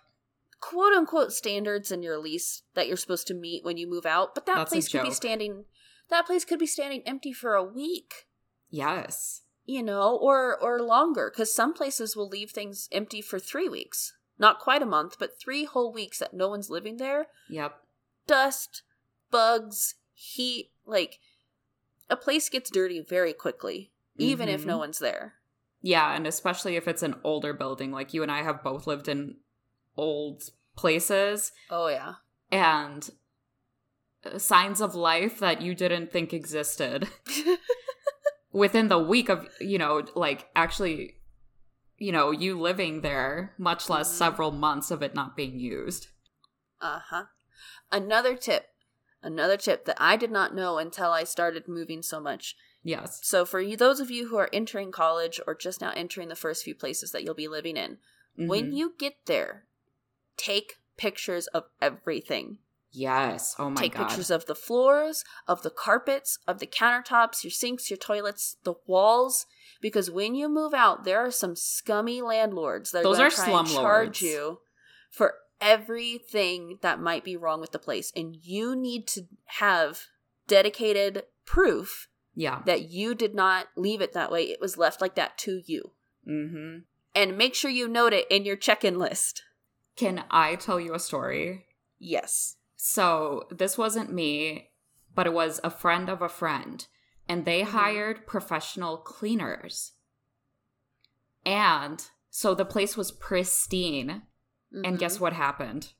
quote 0.59 0.93
unquote 0.93 1.31
standards 1.33 1.91
in 1.91 2.01
your 2.03 2.17
lease 2.17 2.63
that 2.73 2.87
you're 2.87 2.97
supposed 2.97 3.27
to 3.27 3.33
meet 3.33 3.63
when 3.63 3.77
you 3.77 3.87
move 3.87 4.05
out, 4.05 4.33
but 4.33 4.45
that 4.45 4.55
That's 4.55 4.71
place 4.71 4.87
could 4.89 5.03
be 5.03 5.11
standing 5.11 5.65
that 6.09 6.25
place 6.25 6.45
could 6.45 6.59
be 6.59 6.65
standing 6.67 7.03
empty 7.05 7.33
for 7.33 7.53
a 7.55 7.63
week, 7.63 8.27
Yes. 8.69 9.41
you 9.65 9.83
know, 9.83 10.15
or 10.15 10.57
or 10.57 10.81
longer 10.81 11.29
cuz 11.29 11.53
some 11.53 11.73
places 11.73 12.15
will 12.15 12.29
leave 12.29 12.51
things 12.51 12.87
empty 12.91 13.21
for 13.21 13.39
3 13.39 13.67
weeks. 13.67 14.13
Not 14.39 14.59
quite 14.59 14.81
a 14.81 14.85
month, 14.85 15.17
but 15.19 15.37
3 15.39 15.65
whole 15.65 15.91
weeks 15.91 16.19
that 16.19 16.33
no 16.33 16.47
one's 16.47 16.69
living 16.69 16.95
there. 16.97 17.27
Yep. 17.49 17.83
Dust, 18.25 18.83
bugs, 19.31 19.95
heat, 20.13 20.71
like 20.85 21.19
a 22.09 22.15
place 22.15 22.47
gets 22.49 22.69
dirty 22.69 23.01
very 23.01 23.33
quickly 23.33 23.91
even 24.19 24.49
if 24.49 24.65
no 24.65 24.77
Mhm. 24.77 24.79
one's 24.79 24.99
there. 24.99 25.35
Yeah, 25.81 26.15
and 26.15 26.25
especially 26.27 26.75
if 26.75 26.87
it's 26.87 27.03
an 27.03 27.15
older 27.23 27.53
building, 27.53 27.91
like 27.91 28.13
you 28.13 28.23
and 28.23 28.31
I 28.31 28.43
have 28.43 28.63
both 28.63 28.87
lived 28.87 29.07
in 29.07 29.35
old 29.95 30.43
places 30.75 31.51
Oh 31.69 31.87
yeah. 31.87 32.15
and 32.51 33.09
uh, 34.25 34.37
signs 34.37 34.81
of 34.81 34.95
life 34.95 35.39
that 35.39 35.61
you 35.61 35.73
didn't 35.75 36.11
think 36.11 36.33
existed 36.33 37.07
within 38.51 38.87
the 38.87 38.99
week 38.99 39.29
of, 39.29 39.47
you 39.59 39.77
know, 39.77 40.03
like 40.15 40.47
actually, 40.55 41.15
you 41.97 42.11
know, 42.11 42.31
you 42.31 42.59
living 42.59 43.01
there, 43.01 43.53
much 43.57 43.89
less 43.89 44.09
Mhm. 44.09 44.17
several 44.17 44.51
months 44.51 44.91
of 44.91 45.01
it 45.01 45.13
not 45.15 45.35
being 45.35 45.59
used. 45.59 46.07
Uh 46.81 46.99
huh. 47.09 47.23
Another 47.91 48.35
tip, 48.35 48.67
another 49.21 49.57
tip 49.57 49.85
that 49.85 49.97
I 49.99 50.15
did 50.15 50.31
not 50.31 50.53
know 50.55 50.77
until 50.77 51.11
I 51.11 51.23
started 51.23 51.67
moving 51.67 52.01
so 52.01 52.19
much. 52.19 52.55
Yes. 52.87 53.19
So, 53.23 53.45
for 53.45 53.59
you, 53.59 53.75
those 53.75 53.99
of 53.99 54.09
you 54.09 54.29
who 54.29 54.37
are 54.37 54.49
entering 54.53 54.91
college 54.91 55.39
or 55.45 55.53
just 55.55 55.81
now 55.81 55.91
entering 55.95 56.29
the 56.29 56.35
first 56.35 56.63
few 56.63 56.73
places 56.73 57.11
that 57.11 57.23
you'll 57.23 57.33
be 57.35 57.47
living 57.49 57.75
in, 57.75 57.97
when 58.37 58.71
Mhm. 58.71 58.77
you 58.77 58.93
get 58.97 59.25
there, 59.25 59.67
take 60.37 60.77
pictures 60.95 61.47
of 61.47 61.65
everything. 61.81 62.59
Yes. 62.91 63.55
Oh 63.59 63.69
my 63.69 63.75
god. 63.75 63.81
take 63.81 63.93
god. 63.93 64.07
pictures 64.07 64.31
of 64.31 64.45
the 64.45 64.55
floors, 64.55 65.23
of 65.47 65.61
the 65.63 65.69
carpets, 65.69 66.39
of 66.47 66.59
the 66.59 66.65
countertops, 66.65 67.43
your 67.43 67.51
sinks, 67.51 67.89
your 67.91 67.97
toilets, 67.97 68.55
the 68.63 68.75
walls. 68.85 69.45
Because 69.81 70.09
when 70.09 70.33
you 70.33 70.47
move 70.47 70.73
out, 70.73 71.03
there 71.03 71.19
are 71.19 71.29
some 71.29 71.55
scummy 71.55 72.21
landlords 72.21 72.91
that 72.91 72.99
are 72.99 73.03
Those 73.03 73.17
going 73.17 73.31
are 73.31 73.49
and 73.59 73.67
slumlords. 73.67 73.81
charge 73.81 74.21
you 74.21 74.61
for 75.11 75.35
everything 75.59 76.79
that 76.81 76.99
might 76.99 77.23
be 77.23 77.35
wrong 77.35 77.59
with 77.59 77.71
the 77.71 77.79
place, 77.79 78.11
and 78.15 78.35
you 78.41 78.75
need 78.75 79.07
to 79.07 79.27
have 79.45 80.05
dedicated 80.47 81.25
proof 81.45 82.07
yeah. 82.39 82.61
that 82.65 82.89
you 82.89 83.15
did 83.15 83.33
not 83.33 83.67
leave 83.75 83.99
it 83.99 84.13
that 84.13 84.31
way. 84.31 84.43
It 84.43 84.61
was 84.61 84.77
left 84.77 85.01
like 85.01 85.15
that 85.15 85.37
to 85.39 85.61
you, 85.65 85.91
Mhm. 86.27 86.83
and 87.15 87.37
make 87.37 87.55
sure 87.55 87.71
you 87.71 87.87
note 87.87 88.13
it 88.13 88.27
in 88.29 88.45
your 88.45 88.55
check-in 88.55 88.99
list. 88.99 89.43
Can 89.95 90.23
I 90.29 90.55
tell 90.55 90.79
you 90.79 90.93
a 90.93 90.99
story? 90.99 91.65
Yes. 91.97 92.57
So 92.75 93.47
this 93.49 93.77
wasn't 93.77 94.13
me, 94.13 94.69
but 95.15 95.25
it 95.25 95.33
was 95.33 95.59
a 95.63 95.71
friend 95.71 96.09
of 96.09 96.21
a 96.21 96.29
friend. 96.29 96.85
And 97.27 97.43
they 97.43 97.61
Mhm. 97.63 97.69
hired 97.69 98.27
professional 98.27 98.97
cleaners. 98.97 99.93
And 101.45 102.07
so 102.29 102.53
the 102.53 102.65
place 102.65 102.95
was 102.95 103.11
pristine. 103.11 104.23
And 104.83 104.99
guess 104.99 105.17
Mhm. 105.17 105.21
what 105.21 105.33
happened? 105.33 105.93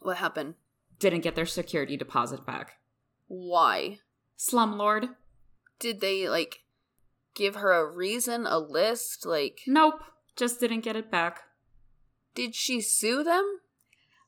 what 0.00 0.16
happened? 0.16 0.54
Didn't 0.98 1.20
get 1.20 1.34
their 1.34 1.44
security 1.46 1.94
deposit 1.96 2.46
back. 2.46 2.80
Why? 3.28 4.00
Slumlord? 4.38 5.14
Did 5.80 6.00
they 6.00 6.28
like 6.28 6.60
give 7.34 7.56
her 7.56 7.72
a 7.72 7.90
reason, 7.90 8.46
a 8.46 8.58
list? 8.58 9.26
Like, 9.26 9.62
Nope. 9.66 10.02
Just 10.36 10.60
didn't 10.60 10.80
get 10.84 10.96
it 10.96 11.10
back. 11.10 11.42
did 12.34 12.54
she 12.54 12.80
sue 12.80 13.24
them? 13.24 13.60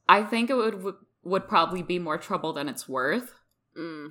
I 0.09 0.25
think 0.25 0.51
it 0.51 0.57
would 0.57 0.95
would 1.23 1.47
probably 1.49 1.83
be 1.83 2.01
more 2.01 2.19
trouble 2.19 2.53
than 2.53 2.69
it's 2.69 2.89
worth. 2.89 3.35
Mm. 3.79 4.11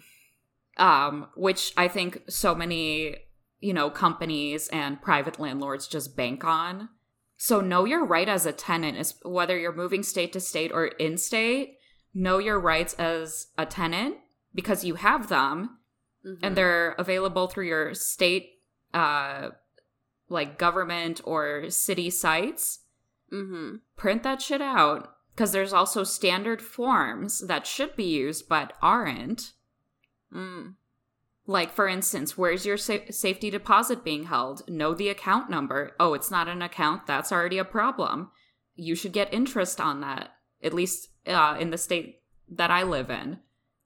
um, 0.77 1.27
which 1.35 1.71
I 1.77 1.87
think 1.87 2.23
so 2.27 2.55
many, 2.55 3.15
you 3.59 3.73
know, 3.73 3.91
companies 3.91 4.69
and 4.69 4.99
private 4.99 5.39
landlords 5.39 5.87
just 5.87 6.17
bank 6.17 6.43
on. 6.43 6.89
So 7.37 7.61
know 7.61 7.85
your 7.85 8.03
right 8.03 8.27
as 8.27 8.47
a 8.47 8.53
tenant 8.53 8.97
is 8.97 9.15
whether 9.23 9.59
you're 9.59 9.75
moving 9.75 10.01
state 10.01 10.33
to 10.33 10.39
state 10.39 10.71
or 10.71 10.87
in 10.87 11.17
state, 11.19 11.77
know 12.13 12.39
your 12.39 12.59
rights 12.59 12.95
as 12.95 13.47
a 13.57 13.65
tenant 13.67 14.15
because 14.55 14.83
you 14.83 14.95
have 14.95 15.27
them 15.29 15.77
Mhm. 16.25 16.39
and 16.41 16.55
they're 16.55 16.91
available 16.93 17.47
through 17.47 17.67
your 17.67 17.93
state 17.93 18.61
uh 18.93 19.49
like 20.29 20.57
government 20.57 21.19
or 21.25 21.69
city 21.69 22.09
sites. 22.09 22.79
Mhm. 23.31 23.81
Print 23.97 24.23
that 24.23 24.41
shit 24.41 24.61
out 24.61 25.17
because 25.33 25.51
there's 25.51 25.73
also 25.73 26.03
standard 26.03 26.61
forms 26.61 27.39
that 27.47 27.65
should 27.67 27.95
be 27.95 28.05
used 28.05 28.47
but 28.47 28.73
aren't. 28.81 29.53
Mm. 30.31 30.75
Like, 31.47 31.73
for 31.73 31.87
instance, 31.87 32.37
where's 32.37 32.65
your 32.65 32.77
sa- 32.77 33.09
safety 33.09 33.49
deposit 33.49 34.03
being 34.03 34.25
held? 34.25 34.67
Know 34.69 34.93
the 34.93 35.09
account 35.09 35.49
number. 35.49 35.95
Oh, 35.99 36.13
it's 36.13 36.31
not 36.31 36.47
an 36.47 36.61
account. 36.61 37.07
That's 37.07 37.31
already 37.31 37.57
a 37.57 37.65
problem. 37.65 38.31
You 38.75 38.95
should 38.95 39.11
get 39.11 39.33
interest 39.33 39.81
on 39.81 39.99
that, 40.01 40.37
at 40.63 40.73
least 40.73 41.09
uh, 41.27 41.57
in 41.59 41.71
the 41.71 41.77
state 41.77 42.21
that 42.47 42.71
I 42.71 42.83
live 42.83 43.09
in. 43.09 43.39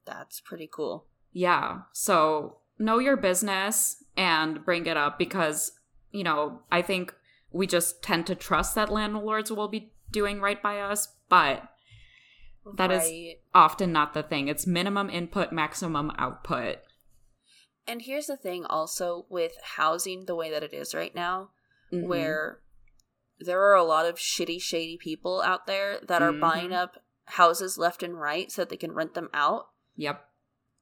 That's 0.04 0.40
pretty 0.40 0.68
cool. 0.70 1.06
Yeah. 1.36 1.80
So 1.92 2.60
know 2.78 2.98
your 2.98 3.18
business 3.18 4.02
and 4.16 4.64
bring 4.64 4.86
it 4.86 4.96
up 4.96 5.18
because, 5.18 5.72
you 6.10 6.24
know, 6.24 6.62
I 6.72 6.80
think 6.80 7.14
we 7.52 7.66
just 7.66 8.02
tend 8.02 8.26
to 8.28 8.34
trust 8.34 8.74
that 8.74 8.90
landlords 8.90 9.52
will 9.52 9.68
be 9.68 9.92
doing 10.10 10.40
right 10.40 10.62
by 10.62 10.80
us, 10.80 11.14
but 11.28 11.62
That 12.74 12.90
is- 12.90 13.02
Right. 13.02 13.36
often 13.54 13.92
not 13.92 14.12
the 14.12 14.24
thing. 14.24 14.48
It's 14.48 14.66
minimum 14.66 15.08
input, 15.08 15.52
maximum 15.52 16.10
output. 16.18 16.78
And 17.86 18.02
here's 18.02 18.26
the 18.26 18.36
thing 18.36 18.64
also 18.64 19.24
with 19.28 19.52
housing 19.76 20.24
the 20.24 20.34
way 20.34 20.50
that 20.50 20.64
it 20.64 20.72
is 20.72 20.92
right 20.92 21.14
now, 21.14 21.50
Mhm. 21.92 22.08
where 22.08 22.60
there 23.38 23.62
are 23.62 23.76
a 23.76 23.84
lot 23.84 24.04
of 24.06 24.16
shitty, 24.16 24.60
shady 24.60 24.96
people 24.96 25.42
out 25.42 25.66
there 25.66 26.00
that 26.00 26.22
are 26.22 26.32
Mhm. 26.32 26.40
buying 26.40 26.72
up 26.72 26.96
houses 27.26 27.78
left 27.78 28.02
and 28.02 28.18
right 28.20 28.50
so 28.50 28.62
that 28.62 28.70
they 28.70 28.76
can 28.76 28.92
rent 28.92 29.14
them 29.14 29.28
out. 29.32 29.68
Yep. 29.94 30.28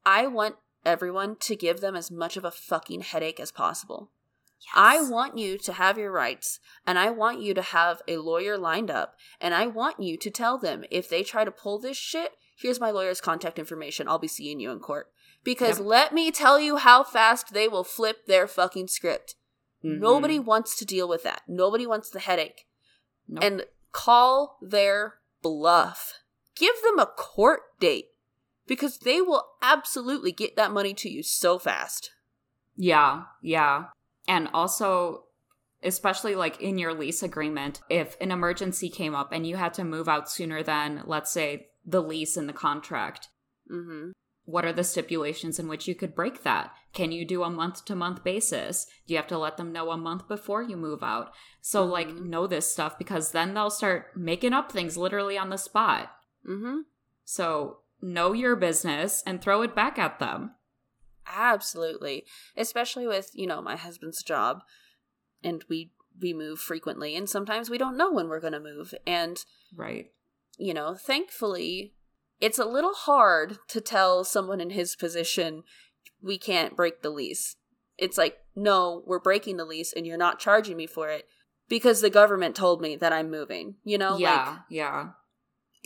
I 0.06 0.26
want 0.26 0.56
everyone 0.84 1.36
to 1.40 1.56
give 1.56 1.80
them 1.80 1.96
as 1.96 2.10
much 2.10 2.36
of 2.36 2.44
a 2.44 2.50
fucking 2.50 3.02
headache 3.02 3.40
as 3.40 3.52
possible. 3.52 4.10
I 4.74 5.02
want 5.02 5.36
you 5.36 5.58
to 5.58 5.72
have 5.74 5.98
your 5.98 6.10
rights, 6.10 6.58
and 6.86 6.98
I 6.98 7.10
want 7.10 7.40
you 7.40 7.52
to 7.54 7.62
have 7.62 8.00
a 8.08 8.16
lawyer 8.16 8.56
lined 8.56 8.90
up, 8.90 9.16
and 9.40 9.54
I 9.54 9.66
want 9.66 10.00
you 10.00 10.16
to 10.16 10.30
tell 10.30 10.58
them 10.58 10.84
if 10.90 11.08
they 11.08 11.22
try 11.22 11.44
to 11.44 11.50
pull 11.50 11.78
this 11.78 11.96
shit, 11.96 12.32
here's 12.56 12.80
my 12.80 12.90
lawyer's 12.90 13.20
contact 13.20 13.58
information. 13.58 14.08
I'll 14.08 14.18
be 14.18 14.28
seeing 14.28 14.60
you 14.60 14.70
in 14.70 14.78
court. 14.78 15.10
Because 15.42 15.78
Yep. 15.78 15.86
let 15.86 16.14
me 16.14 16.30
tell 16.30 16.58
you 16.58 16.76
how 16.76 17.02
fast 17.02 17.52
they 17.52 17.68
will 17.68 17.84
flip 17.84 18.24
their 18.26 18.46
fucking 18.46 18.88
script. 18.88 19.34
Mhm. 19.84 19.98
Nobody 19.98 20.38
wants 20.38 20.76
to 20.76 20.86
deal 20.86 21.06
with 21.06 21.22
that. 21.24 21.42
Nobody 21.46 21.86
wants 21.86 22.08
the 22.08 22.20
headache. 22.20 22.66
Nope. 23.28 23.44
And 23.44 23.66
call 23.92 24.58
their 24.62 25.20
bluff. 25.42 26.14
Give 26.54 26.80
them 26.82 26.98
a 26.98 27.06
court 27.06 27.78
date 27.80 28.13
because 28.66 28.98
they 28.98 29.20
will 29.20 29.44
absolutely 29.62 30.32
get 30.32 30.56
that 30.56 30.72
money 30.72 30.94
to 30.94 31.08
you 31.10 31.22
so 31.22 31.58
fast. 31.58 32.10
Yeah, 32.76 33.24
yeah. 33.42 33.86
And 34.26 34.48
also, 34.52 35.24
especially 35.82 36.34
like 36.34 36.60
in 36.60 36.78
your 36.78 36.94
lease 36.94 37.22
agreement, 37.22 37.80
if 37.90 38.16
an 38.20 38.30
emergency 38.30 38.88
came 38.88 39.14
up 39.14 39.32
and 39.32 39.46
you 39.46 39.56
had 39.56 39.74
to 39.74 39.84
move 39.84 40.08
out 40.08 40.30
sooner 40.30 40.62
than, 40.62 41.02
let's 41.04 41.30
say, 41.30 41.68
the 41.84 42.02
lease 42.02 42.36
and 42.36 42.48
the 42.48 42.52
contract, 42.54 43.28
Mm-hmm. 43.70 44.10
what 44.44 44.66
are 44.66 44.74
the 44.74 44.84
stipulations 44.84 45.58
in 45.58 45.68
which 45.68 45.88
you 45.88 45.94
could 45.94 46.14
break 46.14 46.42
that? 46.42 46.70
Can 46.92 47.12
you 47.12 47.24
do 47.26 47.42
a 47.42 47.48
month 47.50 47.86
to 47.86 47.96
month 47.96 48.22
basis? 48.22 48.86
Do 49.06 49.14
you 49.14 49.16
have 49.18 49.26
to 49.28 49.38
let 49.38 49.56
them 49.56 49.72
know 49.72 49.90
a 49.90 49.96
month 49.96 50.28
before 50.28 50.62
you 50.62 50.76
move 50.76 51.02
out? 51.02 51.32
So, 51.62 51.82
like, 51.84 52.08
Mhm. 52.08 52.26
know 52.26 52.46
this 52.46 52.70
stuff 52.70 52.98
because 52.98 53.32
then 53.32 53.54
they'll 53.54 53.70
start 53.70 54.14
making 54.16 54.52
up 54.52 54.70
things 54.70 54.98
literally 54.98 55.38
on 55.38 55.48
the 55.48 55.56
spot. 55.56 56.14
Mm-hmm. 56.46 56.80
So, 57.24 57.78
know 58.04 58.32
your 58.32 58.54
business 58.54 59.22
and 59.26 59.40
throw 59.40 59.62
it 59.62 59.74
back 59.74 59.98
at 59.98 60.18
them. 60.18 60.52
Absolutely. 61.26 62.24
Especially 62.56 63.06
with, 63.06 63.30
you 63.34 63.46
know, 63.46 63.62
my 63.62 63.76
husband's 63.76 64.22
job 64.22 64.62
and 65.42 65.64
we 65.68 65.90
we 66.20 66.32
move 66.32 66.60
frequently 66.60 67.16
and 67.16 67.28
sometimes 67.28 67.68
we 67.68 67.78
don't 67.78 67.96
know 67.96 68.12
when 68.12 68.28
we're 68.28 68.40
going 68.40 68.52
to 68.52 68.60
move 68.60 68.94
and 69.06 69.44
right. 69.74 70.12
You 70.58 70.74
know, 70.74 70.94
thankfully 70.94 71.94
it's 72.40 72.58
a 72.58 72.64
little 72.64 72.94
hard 72.94 73.58
to 73.68 73.80
tell 73.80 74.22
someone 74.22 74.60
in 74.60 74.70
his 74.70 74.94
position 74.94 75.62
we 76.22 76.38
can't 76.38 76.76
break 76.76 77.02
the 77.02 77.10
lease. 77.10 77.56
It's 77.96 78.18
like, 78.18 78.38
no, 78.54 79.02
we're 79.06 79.20
breaking 79.20 79.56
the 79.56 79.64
lease 79.64 79.92
and 79.92 80.06
you're 80.06 80.16
not 80.16 80.38
charging 80.38 80.76
me 80.76 80.86
for 80.86 81.08
it 81.08 81.26
because 81.68 82.00
the 82.00 82.10
government 82.10 82.54
told 82.54 82.80
me 82.80 82.96
that 82.96 83.12
I'm 83.12 83.30
moving. 83.30 83.76
You 83.84 83.98
know, 83.98 84.18
yeah, 84.18 84.46
like 84.46 84.58
yeah. 84.68 85.08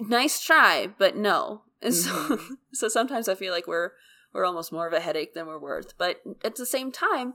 Nice 0.01 0.41
try, 0.41 0.89
but 0.99 1.17
no. 1.17 1.63
And 1.83 1.93
Mm-hmm. 1.95 2.35
so, 2.35 2.57
so 2.73 2.89
sometimes 2.89 3.29
I 3.29 3.35
feel 3.35 3.53
like 3.53 3.67
we're 3.67 3.93
we're 4.33 4.45
almost 4.45 4.73
more 4.73 4.87
of 4.87 4.93
a 4.93 5.01
headache 5.01 5.35
than 5.35 5.47
we're 5.47 5.59
worth. 5.59 5.97
But 5.97 6.21
at 6.45 6.57
the 6.57 6.67
same 6.67 6.93
time, 6.93 7.35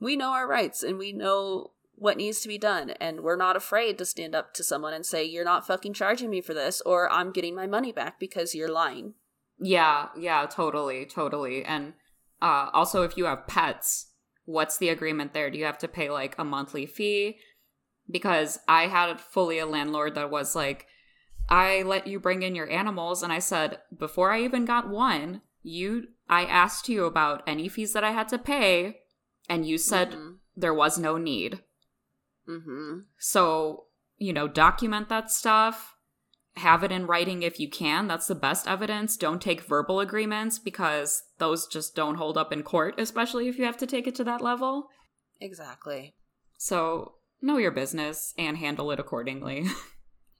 we 0.00 0.16
know 0.16 0.32
our 0.32 0.46
rights 0.46 0.82
and 0.82 0.98
we 0.98 1.12
know 1.12 1.72
what 1.96 2.16
needs 2.16 2.40
to 2.40 2.48
be 2.48 2.58
done, 2.58 2.90
and 3.00 3.20
we're 3.20 3.36
not 3.36 3.54
afraid 3.56 3.98
to 3.98 4.04
stand 4.04 4.34
up 4.34 4.52
to 4.54 4.64
someone 4.64 4.92
and 4.92 5.06
say, 5.06 5.24
"You're 5.24 5.44
not 5.44 5.66
fucking 5.66 5.94
charging 5.94 6.28
me 6.28 6.40
for 6.40 6.52
this," 6.52 6.80
or 6.84 7.10
"I'm 7.10 7.30
getting 7.30 7.54
my 7.54 7.66
money 7.66 7.92
back 7.92 8.18
because 8.18 8.54
you're 8.54 8.72
lying." 8.72 9.14
Yeah, 9.60 10.08
yeah, 10.18 10.46
totally, 10.46 11.06
totally. 11.06 11.64
And 11.64 11.94
uh, 12.42 12.70
also, 12.72 13.02
if 13.02 13.16
you 13.16 13.26
have 13.26 13.46
pets, 13.46 14.10
what's 14.44 14.78
the 14.78 14.88
agreement 14.88 15.32
there? 15.32 15.50
Do 15.50 15.58
you 15.58 15.64
have 15.64 15.78
to 15.78 15.88
pay 15.88 16.10
like 16.10 16.34
a 16.36 16.44
monthly 16.44 16.86
fee? 16.86 17.38
Because 18.10 18.58
I 18.66 18.88
had 18.88 19.20
fully 19.20 19.58
a 19.58 19.66
landlord 19.66 20.16
that 20.16 20.30
was 20.30 20.56
like, 20.56 20.86
I 21.48 21.82
let 21.82 22.06
you 22.06 22.18
bring 22.18 22.42
in 22.42 22.54
your 22.54 22.70
animals, 22.70 23.22
and 23.22 23.32
I 23.32 23.38
said 23.38 23.78
before 23.96 24.30
I 24.32 24.42
even 24.42 24.64
got 24.64 24.88
one, 24.88 25.42
you, 25.62 26.08
I 26.28 26.44
asked 26.44 26.88
you 26.88 27.04
about 27.04 27.42
any 27.46 27.68
fees 27.68 27.92
that 27.92 28.04
I 28.04 28.12
had 28.12 28.28
to 28.28 28.38
pay, 28.38 29.00
and 29.48 29.66
you 29.66 29.76
said 29.78 30.12
Mhm. 30.12 30.38
there 30.56 30.74
was 30.74 30.98
no 30.98 31.16
need. 31.18 31.62
Mm-hmm. 32.48 33.00
So, 33.18 33.86
you 34.16 34.32
know, 34.32 34.48
document 34.48 35.08
that 35.08 35.30
stuff. 35.30 35.96
Have 36.56 36.84
it 36.84 36.92
in 36.92 37.06
writing 37.06 37.42
if 37.42 37.58
you 37.58 37.68
can. 37.68 38.06
That's 38.06 38.28
the 38.28 38.34
best 38.36 38.68
evidence. 38.68 39.16
Don't 39.16 39.42
take 39.42 39.62
verbal 39.62 39.98
agreements 39.98 40.58
because 40.58 41.24
those 41.38 41.66
just 41.66 41.96
don't 41.96 42.14
hold 42.14 42.38
up 42.38 42.52
in 42.52 42.62
court, 42.62 42.94
especially 42.98 43.48
if 43.48 43.58
you 43.58 43.64
have 43.64 43.76
to 43.78 43.86
take 43.86 44.06
it 44.06 44.14
to 44.16 44.24
that 44.24 44.40
level. 44.40 44.88
Exactly. 45.40 46.14
So, 46.56 47.14
know 47.42 47.56
your 47.56 47.72
business 47.72 48.32
and 48.38 48.56
handle 48.58 48.90
it 48.92 49.00
accordingly. 49.00 49.66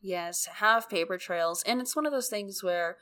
Yes, 0.07 0.47
have 0.57 0.91
paper 0.91 1.17
trails. 1.17 1.63
And 1.67 1.81
it's 1.81 1.97
one 1.97 2.05
of 2.05 2.13
those 2.13 2.29
things 2.29 2.63
where 2.63 2.99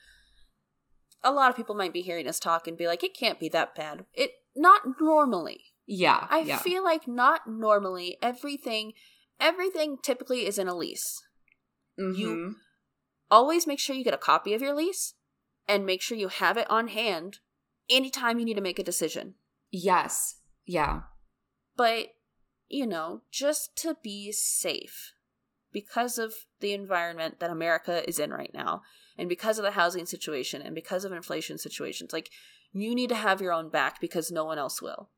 a 1.24 1.32
lot 1.32 1.50
of 1.50 1.56
people 1.56 1.74
might 1.74 1.92
be 1.92 2.00
hearing 2.00 2.28
us 2.28 2.38
talk 2.38 2.68
and 2.68 2.78
be 2.78 2.86
like, 2.86 3.02
it 3.02 3.12
can't 3.12 3.40
be 3.40 3.48
that 3.48 3.74
bad. 3.74 4.04
It 4.14 4.30
not 4.54 4.82
normally. 5.00 5.64
yeah. 5.84 6.28
I 6.30 6.40
yeah. 6.42 6.58
feel 6.58 6.84
like 6.84 7.08
not 7.08 7.40
normally 7.48 8.18
everything 8.22 8.92
everything 9.40 9.96
typically 10.00 10.46
is 10.46 10.58
in 10.58 10.68
a 10.68 10.76
lease. 10.76 11.20
Mhm. 11.98 12.52
Always 13.32 13.66
make 13.66 13.80
sure 13.80 13.96
you 13.96 14.04
get 14.04 14.14
a 14.14 14.18
copy 14.18 14.54
of 14.54 14.62
your 14.62 14.74
lease 14.74 15.14
and 15.66 15.84
make 15.84 16.02
sure 16.02 16.16
you 16.16 16.28
have 16.28 16.56
it 16.56 16.70
on 16.70 16.86
hand 16.86 17.40
anytime 17.90 18.38
you 18.38 18.44
need 18.44 18.54
to 18.54 18.60
make 18.60 18.78
a 18.78 18.84
decision. 18.84 19.34
Yes. 19.72 20.36
Yeah. 20.66 21.00
But, 21.76 22.10
you 22.68 22.86
know, 22.86 23.22
just 23.32 23.74
to 23.78 23.96
be 24.02 24.30
safe 24.30 25.11
because 25.72 26.18
of 26.18 26.34
the 26.60 26.72
environment 26.72 27.40
that 27.40 27.50
America 27.50 28.06
is 28.08 28.18
in 28.18 28.30
right 28.30 28.52
now 28.52 28.82
and 29.16 29.28
because 29.28 29.58
of 29.58 29.64
the 29.64 29.72
housing 29.72 30.06
situation 30.06 30.62
and 30.62 30.74
because 30.74 31.04
of 31.04 31.12
inflation 31.12 31.58
situations, 31.58 32.12
like 32.12 32.30
you 32.72 32.94
need 32.94 33.08
to 33.08 33.14
have 33.14 33.40
your 33.40 33.52
own 33.52 33.68
back 33.68 34.00
because 34.00 34.30
no 34.30 34.44
one 34.44 34.58
else 34.58 34.80
will. 34.80 35.10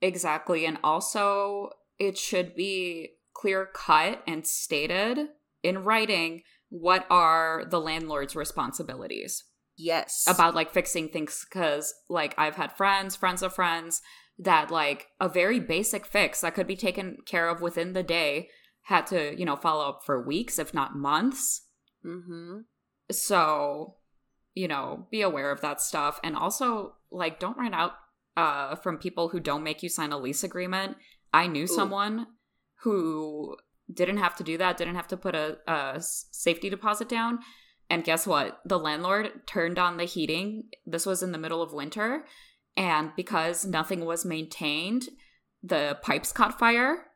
Exactly. 0.00 0.66
And 0.66 0.78
also, 0.84 1.70
it 1.98 2.18
should 2.18 2.54
be 2.54 3.10
clear 3.34 3.68
cut 3.74 4.22
and 4.26 4.46
stated 4.46 5.28
in 5.62 5.84
writing 5.84 6.42
what 6.68 7.06
are 7.10 7.64
the 7.68 7.80
landlord's 7.80 8.36
responsibilities. 8.36 9.44
Yes. 9.76 10.24
about 10.28 10.54
like 10.54 10.70
fixing 10.70 11.08
things 11.08 11.44
because 11.48 11.92
like 12.08 12.32
I've 12.38 12.54
had 12.54 12.76
friends, 12.76 13.16
friends 13.16 13.42
of 13.42 13.52
friends 13.52 14.00
that 14.38 14.70
like 14.70 15.08
a 15.20 15.28
very 15.28 15.58
basic 15.58 16.06
fix 16.06 16.40
that 16.40 16.54
could 16.54 16.66
be 16.66 16.76
taken 16.76 17.18
care 17.26 17.48
of 17.48 17.60
within 17.60 17.92
the 17.92 18.02
day 18.02 18.48
had 18.84 19.06
to, 19.08 19.38
you 19.38 19.44
know, 19.44 19.56
follow 19.56 19.88
up 19.88 20.02
for 20.04 20.26
weeks, 20.26 20.58
if 20.58 20.72
not 20.72 20.96
months. 20.96 21.66
Mhm. 22.04 22.64
So, 23.10 23.96
you 24.54 24.68
know, 24.68 25.06
be 25.10 25.22
aware 25.22 25.50
of 25.50 25.60
that 25.60 25.80
stuff. 25.80 26.20
And 26.22 26.36
also, 26.36 26.96
like, 27.10 27.38
don't 27.38 27.58
run 27.58 27.74
out 27.74 27.92
uh 28.36 28.74
from 28.76 28.98
people 28.98 29.28
who 29.28 29.38
don't 29.40 29.62
make 29.62 29.82
you 29.82 29.88
sign 29.88 30.12
a 30.12 30.18
lease 30.18 30.42
agreement. 30.44 30.96
I 31.32 31.46
knew 31.46 31.66
someone 31.66 32.26
who 32.82 33.56
didn't 33.92 34.18
have 34.18 34.34
to 34.36 34.44
do 34.44 34.56
that, 34.58 34.76
didn't 34.76 34.94
have 34.94 35.08
to 35.08 35.16
put 35.16 35.34
a, 35.34 35.58
a 35.66 36.00
safety 36.00 36.70
deposit 36.70 37.08
down. 37.08 37.40
And 37.90 38.04
guess 38.04 38.26
what? 38.26 38.60
The 38.64 38.78
landlord 38.78 39.46
turned 39.46 39.78
on 39.78 39.96
the 39.98 40.04
heating. 40.04 40.70
This 40.86 41.04
was 41.04 41.22
in 41.22 41.32
the 41.32 41.38
middle 41.38 41.62
of 41.62 41.72
winter. 41.72 42.24
And 42.76 43.12
because 43.16 43.64
nothing 43.64 44.04
was 44.04 44.24
maintained, 44.24 45.08
the 45.62 45.98
pipes 46.02 46.32
caught 46.32 46.58
fire. 46.58 47.06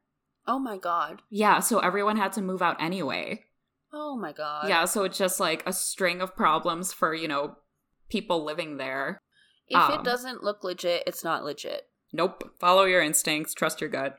Oh 0.49 0.59
my 0.59 0.76
god. 0.78 1.22
Yeah, 1.30 1.61
so 1.61 1.78
everyone 1.78 2.16
had 2.16 2.32
to 2.32 2.42
move 2.42 2.62
out 2.62 2.80
anyway. 2.82 3.44
Oh 3.92 4.16
my 4.16 4.32
god. 4.32 4.68
Yeah, 4.68 4.86
so 4.86 5.05
it's 5.05 5.18
just 5.18 5.38
like 5.38 5.62
a 5.66 5.72
string 5.72 6.20
of 6.20 6.34
problems 6.34 6.92
for, 6.92 7.14
you 7.14 7.28
know, 7.28 7.57
people 8.09 8.44
living 8.44 8.78
there. 8.78 9.20
If 9.68 9.78
Um, 9.78 9.92
it 10.01 10.05
doesn't 10.05 10.42
look 10.42 10.64
legit, 10.64 11.05
it's 11.07 11.22
not 11.22 11.44
legit. 11.44 11.82
Nope. 12.12 12.51
Follow 12.59 12.84
your 12.84 13.03
instincts, 13.03 13.53
trust 13.55 13.80
your 13.80 13.90
gut. 13.90 14.16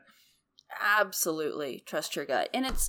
Absolutely. 0.80 1.82
Trust 1.86 2.16
your 2.16 2.24
gut. 2.24 2.48
And 2.54 2.64
it's 2.66 2.88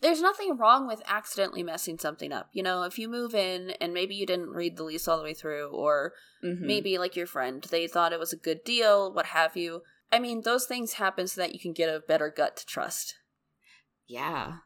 there's 0.00 0.20
nothing 0.20 0.56
wrong 0.56 0.88
with 0.88 1.00
accidentally 1.06 1.62
messing 1.62 1.96
something 1.96 2.32
up. 2.32 2.48
You 2.52 2.64
know, 2.64 2.82
if 2.82 2.98
you 2.98 3.08
move 3.08 3.36
in 3.36 3.70
and 3.80 3.94
maybe 3.94 4.16
you 4.16 4.26
didn't 4.26 4.50
read 4.50 4.76
the 4.76 4.82
lease 4.82 5.06
all 5.06 5.16
the 5.16 5.22
way 5.22 5.32
through 5.32 5.68
or 5.68 6.12
Mhm. 6.44 6.60
maybe 6.62 6.98
like 6.98 7.14
your 7.14 7.26
friend, 7.26 7.62
they 7.70 7.86
thought 7.86 8.12
it 8.12 8.18
was 8.18 8.32
a 8.32 8.36
good 8.36 8.64
deal, 8.64 9.12
what 9.12 9.26
have 9.26 9.56
you. 9.56 9.82
I 10.12 10.18
mean, 10.18 10.42
those 10.42 10.66
things 10.66 10.94
happen 10.94 11.26
so 11.26 11.40
that 11.40 11.54
you 11.54 11.58
can 11.60 11.72
get 11.72 11.88
a 11.88 12.00
better 12.00 12.30
gut 12.30 12.56
to 12.58 12.66
trust. 12.66 13.14
Yeah. 14.06 14.58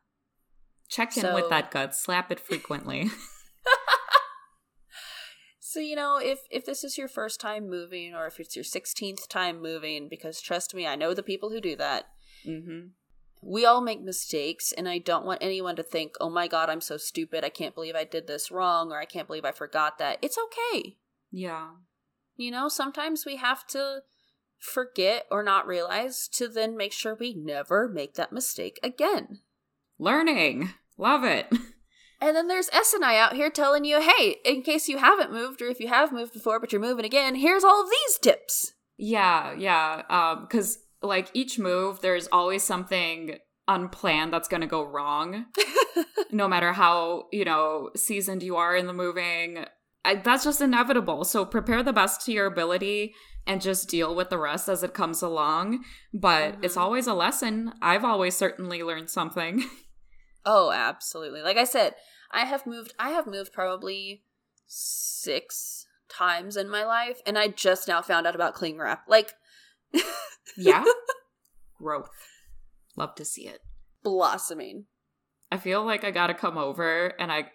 Check 0.88 1.16
in 1.16 1.32
with 1.34 1.48
that 1.50 1.70
gut, 1.70 1.94
slap 1.94 2.30
it 2.32 2.40
frequently. 2.40 3.10
So, 5.58 5.80
you 5.80 5.96
know, 5.96 6.18
if 6.22 6.40
if 6.50 6.64
this 6.64 6.84
is 6.84 6.96
your 6.96 7.08
first 7.08 7.38
time 7.40 7.68
moving 7.68 8.14
or 8.14 8.26
if 8.26 8.40
it's 8.40 8.56
your 8.56 8.64
16th 8.64 9.28
time 9.28 9.60
moving 9.60 10.08
because 10.08 10.40
trust 10.40 10.74
me, 10.74 10.86
I 10.86 10.94
know 10.96 11.12
the 11.12 11.22
people 11.22 11.50
who 11.50 11.60
do 11.60 11.76
that. 11.76 12.04
mm-hmm. 12.46 12.88
we 13.42 13.66
all 13.66 13.80
make 13.82 14.00
mistakes 14.00 14.72
and 14.72 14.88
i 14.88 14.98
don't 14.98 15.26
want 15.26 15.42
anyone 15.42 15.76
to 15.76 15.82
think 15.82 16.14
oh 16.20 16.30
my 16.30 16.48
god 16.48 16.70
i'm 16.70 16.80
so 16.80 16.96
stupid 16.96 17.44
i 17.44 17.48
can't 17.48 17.74
believe 17.74 17.94
i 17.94 18.04
did 18.04 18.26
this 18.26 18.50
wrong 18.50 18.90
or 18.90 18.98
i 19.00 19.04
can't 19.04 19.26
believe 19.26 19.44
i 19.44 19.52
forgot 19.52 19.98
that 19.98 20.18
it's 20.22 20.38
okay 20.38 20.96
Yeah. 21.30 21.68
you 22.36 22.50
know 22.50 22.68
sometimes 22.68 23.24
we 23.26 23.36
have 23.36 23.66
to 23.68 24.02
forget 24.58 25.26
or 25.30 25.42
not 25.42 25.66
realize 25.66 26.28
to 26.28 26.48
then 26.48 26.76
make 26.76 26.92
sure 26.92 27.14
we 27.14 27.34
never 27.34 27.88
make 27.88 28.14
that 28.14 28.32
mistake 28.32 28.78
again 28.82 29.40
Learning. 29.98 30.70
Love 30.98 31.24
it. 31.24 31.46
and 32.20 32.36
then 32.36 32.48
there's 32.48 32.68
s 32.72 32.92
and 32.94 33.04
i 33.04 33.16
out 33.18 33.34
here 33.34 33.50
telling 33.50 33.84
you 33.84 34.00
hey 34.00 34.36
in 34.44 34.62
case 34.62 34.88
you 34.88 34.98
haven't 34.98 35.32
moved 35.32 35.60
or 35.60 35.66
if 35.68 35.80
you 35.80 35.88
have 35.88 36.12
moved 36.12 36.32
before 36.32 36.58
but 36.58 36.72
you're 36.72 36.80
moving 36.80 37.04
again 37.04 37.34
here's 37.34 37.64
all 37.64 37.82
of 37.82 37.90
these 37.90 38.18
tips 38.18 38.72
Yeah, 38.98 39.52
yeah. 39.54 40.02
Um, 40.08 40.42
because 40.42 40.78
like 41.02 41.30
each 41.34 41.58
move, 41.58 42.00
there's 42.00 42.28
always 42.32 42.62
something 42.62 43.36
unplanned 43.68 44.32
that's 44.32 44.48
gonna 44.48 44.66
go 44.66 44.82
wrong. 44.82 45.46
no 46.30 46.48
matter 46.48 46.72
how 46.72 47.26
you 47.32 47.44
know 47.44 47.90
seasoned 47.94 48.42
you 48.42 48.56
are 48.56 48.74
in 48.74 48.86
the 48.86 48.92
moving, 48.92 49.66
I, 50.06 50.14
that's 50.16 50.44
just 50.44 50.60
inevitable. 50.60 51.24
So 51.24 51.44
prepare 51.44 51.82
the 51.82 51.92
best 51.92 52.24
to 52.26 52.32
your 52.32 52.46
ability 52.46 53.14
and 53.46 53.60
just 53.60 53.88
deal 53.88 54.14
with 54.14 54.30
the 54.30 54.38
rest 54.38 54.68
as 54.68 54.82
it 54.82 54.94
comes 54.94 55.22
along. 55.22 55.84
But 56.14 56.56
it's 56.62 56.76
Mhm. 56.76 56.80
always 56.80 57.06
a 57.06 57.14
lesson. 57.14 57.72
I've 57.82 58.04
always 58.04 58.36
certainly 58.36 58.82
learned 58.82 59.10
something. 59.10 59.64
oh 60.48 60.70
absolutely 60.70 61.42
like 61.42 61.56
i 61.56 61.64
said 61.64 61.96
i 62.30 62.44
have 62.44 62.64
moved 62.68 62.94
i 63.00 63.10
have 63.10 63.26
moved 63.26 63.52
probably 63.52 64.22
six 64.68 65.86
times 66.08 66.56
in 66.56 66.70
my 66.70 66.84
life 66.84 67.20
and 67.26 67.36
i 67.36 67.48
just 67.48 67.88
now 67.88 68.00
found 68.00 68.28
out 68.28 68.34
about 68.36 68.54
cling 68.54 68.78
wrap 68.78 69.02
like 69.08 69.32
yeah, 70.56 70.84
growth. 71.78 72.10
Love 72.96 73.14
to 73.16 73.24
see 73.24 73.46
it. 73.48 73.60
blossoming 74.04 74.84
I 75.50 75.58
feel 75.58 75.84
like 75.84 76.04
I 76.04 76.10
gotta 76.12 76.34
come 76.34 76.56
over 76.58 77.06
and 77.18 77.30
I 77.32 77.50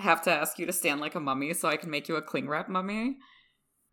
have 0.00 0.22
to 0.22 0.32
ask 0.32 0.58
you 0.58 0.66
to 0.66 0.72
stand 0.72 1.00
like 1.00 1.14
a 1.14 1.20
mummy 1.20 1.54
so 1.54 1.68
I 1.68 1.76
can 1.76 1.90
make 1.90 2.08
you 2.08 2.16
a 2.16 2.22
cling 2.22 2.48
wrap 2.48 2.68
mummy. 2.68 3.16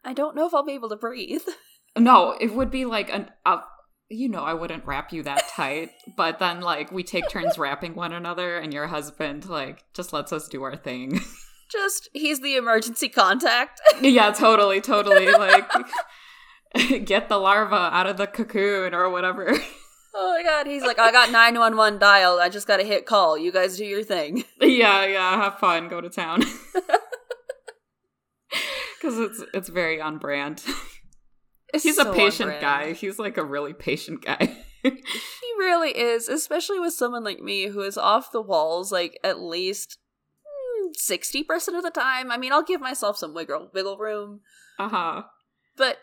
i 0.03 0.13
don't 0.13 0.35
know 0.35 0.47
if 0.47 0.53
i'll 0.53 0.63
be 0.65 0.73
able 0.73 0.89
to 0.89 0.95
breathe 0.95 1.41
No, 1.97 2.35
it 2.39 2.53
would 2.53 2.71
be 2.71 2.85
like 2.85 3.11
an. 3.11 3.31
Uh, 3.45 3.61
you 4.09 4.29
know, 4.29 4.43
I 4.43 4.53
wouldn't 4.53 4.85
wrap 4.85 5.11
you 5.11 5.23
that 5.23 5.47
tight, 5.49 5.89
but 6.17 6.39
then 6.39 6.61
like 6.61 6.91
we 6.91 7.03
take 7.03 7.29
turns 7.29 7.57
wrapping 7.57 7.95
one 7.95 8.13
another, 8.13 8.57
and 8.57 8.73
your 8.73 8.87
husband 8.87 9.49
like 9.49 9.83
just 9.93 10.13
lets 10.13 10.31
us 10.31 10.47
do 10.47 10.63
our 10.63 10.75
thing. 10.75 11.19
Just 11.69 12.07
he's 12.13 12.39
the 12.39 12.55
emergency 12.55 13.09
contact. 13.09 13.81
yeah, 14.01 14.31
totally, 14.31 14.79
totally. 14.79 15.29
Like, 15.29 15.69
get 17.05 17.27
the 17.27 17.37
larva 17.37 17.75
out 17.75 18.07
of 18.07 18.15
the 18.15 18.25
cocoon 18.25 18.93
or 18.93 19.09
whatever. 19.09 19.53
Oh 20.13 20.33
my 20.33 20.43
god, 20.43 20.67
he's 20.67 20.83
like, 20.83 20.99
I 20.99 21.11
got 21.11 21.31
911 21.31 21.99
dialed. 21.99 22.39
I 22.39 22.49
just 22.49 22.67
got 22.67 22.77
to 22.77 22.83
hit 22.83 23.05
call. 23.05 23.37
You 23.37 23.51
guys 23.51 23.77
do 23.77 23.85
your 23.85 24.03
thing. 24.03 24.43
yeah, 24.61 25.05
yeah, 25.05 25.35
have 25.43 25.59
fun, 25.59 25.89
go 25.89 26.01
to 26.01 26.09
town. 26.09 26.43
Cuz 29.01 29.19
it's 29.19 29.43
it's 29.53 29.69
very 29.69 30.01
on 30.01 30.17
brand. 30.17 30.63
It's 31.73 31.83
He's 31.83 31.97
so 31.97 32.11
a 32.11 32.15
patient 32.15 32.59
guy. 32.61 32.93
He's 32.93 33.19
like 33.19 33.37
a 33.37 33.43
really 33.43 33.73
patient 33.73 34.23
guy. 34.23 34.57
He 34.83 35.53
really 35.57 35.89
is, 35.97 36.29
especially 36.29 36.79
with 36.79 36.93
someone 36.93 37.23
like 37.23 37.39
me 37.41 37.67
who 37.67 37.81
is 37.81 37.97
off 37.97 38.31
the 38.31 38.41
walls 38.41 38.89
like 38.91 39.19
at 39.21 39.41
least 39.41 39.97
mm, 40.81 40.91
60% 40.95 41.75
of 41.75 41.83
the 41.83 41.91
time. 41.91 42.31
I 42.31 42.37
mean, 42.37 42.53
I'll 42.53 42.63
give 42.63 42.79
myself 42.79 43.17
some 43.17 43.33
wiggle 43.33 43.69
wiggle 43.73 43.97
room, 43.97 44.41
uh-huh. 44.79 45.23
but 45.75 45.97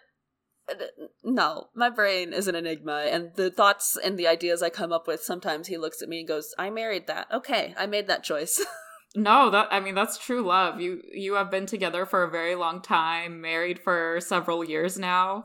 no, 1.22 1.68
my 1.74 1.90
brain 1.90 2.32
is 2.32 2.48
an 2.48 2.54
enigma 2.54 3.06
and 3.10 3.34
the 3.36 3.50
thoughts 3.50 3.98
and 4.02 4.18
the 4.18 4.26
ideas 4.26 4.62
I 4.62 4.70
come 4.70 4.92
up 4.92 5.06
with 5.06 5.22
sometimes 5.22 5.66
he 5.66 5.76
looks 5.76 6.02
at 6.02 6.08
me 6.08 6.20
and 6.20 6.28
goes, 6.28 6.54
"I 6.58 6.70
married 6.70 7.06
that. 7.06 7.26
Okay, 7.32 7.74
I 7.76 7.86
made 7.86 8.06
that 8.08 8.24
choice." 8.24 8.64
No, 9.16 9.48
that 9.50 9.68
I 9.70 9.78
mean 9.78 9.94
that's 9.94 10.18
true 10.18 10.42
love. 10.44 10.80
You 10.80 11.00
you 11.12 11.34
have 11.34 11.50
been 11.50 11.66
together 11.66 12.04
for 12.04 12.24
a 12.24 12.30
very 12.30 12.56
long 12.56 12.82
time, 12.82 13.40
married 13.40 13.78
for 13.78 14.18
several 14.20 14.64
years 14.64 14.98
now. 14.98 15.44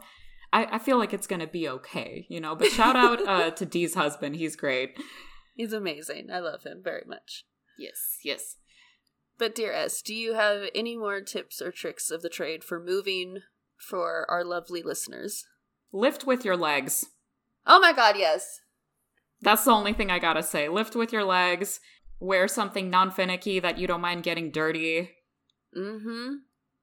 I, 0.51 0.65
I 0.65 0.79
feel 0.79 0.97
like 0.97 1.13
it's 1.13 1.27
gonna 1.27 1.45
be 1.45 1.69
okay, 1.69 2.25
you 2.29 2.39
know. 2.39 2.55
But 2.55 2.69
shout 2.69 2.95
out 2.95 3.27
uh, 3.27 3.51
to 3.57 3.65
Dee's 3.65 3.93
husband. 3.93 4.37
He's 4.37 4.55
great. 4.55 4.97
He's 5.55 5.71
amazing. 5.71 6.29
I 6.33 6.39
love 6.39 6.63
him 6.63 6.81
very 6.83 7.03
much. 7.05 7.45
Yes, 7.77 8.17
yes. 8.23 8.55
But 9.37 9.53
dear 9.53 9.71
S, 9.71 10.01
do 10.01 10.15
you 10.15 10.33
have 10.33 10.63
any 10.73 10.97
more 10.97 11.21
tips 11.21 11.61
or 11.61 11.71
tricks 11.71 12.09
of 12.09 12.23
the 12.23 12.29
trade 12.29 12.63
for 12.63 12.83
moving 12.83 13.43
for 13.79 14.25
our 14.29 14.43
lovely 14.43 14.83
listeners? 14.83 15.45
Lift 15.91 16.25
with 16.25 16.45
your 16.45 16.57
legs. 16.57 17.05
Oh 17.65 17.79
my 17.79 17.93
god, 17.93 18.15
yes. 18.17 18.61
That's 19.41 19.65
the 19.65 19.71
only 19.71 19.93
thing 19.93 20.11
I 20.11 20.19
gotta 20.19 20.43
say. 20.43 20.69
Lift 20.69 20.95
with 20.95 21.13
your 21.13 21.23
legs. 21.23 21.79
Wear 22.19 22.47
something 22.47 22.89
non 22.89 23.11
finicky 23.11 23.59
that 23.59 23.77
you 23.77 23.87
don't 23.87 24.01
mind 24.01 24.23
getting 24.23 24.51
dirty. 24.51 25.11
Mm-hmm. 25.75 26.35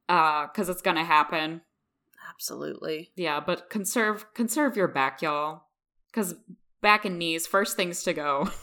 Uh, 0.08 0.46
cause 0.48 0.68
it's 0.68 0.82
gonna 0.82 1.04
happen. 1.04 1.60
Absolutely. 2.30 3.10
Yeah, 3.14 3.40
but 3.40 3.70
conserve 3.70 4.32
conserve 4.34 4.76
your 4.76 4.88
back, 4.88 5.22
y'all. 5.22 5.64
Cause 6.12 6.34
back 6.80 7.04
and 7.04 7.18
knees, 7.18 7.46
first 7.46 7.76
things 7.76 8.02
to 8.04 8.12
go. 8.12 8.50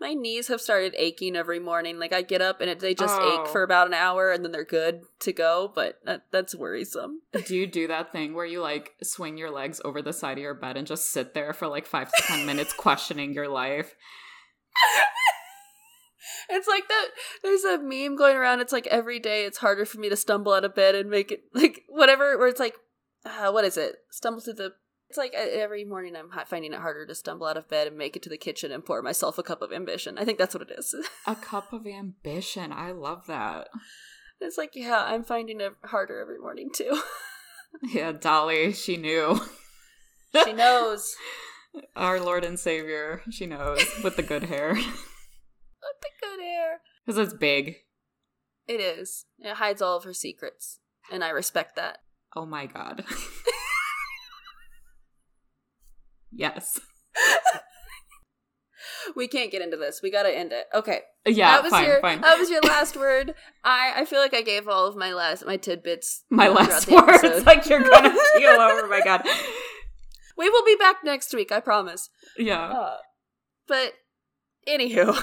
My 0.00 0.12
knees 0.12 0.48
have 0.48 0.60
started 0.60 0.94
aching 0.98 1.36
every 1.36 1.60
morning. 1.60 1.98
Like 1.98 2.12
I 2.12 2.22
get 2.22 2.42
up 2.42 2.60
and 2.60 2.68
it, 2.68 2.80
they 2.80 2.94
just 2.94 3.14
Oh. 3.18 3.42
ache 3.42 3.48
for 3.48 3.62
about 3.62 3.86
an 3.86 3.94
hour 3.94 4.30
and 4.32 4.44
then 4.44 4.52
they're 4.52 4.64
good 4.64 5.02
to 5.20 5.32
go, 5.32 5.70
but 5.74 5.98
that, 6.04 6.24
that's 6.30 6.54
worrisome. 6.54 7.20
do 7.46 7.54
you 7.56 7.66
do 7.66 7.86
that 7.86 8.12
thing 8.12 8.34
where 8.34 8.44
you 8.44 8.60
like 8.60 8.92
swing 9.02 9.38
your 9.38 9.50
legs 9.50 9.80
over 9.84 10.02
the 10.02 10.12
side 10.12 10.36
of 10.36 10.42
your 10.42 10.54
bed 10.54 10.76
and 10.76 10.86
just 10.86 11.10
sit 11.10 11.32
there 11.32 11.52
for 11.52 11.68
like 11.68 11.86
five 11.86 12.12
to 12.12 12.22
ten 12.22 12.44
minutes 12.46 12.72
questioning 12.74 13.32
your 13.32 13.48
life? 13.48 13.94
It's 16.50 16.68
like 16.68 16.86
that. 16.88 17.06
There's 17.42 17.64
a 17.64 17.78
meme 17.78 18.16
going 18.16 18.36
around. 18.36 18.60
It's 18.60 18.72
like 18.72 18.86
every 18.88 19.18
day 19.18 19.44
it's 19.44 19.58
harder 19.58 19.86
for 19.86 19.98
me 19.98 20.08
to 20.10 20.16
stumble 20.16 20.52
out 20.52 20.64
of 20.64 20.74
bed 20.74 20.94
and 20.94 21.08
make 21.08 21.32
it 21.32 21.44
like 21.54 21.82
whatever. 21.88 22.36
Where 22.36 22.48
it's 22.48 22.60
like, 22.60 22.74
uh, 23.24 23.50
what 23.50 23.64
is 23.64 23.76
it? 23.76 23.96
Stumble 24.10 24.42
to 24.42 24.52
the. 24.52 24.72
It's 25.08 25.18
like 25.18 25.34
every 25.34 25.84
morning 25.84 26.16
I'm 26.16 26.30
finding 26.46 26.72
it 26.72 26.80
harder 26.80 27.06
to 27.06 27.14
stumble 27.14 27.46
out 27.46 27.56
of 27.56 27.68
bed 27.68 27.86
and 27.86 27.96
make 27.96 28.16
it 28.16 28.22
to 28.22 28.28
the 28.30 28.38
kitchen 28.38 28.72
and 28.72 28.84
pour 28.84 29.02
myself 29.02 29.38
a 29.38 29.42
cup 29.42 29.62
of 29.62 29.72
ambition. 29.72 30.18
I 30.18 30.24
think 30.24 30.38
that's 30.38 30.54
what 30.54 30.68
it 30.68 30.74
is. 30.76 30.94
A 31.26 31.36
cup 31.36 31.72
of 31.72 31.86
ambition. 31.86 32.72
I 32.72 32.90
love 32.92 33.26
that. 33.28 33.68
it's 34.40 34.58
like, 34.58 34.72
yeah, 34.74 35.04
I'm 35.06 35.22
finding 35.22 35.60
it 35.60 35.74
harder 35.84 36.20
every 36.20 36.38
morning 36.38 36.70
too. 36.74 37.00
Yeah, 37.82 38.12
Dolly, 38.12 38.72
she 38.72 38.96
knew. 38.96 39.40
she 40.44 40.52
knows. 40.52 41.12
Our 41.96 42.20
Lord 42.20 42.44
and 42.44 42.56
Savior, 42.56 43.20
she 43.30 43.46
knows, 43.46 43.82
with 44.02 44.14
the 44.14 44.22
good 44.22 44.44
hair. 44.44 44.74
What 44.74 46.00
the 46.00 46.08
good 46.22 46.40
hair. 46.40 46.80
Because 47.04 47.18
it's 47.18 47.34
big. 47.34 47.74
It 48.68 48.80
is. 48.80 49.26
It 49.40 49.56
hides 49.56 49.82
all 49.82 49.96
of 49.96 50.04
her 50.04 50.14
secrets, 50.14 50.78
and 51.10 51.24
I 51.24 51.30
respect 51.30 51.74
that. 51.74 51.98
Oh 52.36 52.46
my 52.46 52.66
god. 52.66 53.04
Yes. 56.34 56.80
We 59.16 59.28
can't 59.28 59.50
get 59.50 59.62
into 59.62 59.76
this. 59.76 60.00
We 60.02 60.10
gotta 60.10 60.34
end 60.34 60.52
it. 60.52 60.66
Okay. 60.74 61.00
Yeah, 61.26 61.52
that 61.52 61.62
was 61.62 61.70
fine, 61.70 61.84
your 61.86 62.00
fine. 62.00 62.20
that 62.20 62.38
was 62.38 62.50
your 62.50 62.60
last 62.62 62.96
word. 62.98 63.34
I 63.62 63.92
I 63.96 64.04
feel 64.04 64.18
like 64.20 64.34
I 64.34 64.42
gave 64.42 64.68
all 64.68 64.86
of 64.86 64.96
my 64.96 65.12
last 65.12 65.46
my 65.46 65.56
tidbits. 65.56 66.24
my 66.30 66.48
last 66.48 66.90
words, 66.90 67.22
like 67.46 67.68
you're 67.68 67.82
gonna 67.82 68.14
keel 68.36 68.50
over. 68.50 68.86
My 68.88 69.00
god. 69.02 69.22
we 70.36 70.48
will 70.48 70.64
be 70.64 70.76
back 70.76 70.96
next 71.04 71.34
week. 71.34 71.52
I 71.52 71.60
promise. 71.60 72.08
Yeah. 72.38 72.62
Uh, 72.66 72.96
but 73.68 73.92
anywho, 74.68 75.22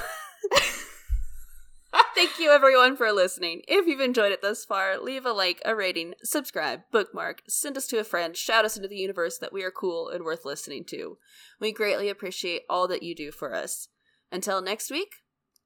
thank 2.15 2.39
you 2.39 2.51
everyone 2.51 2.95
for 2.95 3.11
listening. 3.11 3.61
If 3.67 3.87
you've 3.87 3.99
enjoyed 3.99 4.31
it 4.31 4.41
thus 4.41 4.65
far, 4.65 4.99
leave 4.99 5.25
a 5.25 5.31
like, 5.31 5.61
a 5.65 5.75
rating, 5.75 6.13
subscribe, 6.23 6.81
bookmark, 6.91 7.41
send 7.47 7.77
us 7.77 7.87
to 7.87 7.99
a 7.99 8.03
friend, 8.03 8.35
shout 8.35 8.65
us 8.65 8.75
into 8.75 8.87
the 8.87 8.97
universe 8.97 9.37
that 9.37 9.53
we 9.53 9.63
are 9.63 9.71
cool 9.71 10.09
and 10.09 10.23
worth 10.23 10.45
listening 10.45 10.83
to. 10.85 11.17
We 11.59 11.71
greatly 11.71 12.09
appreciate 12.09 12.63
all 12.69 12.87
that 12.87 13.03
you 13.03 13.15
do 13.15 13.31
for 13.31 13.53
us. 13.53 13.87
Until 14.31 14.61
next 14.61 14.91
week, 14.91 15.15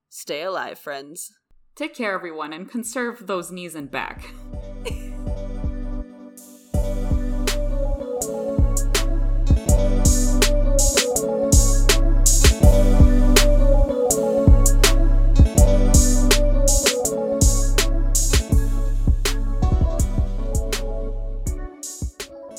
stay 0.10 0.42
alive, 0.42 0.80
friends. 0.80 1.32
Take 1.76 1.96
care, 1.96 2.14
everyone, 2.14 2.54
and 2.54 2.70
conserve 2.70 3.28
those 3.28 3.52
knees 3.52 3.76
and 3.76 3.92
back. 3.92 4.32